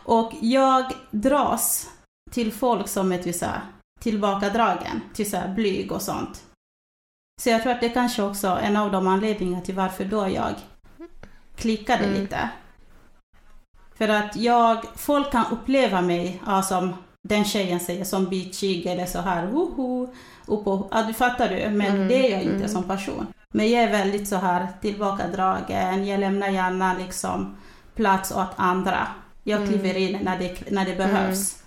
och 0.06 0.34
jag 0.41 0.86
dras 1.12 1.89
till 2.32 2.54
folk 2.54 2.88
som 2.88 3.12
är 3.12 3.18
typ 3.18 3.36
så 3.36 3.46
här 3.46 3.62
tillbakadragen, 4.00 5.02
till 5.14 5.30
så 5.30 5.38
här 5.38 5.54
blyg 5.54 5.91
och 5.91 6.02
sånt. 6.02 6.44
Så 7.41 7.50
jag 7.50 7.64
tror 7.64 7.72
att 7.72 7.82
det 7.82 7.89
kanske 7.89 8.24
också 8.24 8.48
är 8.48 8.62
en 8.62 8.78
av 8.78 8.91
de 8.91 9.08
anledningarna 9.08 9.62
till 9.62 9.76
varför 9.76 10.06
då 10.06 10.30
jag 10.30 10.54
klickade 11.56 12.04
Mm. 12.04 12.22
lite. 12.22 12.50
För 13.96 14.10
att 14.10 14.36
jag, 14.36 14.86
folk 14.96 15.32
kan 15.32 15.46
uppleva 15.52 16.02
mig 16.02 16.41
ja, 16.46 16.62
som 16.62 16.94
den 17.28 17.46
tjejen 17.46 17.80
säger, 17.80 18.04
som 18.06 18.26
bitchig 18.26 18.86
eller 18.86 19.06
så 19.06 19.20
här, 19.20 19.48
woho, 19.48 20.08
upp 20.46 20.68
och, 20.68 20.88
ja, 20.91 21.04
du 21.04 21.14
fattar 21.14 21.50
du, 21.50 21.70
men 21.70 21.96
Mm, 21.96 22.08
det 22.08 22.28
är 22.28 22.32
jag 22.32 22.41
inte 22.41 22.56
mm. 22.56 22.70
som 22.70 22.84
person. 22.84 23.28
Men 23.56 23.72
jag 23.72 23.84
är 23.84 23.91
väldigt 23.91 24.28
så 24.28 24.36
här 24.36 24.68
tillbakadragen, 24.82 26.08
jag 26.08 26.20
lämnar 26.20 26.49
gärna 26.49 26.93
liksom 26.93 27.56
plats 27.95 28.32
åt 28.32 28.51
andra. 28.56 29.08
Jag 29.43 29.58
Mm. 29.62 29.70
kliver 29.70 29.97
in 29.97 30.20
när 30.22 30.39
det, 30.39 30.72
när 30.72 30.86
det 30.86 30.95
behövs. 30.95 31.64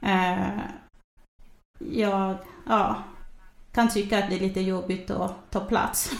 Eh, 0.00 0.48
jag, 1.78 2.36
ja, 2.68 3.02
kan 3.74 3.88
tycka 3.88 4.18
att 4.18 4.30
det 4.30 4.36
är 4.36 4.40
lite 4.40 4.60
jobbigt 4.60 5.10
att 5.10 5.50
ta 5.50 5.60
plats. 5.60 6.10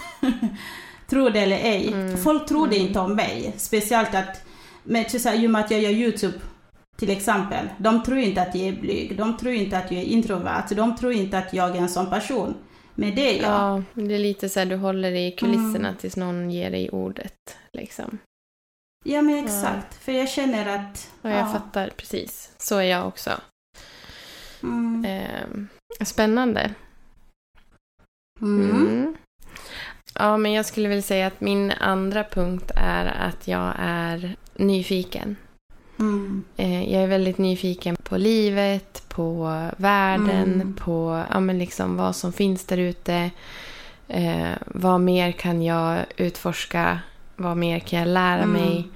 Tro 1.09 1.29
det 1.29 1.41
eller 1.41 1.57
ej. 1.57 1.93
Mm, 1.93 2.19
Folk 2.19 2.47
tror 2.47 2.69
det 2.69 2.77
mm. 2.77 2.89
inte 2.89 3.01
om 3.01 3.15
mig. 3.15 3.55
Speciellt 3.57 4.15
att, 4.15 4.45
med, 4.83 5.11
så 5.11 5.29
här, 5.29 5.43
i 5.43 5.47
och 5.47 5.51
med 5.51 5.65
att 5.65 5.71
jag 5.71 5.81
gör 5.81 5.91
YouTube 5.91 6.39
till 6.97 7.11
exempel. 7.11 7.69
De 7.79 8.03
tror 8.03 8.19
inte 8.19 8.43
att 8.43 8.55
jag 8.55 8.69
är 8.69 8.81
blyg. 8.81 9.19
De 9.19 9.37
tror 9.37 9.53
inte 9.53 9.79
att 9.79 9.91
jag 9.91 10.01
är 10.01 10.07
introvert. 10.07 10.65
De 10.71 10.97
tror 10.97 11.13
inte 11.13 11.39
att 11.39 11.53
jag 11.55 11.77
är 11.77 11.81
en 11.81 11.89
sån 11.89 12.11
person. 12.11 12.55
Men 12.95 13.15
det 13.15 13.33
jag. 13.33 13.51
Ja, 13.51 13.83
det 13.95 14.15
är 14.15 14.19
lite 14.19 14.49
så 14.49 14.59
här 14.59 14.67
du 14.67 14.77
håller 14.77 15.13
i 15.13 15.31
kulisserna 15.33 15.89
Mm. 15.89 15.97
tills 15.97 16.17
någon 16.17 16.51
ger 16.51 16.71
dig 16.71 16.91
ordet. 16.91 17.57
Liksom. 17.73 18.19
Ja 19.05 19.23
men 19.23 19.45
exakt. 19.45 19.95
För 19.95 20.13
jag 20.13 20.29
känner 20.29 20.79
att... 20.79 21.11
Och 21.23 21.31
jag 21.31 21.39
ja, 21.39 21.53
fattar 21.53 21.91
precis. 21.97 22.53
Så 22.59 22.77
är 22.79 22.83
jag 22.83 23.07
också. 23.09 23.31
Mm. 24.63 25.05
Ehm, 25.05 25.69
spännande. 26.05 26.75
Mm. 28.41 28.71
Mm. 28.71 29.17
Ja, 30.15 30.37
men 30.37 30.53
jag 30.53 30.67
skulle 30.67 30.89
väl 30.89 31.03
säga 31.03 31.27
att 31.27 31.41
min 31.41 31.71
andra 31.71 32.25
punkt 32.25 32.71
är 32.77 33.07
att 33.07 33.49
jag 33.49 33.75
är 33.79 34.37
nyfiken. 34.55 35.37
Mm. 36.03 36.45
Eh, 36.57 36.93
jag 36.93 37.03
är 37.03 37.07
väldigt 37.07 37.39
nyfiken 37.39 37.97
på 37.97 38.17
livet, 38.17 39.03
på 39.09 39.45
världen, 39.77 40.53
Mm. 40.55 40.75
på 40.75 41.25
ja, 41.31 41.41
men 41.41 41.59
liksom 41.59 41.97
vad 41.97 42.17
som 42.17 42.33
finns 42.33 42.65
där 42.65 42.77
ute. 42.79 43.31
Eh, 44.09 44.51
vad 44.67 45.01
mer 45.01 45.33
kan 45.33 45.63
jag 45.63 45.99
utforska? 46.17 46.99
Vad 47.37 47.57
mer 47.57 47.79
kan 47.79 47.99
jag 47.99 48.09
lära 48.09 48.43
Mm. 48.43 48.53
mig? 48.53 48.89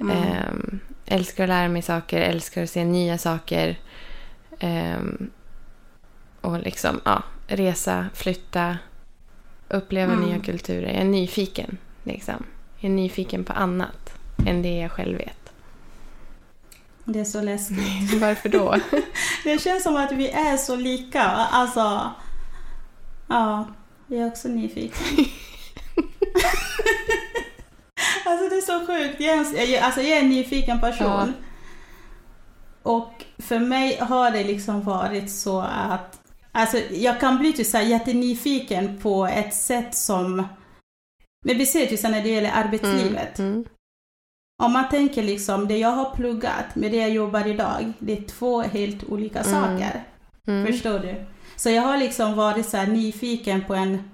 Ehm, 0.00 0.78
älskar 1.06 1.44
att 1.44 1.48
lära 1.48 1.68
mig 1.68 1.82
saker, 1.82 2.20
älskar 2.20 2.62
att 2.62 2.70
se 2.70 2.84
nya 2.84 3.18
saker. 3.18 3.78
Ehm, 4.58 5.30
och 6.40 6.58
liksom, 6.60 7.00
ja, 7.04 7.22
resa, 7.46 8.06
flytta, 8.14 8.78
uppleva 9.68 10.12
Mm. 10.12 10.24
nya 10.28 10.38
kulturer. 10.40 10.86
Jag 10.92 11.00
är 11.00 11.04
nyfiken, 11.04 11.76
liksom. 12.02 12.44
Jag 12.78 12.90
är 12.90 12.94
nyfiken 12.94 13.44
på 13.44 13.52
annat 13.52 14.14
än 14.46 14.62
det 14.62 14.76
jag 14.78 14.90
själv 14.90 15.18
vet. 15.18 15.45
Det 17.08 17.20
är 17.20 17.24
så 17.24 17.40
läskigt. 17.40 18.20
Varför 18.20 18.48
då? 18.48 18.76
Det 19.44 19.60
känns 19.60 19.82
som 19.82 19.96
att 19.96 20.12
vi 20.12 20.30
är 20.30 20.56
så 20.56 20.76
lika. 20.76 21.22
Alltså... 21.22 22.10
Ja, 23.28 23.68
jag 24.06 24.20
är 24.20 24.26
också 24.26 24.48
nyfiken. 24.48 25.06
alltså 28.24 28.48
det 28.48 28.56
är 28.56 28.60
så 28.60 28.86
sjukt. 28.86 29.20
Jag 29.20 29.34
är, 29.34 29.82
alltså 29.82 30.00
jag 30.00 30.18
är 30.18 30.22
en 30.22 30.28
nyfiken 30.28 30.80
person. 30.80 31.06
Ja. 31.06 31.28
Och 32.82 33.24
för 33.38 33.58
mig 33.58 33.98
har 34.00 34.30
det 34.30 34.44
liksom 34.44 34.82
varit 34.82 35.30
så 35.30 35.60
att 35.60 36.20
Alltså 36.52 36.78
jag 36.90 37.20
kan 37.20 37.38
bli 37.38 37.52
typ 37.52 37.66
så 37.66 37.76
här 37.76 37.84
jättenyfiken 37.84 38.98
på 39.02 39.26
ett 39.26 39.54
sätt 39.54 39.94
som 39.94 40.46
Men 41.44 41.58
vi 41.58 41.66
ser 41.66 41.90
ju 41.90 41.96
så 41.96 42.08
när 42.08 42.22
det 42.22 42.28
gäller 42.28 42.50
arbetslivet. 42.54 43.38
Mm, 43.38 43.52
mm, 43.52 43.64
Om 44.62 44.72
man 44.72 44.88
tänker 44.88 45.22
liksom 45.22 45.68
det 45.68 45.78
jag 45.78 45.88
har 45.92 46.10
pluggat 46.14 46.74
med 46.74 46.90
det 46.92 46.96
jag 46.96 47.10
jobbar 47.10 47.46
idag, 47.46 47.92
det 47.98 48.12
är 48.18 48.22
två 48.22 48.62
helt 48.62 49.04
olika 49.04 49.40
Mm. 49.40 49.52
saker. 49.52 50.04
mm. 50.46 50.66
Förstår 50.72 50.98
du? 50.98 51.24
Så 51.56 51.70
jag 51.70 51.82
har 51.82 51.98
liksom 51.98 52.34
varit 52.36 52.68
så 52.68 52.82
nyfiken 52.82 53.64
på, 53.64 53.74
en, 53.74 54.10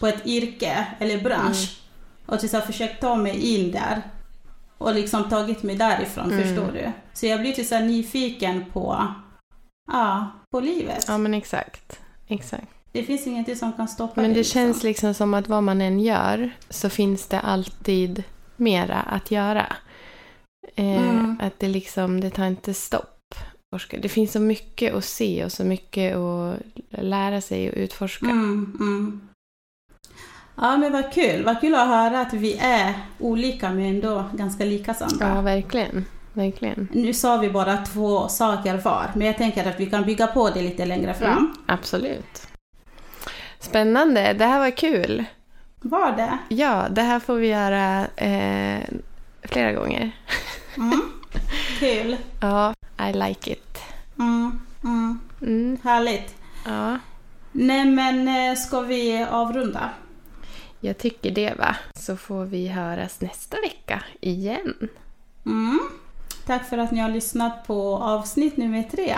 på 0.00 0.06
ett 0.06 0.26
yrke 0.26 0.86
eller 0.98 1.20
bransch 1.20 1.80
och 2.26 2.40
så 2.40 2.56
här 2.56 2.60
försökt 2.66 3.00
ta 3.00 3.14
mig 3.16 3.54
in 3.56 3.72
där 3.72 4.02
och 4.78 4.94
liksom 4.94 5.28
tagit 5.28 5.62
mig 5.62 5.76
därifrån, 5.76 6.32
Mm. 6.32 6.42
förstår 6.42 6.72
du? 6.72 6.92
Så 7.12 7.26
jag 7.26 7.40
blir 7.40 7.52
typ 7.52 7.66
så 7.66 7.78
nyfiken 7.78 8.64
på, 8.72 9.06
ja, 9.92 10.26
på 10.50 10.60
livet. 10.60 11.04
Ja, 11.08 11.18
men 11.18 11.34
exakt. 11.34 12.00
Exakt. 12.28 12.66
Det 12.92 13.02
finns 13.02 13.26
ingenting 13.26 13.56
som 13.56 13.72
kan 13.72 13.88
stoppa 13.88 14.20
Men 14.20 14.30
det 14.30 14.36
liksom. 14.36 14.52
känns 14.60 14.82
liksom 14.82 15.14
som 15.14 15.34
att 15.34 15.48
vad 15.48 15.62
man 15.62 15.80
än 15.80 16.00
gör 16.00 16.50
så 16.70 16.88
finns 16.90 17.26
det 17.26 17.40
alltid 17.40 18.22
mera 18.56 19.00
att 19.00 19.30
göra. 19.30 19.66
Eh, 20.74 21.08
Mm. 21.08 21.36
Att 21.40 21.60
det 21.60 21.68
liksom, 21.68 22.20
det 22.20 22.30
tar 22.30 22.46
inte 22.46 22.74
stopp. 22.74 23.34
Det 23.90 24.08
finns 24.08 24.32
så 24.32 24.40
mycket 24.40 24.94
att 24.94 25.04
se 25.04 25.44
och 25.44 25.52
så 25.52 25.64
mycket 25.64 26.16
att 26.16 26.56
lära 26.90 27.40
sig 27.40 27.70
och 27.70 27.76
utforska. 27.76 28.26
Mm, 28.26 28.76
mm. 28.80 29.28
Ja 30.56 30.76
men 30.76 30.92
vad 30.92 31.12
kul, 31.12 31.44
vad 31.44 31.60
kul 31.60 31.74
att 31.74 31.88
höra 31.88 32.20
att 32.20 32.32
vi 32.32 32.56
är 32.60 32.94
olika 33.18 33.70
men 33.70 33.84
ändå 33.84 34.24
ganska 34.32 34.64
lika 34.64 34.94
Sandra. 34.94 35.28
Ja, 35.28 35.40
verkligen. 35.40 36.04
Verkligen. 36.32 36.88
Nu 36.92 37.14
sa 37.14 37.36
vi 37.36 37.50
bara 37.50 37.76
två 37.76 38.28
saker 38.28 38.76
var, 38.78 39.10
men 39.14 39.26
jag 39.26 39.36
tänker 39.36 39.68
att 39.68 39.80
vi 39.80 39.86
kan 39.86 40.04
bygga 40.04 40.26
på 40.26 40.50
det 40.50 40.62
lite 40.62 40.86
längre 40.86 41.14
fram. 41.14 41.38
Mm, 41.38 41.54
absolut. 41.66 42.46
Spännande. 43.60 44.32
Det 44.32 44.44
här 44.44 44.58
var 44.58 44.70
kul. 44.70 45.24
Var 45.80 46.12
det? 46.12 46.38
Ja, 46.48 46.86
det 46.90 47.02
här 47.02 47.20
får 47.20 47.34
vi 47.34 47.46
göra 47.48 48.06
eh, 48.16 48.80
flera 49.42 49.72
gånger. 49.72 50.10
Mm. 50.76 51.00
Kul. 51.78 52.16
Ja, 52.40 52.74
I 53.08 53.12
like 53.12 53.50
it. 53.52 53.78
Mm. 54.18 54.60
Mm. 54.84 55.18
Mm, 55.42 55.78
Härligt. 55.84 56.34
ja, 56.64 56.98
Nej 57.52 57.84
men 57.84 58.28
eh, 58.28 58.56
ska 58.56 58.80
vi 58.80 59.26
avrunda? 59.30 59.90
jag 60.80 60.98
tycker 60.98 61.30
det 61.30 61.54
va. 61.58 61.76
Så 61.94 62.16
får 62.16 62.44
vi 62.44 62.68
höras 62.68 63.20
nästa 63.20 63.56
vecka 63.60 64.02
igen. 64.20 64.88
Mm. 65.46 65.80
Tack 66.46 66.68
för 66.68 66.78
att 66.78 66.90
ni 66.90 67.00
har 67.00 67.08
lyssnat 67.08 67.66
på 67.66 67.96
avsnitt 67.96 68.56
nummer 68.56 68.82
tre. 68.82 69.16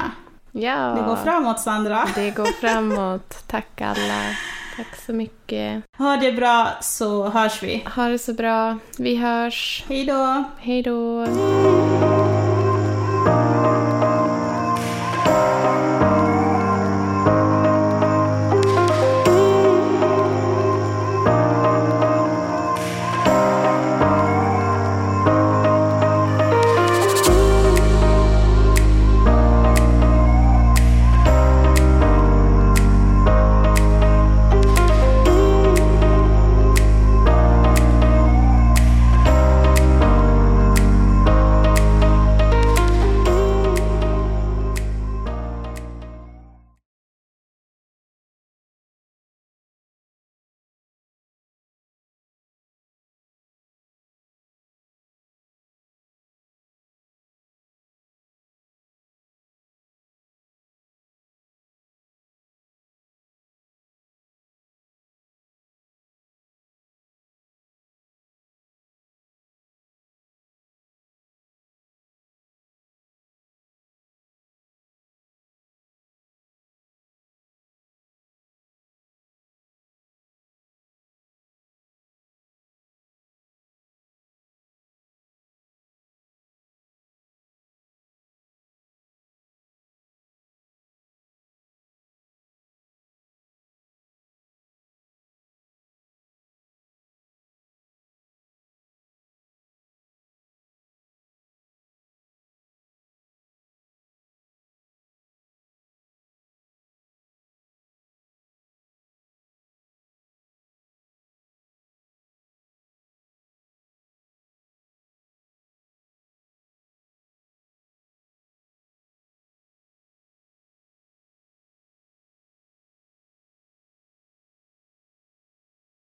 Ja, 0.52 0.76
Det 0.76 1.02
går 1.02 1.16
framåt 1.16 1.61
Sandra. 1.61 2.09
Det 2.14 2.30
går 2.30 2.46
framåt. 2.61 3.44
Tack 3.46 3.80
alla. 3.80 4.22
Tack 4.78 4.96
så 5.06 5.12
mycket. 5.12 5.82
Ha 5.98 6.16
det 6.16 6.32
bra 6.32 6.68
så 6.80 7.28
hörs 7.28 7.62
vi. 7.62 7.84
Ha 7.96 8.08
det 8.08 8.18
så 8.18 8.32
bra. 8.32 8.78
Vi 8.98 9.16
hörs. 9.16 9.84
Hej 9.88 10.04
då! 10.04 10.44
Hej 10.58 10.82
då. 10.82 11.26